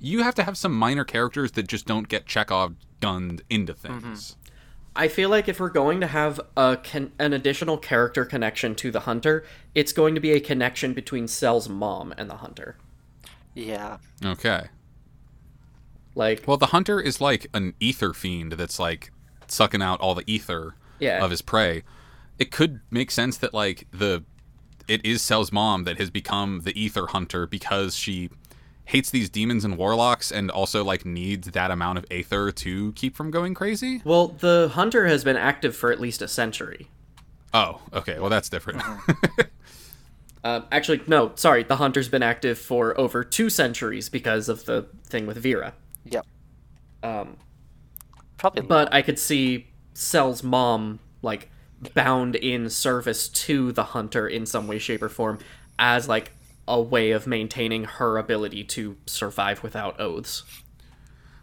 [0.00, 4.02] you have to have some minor characters that just don't get Chekhov gunned into things.
[4.32, 4.40] Mm-hmm.
[4.96, 8.90] I feel like if we're going to have a con- an additional character connection to
[8.92, 12.76] the hunter, it's going to be a connection between Sel's mom and the hunter.
[13.54, 13.98] Yeah.
[14.24, 14.66] Okay.
[16.14, 19.10] Like, Well, the hunter is like an aether fiend that's like
[19.48, 21.24] sucking out all the aether Yeah.
[21.24, 21.82] of his prey.
[22.38, 24.24] It could make sense that like the
[24.86, 28.30] it is Sel's mom that has become the aether hunter because she
[28.86, 33.16] hates these demons and warlocks and also like needs that amount of aether to keep
[33.16, 34.02] from going crazy.
[34.04, 36.88] well, the hunter has been active for at least a century.
[37.52, 38.18] Oh, okay.
[38.18, 38.82] Well, that's different.
[40.42, 44.86] Uh, actually, no, sorry, the hunter's been active for over two centuries because of the
[45.04, 45.72] thing with Vera.
[46.04, 46.26] Yep.
[47.02, 47.36] Um,
[48.36, 48.62] Probably.
[48.62, 51.48] but I could see Sel's mom like
[51.94, 55.38] bound in service to the hunter in some way, shape, or form
[55.78, 56.32] as like
[56.66, 60.42] a way of maintaining her ability to survive without oaths.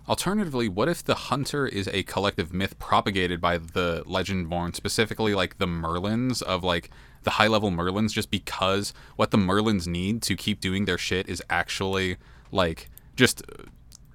[0.09, 5.57] Alternatively, what if the hunter is a collective myth propagated by the legendborn, specifically like
[5.57, 6.89] the Merlins of like
[7.23, 11.29] the high level Merlins, just because what the Merlins need to keep doing their shit
[11.29, 12.17] is actually
[12.51, 13.43] like just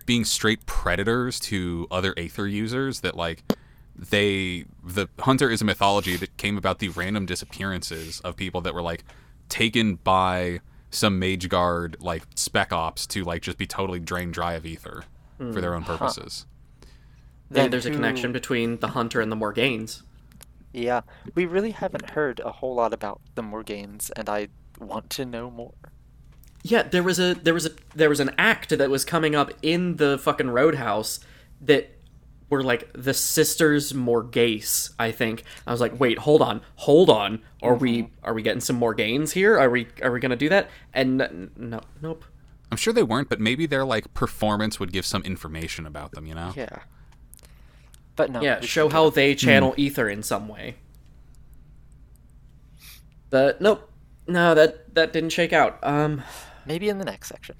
[0.07, 3.43] being straight predators to other Aether users that like
[3.95, 8.75] they the hunter is a mythology that came about the random disappearances of people that
[8.75, 9.05] were like
[9.49, 10.61] taken by
[10.97, 15.05] some mage guard like spec ops to like just be totally drained dry of aether
[15.39, 15.97] for their own hmm.
[15.97, 16.47] purposes.
[17.51, 20.03] Maybe Then there's a connection between the hunter and the Morganes.
[20.73, 21.03] Yeah.
[21.35, 24.49] We really haven't heard a whole lot about the Morganes, and I
[24.81, 25.73] want to know more.
[26.63, 29.53] Yeah, there was a there was a there was an act that was coming up
[29.63, 31.21] in the fucking roadhouse
[31.61, 31.96] that
[32.49, 35.43] were like the sisters Morgase, I think.
[35.67, 37.43] I was like, wait, hold on, hold on.
[37.63, 39.59] Are we are we getting some Morganes here?
[39.59, 40.69] Are we are we gonna do that?
[40.95, 42.25] And n- no, nope.
[42.71, 46.27] I'm sure they weren't, but maybe their like performance would give some information about them,
[46.27, 46.53] you know?
[46.57, 46.81] Yeah.
[48.17, 48.41] But no.
[48.41, 50.77] Yeah, show how they channel aether in some way.
[53.31, 53.91] But nope,
[54.27, 55.79] no, that that didn't shake out.
[55.83, 56.23] Um,
[56.65, 57.55] Maybe in the next section.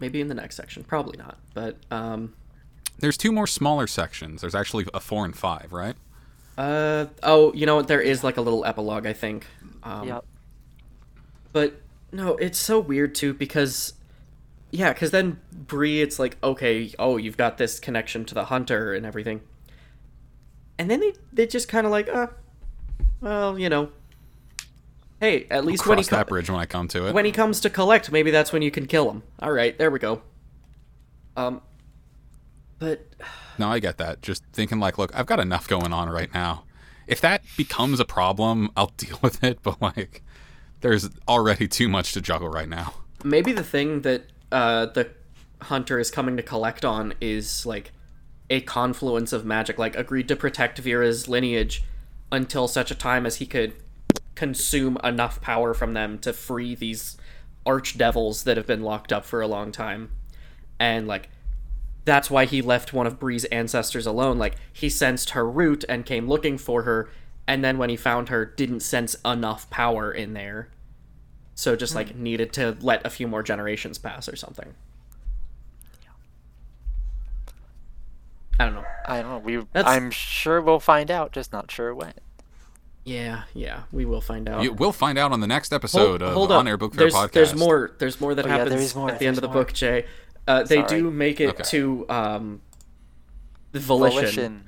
[0.00, 1.38] maybe in the next section, probably not.
[1.54, 2.34] But um,
[2.98, 4.40] There's two more smaller sections.
[4.40, 5.96] There's actually a four and five, right?
[6.58, 7.88] uh, oh, you know what?
[7.88, 9.46] There is like a little epilogue, I think.
[9.82, 10.24] Um, Yep.
[11.52, 11.80] But
[12.12, 13.94] no, it's so weird too because
[14.70, 18.92] yeah, because then Bree, it's like okay, oh, you've got this connection to the hunter
[18.94, 19.40] and everything,
[20.78, 22.26] and then they they just kind of like, uh,
[23.20, 23.90] well, you know,
[25.20, 27.14] Hey, at least when he Cross co- that bridge when I come to it.
[27.14, 29.22] when he comes to collect, maybe that's when you can kill him.
[29.40, 30.20] All right, there we go.
[31.38, 31.62] Um,
[32.78, 33.06] but
[33.58, 34.22] No, I get that.
[34.22, 36.64] Just thinking like, look, I've got enough going on right now.
[37.06, 39.60] If that becomes a problem, I'll deal with it.
[39.62, 40.22] But like,
[40.80, 42.94] there's already too much to juggle right now.
[43.24, 45.10] maybe the thing that uh, the
[45.62, 47.92] hunter is coming to collect on is like
[48.50, 49.78] a confluence of magic.
[49.78, 51.82] Like agreed to protect Vera's lineage
[52.30, 53.72] until such a time as he could
[54.34, 57.16] consume enough power from them to free these
[57.64, 60.10] arch devils that have been locked up for a long time.
[60.78, 61.30] And like
[62.06, 64.38] that's why he left one of Bree's ancestors alone.
[64.38, 67.10] Like he sensed her root and came looking for her,
[67.46, 70.70] and then when he found her, didn't sense enough power in there.
[71.54, 72.22] So just like hmm.
[72.22, 74.74] needed to let a few more generations pass or something.
[76.00, 76.08] Yeah.
[78.60, 78.84] I don't know.
[79.06, 79.38] I don't know.
[79.38, 82.14] We That's- I'm sure we'll find out, just not sure when.
[83.04, 84.64] Yeah, yeah, we will find out.
[84.64, 86.50] You, we'll find out on the next Hold- episode of hold.
[86.52, 87.32] On Air Book Fair there's, podcast.
[87.32, 87.92] There's more.
[87.98, 89.64] There's more that Oh, happens there is more, at the end of the more.
[89.64, 90.06] book, Jay.
[90.46, 90.88] Uh, they Sorry.
[90.88, 91.62] do make it Okay.
[91.64, 92.60] to um,
[93.72, 94.64] Volition, Volition.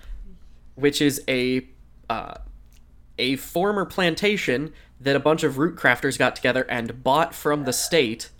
[0.74, 1.66] which is a
[2.10, 2.34] uh,
[3.18, 7.72] a former plantation that a bunch of root crafters got together and bought from the
[7.72, 8.30] state,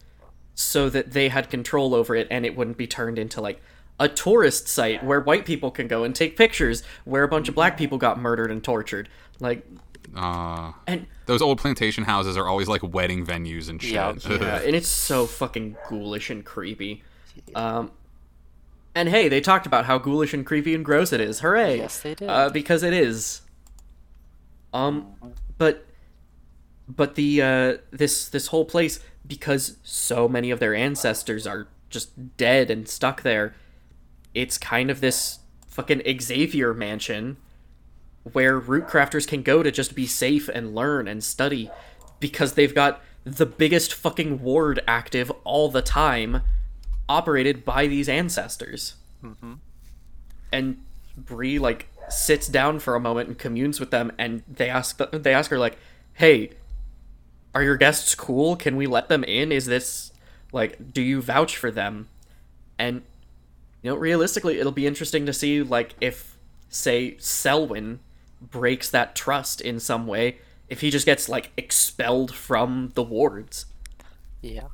[0.55, 3.60] so that they had control over it and it wouldn't be turned into like
[4.01, 7.55] a tourist site where white people can go and take pictures, where a bunch of
[7.55, 9.09] black people got murdered and tortured.
[9.40, 9.65] Like,
[10.16, 13.93] Uh, and those old plantation houses are always like wedding venues and shit.
[13.93, 17.02] Yeah, Yeah, and it's so fucking ghoulish and creepy.
[17.55, 17.93] Um,
[18.94, 21.40] and hey, they talked about how ghoulish and creepy and gross it is.
[21.40, 21.78] Hooray!
[21.78, 22.28] Yes, they did.
[22.28, 23.43] Uh, because it is.
[24.73, 25.15] Um,
[25.56, 25.86] but
[26.89, 32.36] but the uh, this this whole place because so many of their ancestors are just
[32.36, 33.55] dead and stuck there.
[34.35, 37.36] It's kind of this fucking Xavier mansion
[38.32, 41.70] where root crafters can go to just be safe and learn and study
[42.20, 46.43] because they've got the biggest fucking ward active all the time
[47.09, 48.95] operated by these ancestors.
[49.25, 49.55] Mm-hmm.
[50.53, 50.85] And
[51.17, 55.35] Bree like sits down for a moment and communes with them and they ask they
[55.35, 55.77] ask her like
[56.15, 56.51] hey
[57.55, 58.57] are your guests cool?
[58.57, 59.51] Can we let them in?
[59.53, 60.13] Is this
[60.53, 62.09] like do you vouch for them?
[62.79, 63.03] And
[63.83, 66.37] you know realistically it'll be interesting to see like if
[66.71, 68.01] say selwyn
[68.41, 73.67] breaks that trust in some way if he just gets like expelled from the wards.
[74.41, 74.69] Yeah.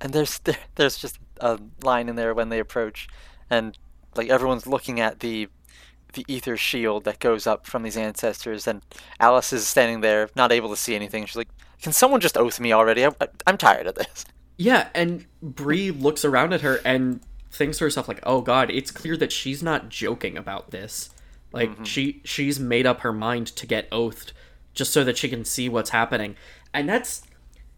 [0.00, 3.08] And there's there, there's just a line in there when they approach,
[3.50, 3.76] and
[4.14, 5.48] like everyone's looking at the
[6.14, 8.82] the aether shield that goes up from these ancestors, and
[9.20, 11.26] Alice is standing there, not able to see anything.
[11.26, 11.50] She's like,
[11.82, 13.04] "Can someone just oath me already?
[13.04, 13.14] I'm,
[13.46, 14.24] I'm tired of this."
[14.58, 17.20] Yeah, and Bree looks around at her and
[17.50, 21.10] thinks to herself like, "Oh God, it's clear that she's not joking about this.
[21.52, 21.84] Like mm-hmm.
[21.84, 24.32] she she's made up her mind to get oathed
[24.72, 26.36] just so that she can see what's happening."
[26.72, 27.22] And that's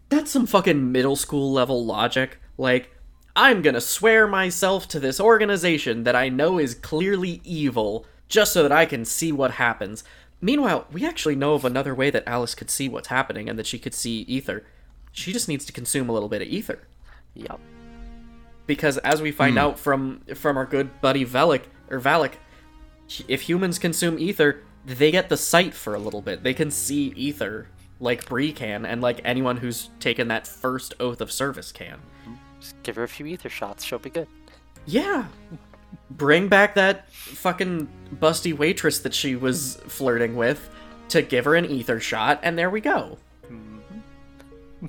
[0.09, 2.39] that's some fucking middle school level logic.
[2.57, 2.91] Like,
[3.35, 8.63] I'm gonna swear myself to this organization that I know is clearly evil just so
[8.63, 10.03] that I can see what happens.
[10.41, 13.67] Meanwhile, we actually know of another way that Alice could see what's happening and that
[13.67, 14.65] she could see aether.
[15.11, 16.87] She just needs to consume a little bit of aether
[17.35, 17.59] Yep.
[18.65, 19.59] because as we find hmm.
[19.59, 22.33] out from from our good buddy Velik or Valak,
[23.27, 26.43] if humans consume aether, they get the sight for a little bit.
[26.43, 27.67] They can see aether
[27.99, 31.99] like Bree can, and like anyone who's taken that first oath of service can.
[32.59, 33.83] Just give her a few aether shots.
[33.83, 34.27] She'll be good.
[34.85, 35.25] Yeah.
[36.11, 40.69] Bring back that fucking busty waitress that she was flirting with
[41.09, 43.17] to give her an aether shot, and there we go.
[43.45, 44.87] Mm-hmm.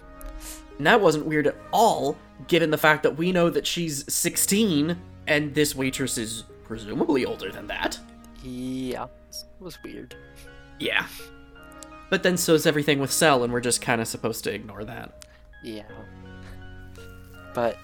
[0.78, 2.16] And that wasn't weird at all,
[2.48, 4.96] given the fact that we know that she's 16
[5.26, 7.98] and this waitress is presumably older than that.
[8.42, 9.04] Yeah.
[9.30, 10.16] It was weird.
[10.78, 11.06] Yeah.
[12.10, 15.24] But then so's everything with Sel, and we're just kind of supposed to ignore that.
[15.62, 15.84] Yeah.
[17.54, 17.78] But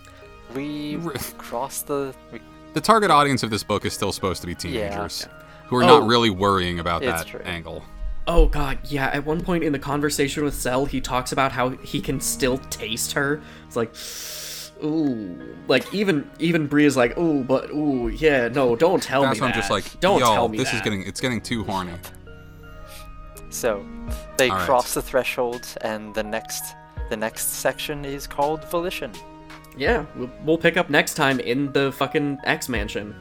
[0.54, 0.98] we
[1.38, 2.14] cross the.
[2.32, 2.40] We,
[2.74, 5.26] The target audience of this book is still supposed to be teenagers
[5.68, 5.86] who are Oh.
[5.86, 7.40] not really worrying about that true.
[7.40, 7.82] angle.
[8.26, 11.70] Oh god, yeah, at one point in the conversation with Sel, he talks about how
[11.70, 13.40] he can still taste her.
[13.66, 13.94] It's like
[14.84, 15.54] ooh.
[15.68, 19.40] Like even even Bree is like, ooh, but ooh, yeah, no, don't tell That's me
[19.42, 20.76] when I'm just like, don't yo, tell me this that.
[20.76, 21.92] is getting it's getting too horny.
[23.50, 23.84] So
[24.36, 24.66] they All right.
[24.66, 26.74] cross the threshold, and the next
[27.08, 29.12] the next section is called Volition.
[29.76, 33.14] Yeah, we'll, we'll pick up next time in the fucking X Mansion.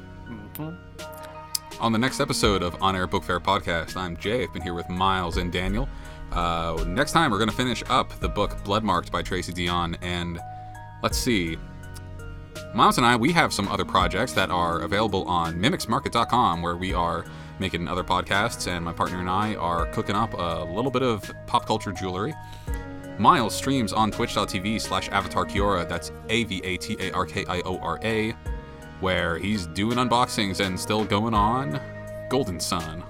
[1.81, 4.43] On the next episode of On Air Book Fair podcast, I'm Jay.
[4.43, 5.89] I've been here with Miles and Daniel.
[6.31, 9.97] Uh, next time, we're going to finish up the book Bloodmarked by Tracy Deonn.
[10.01, 10.39] And
[11.03, 11.57] let's see.
[12.73, 16.93] Miles and I, we have some other projects that are available on mimicsmarket.com where we
[16.93, 17.25] are
[17.59, 20.91] make it in other podcasts, and my partner and I are cooking up a little
[20.91, 22.33] bit of pop culture jewelry.
[23.17, 27.45] Miles streams on twitch.tv slash avatar Kiora, that's A V A T A R K
[27.47, 28.31] I O R A,
[28.99, 31.79] where he's doing unboxings and still going on
[32.29, 33.03] Golden Sun.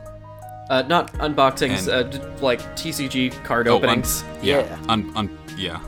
[0.70, 4.24] Uh, not unboxings, And- uh, d- like TCG card Oh, un- openings.
[4.44, 4.60] yeah.
[4.62, 4.78] Yeah.
[4.90, 5.80] Un, un, yeah.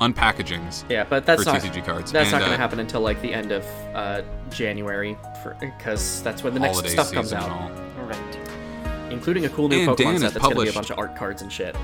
[0.00, 0.84] Unpackagings.
[0.88, 2.10] yeah, but that's for not TCG cards.
[2.10, 3.64] that's not going to uh, happen until like the end of
[3.94, 5.16] uh, January,
[5.60, 7.70] because that's when the next holiday stuff comes out, all.
[8.04, 9.10] Right.
[9.10, 10.98] including a cool new And Pokemon Dan set that's going to be a bunch of
[10.98, 11.76] art cards and shit.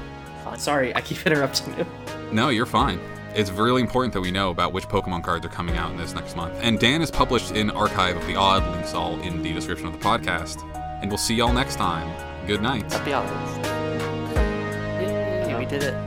[0.44, 0.58] Fun.
[0.58, 1.86] Sorry, I keep interrupting you.
[2.32, 3.00] No, you're fine.
[3.34, 6.14] It's really important that we know about which Pokemon cards are coming out in this
[6.14, 6.58] next month.
[6.62, 9.92] And Dan is published in Archive of the Odd, links all in the description of
[9.92, 10.62] the podcast.
[11.02, 12.10] And we'll see y'all next time.
[12.46, 12.90] Good night.
[12.90, 13.66] Happy holidays.
[15.48, 16.05] Yay, we did it.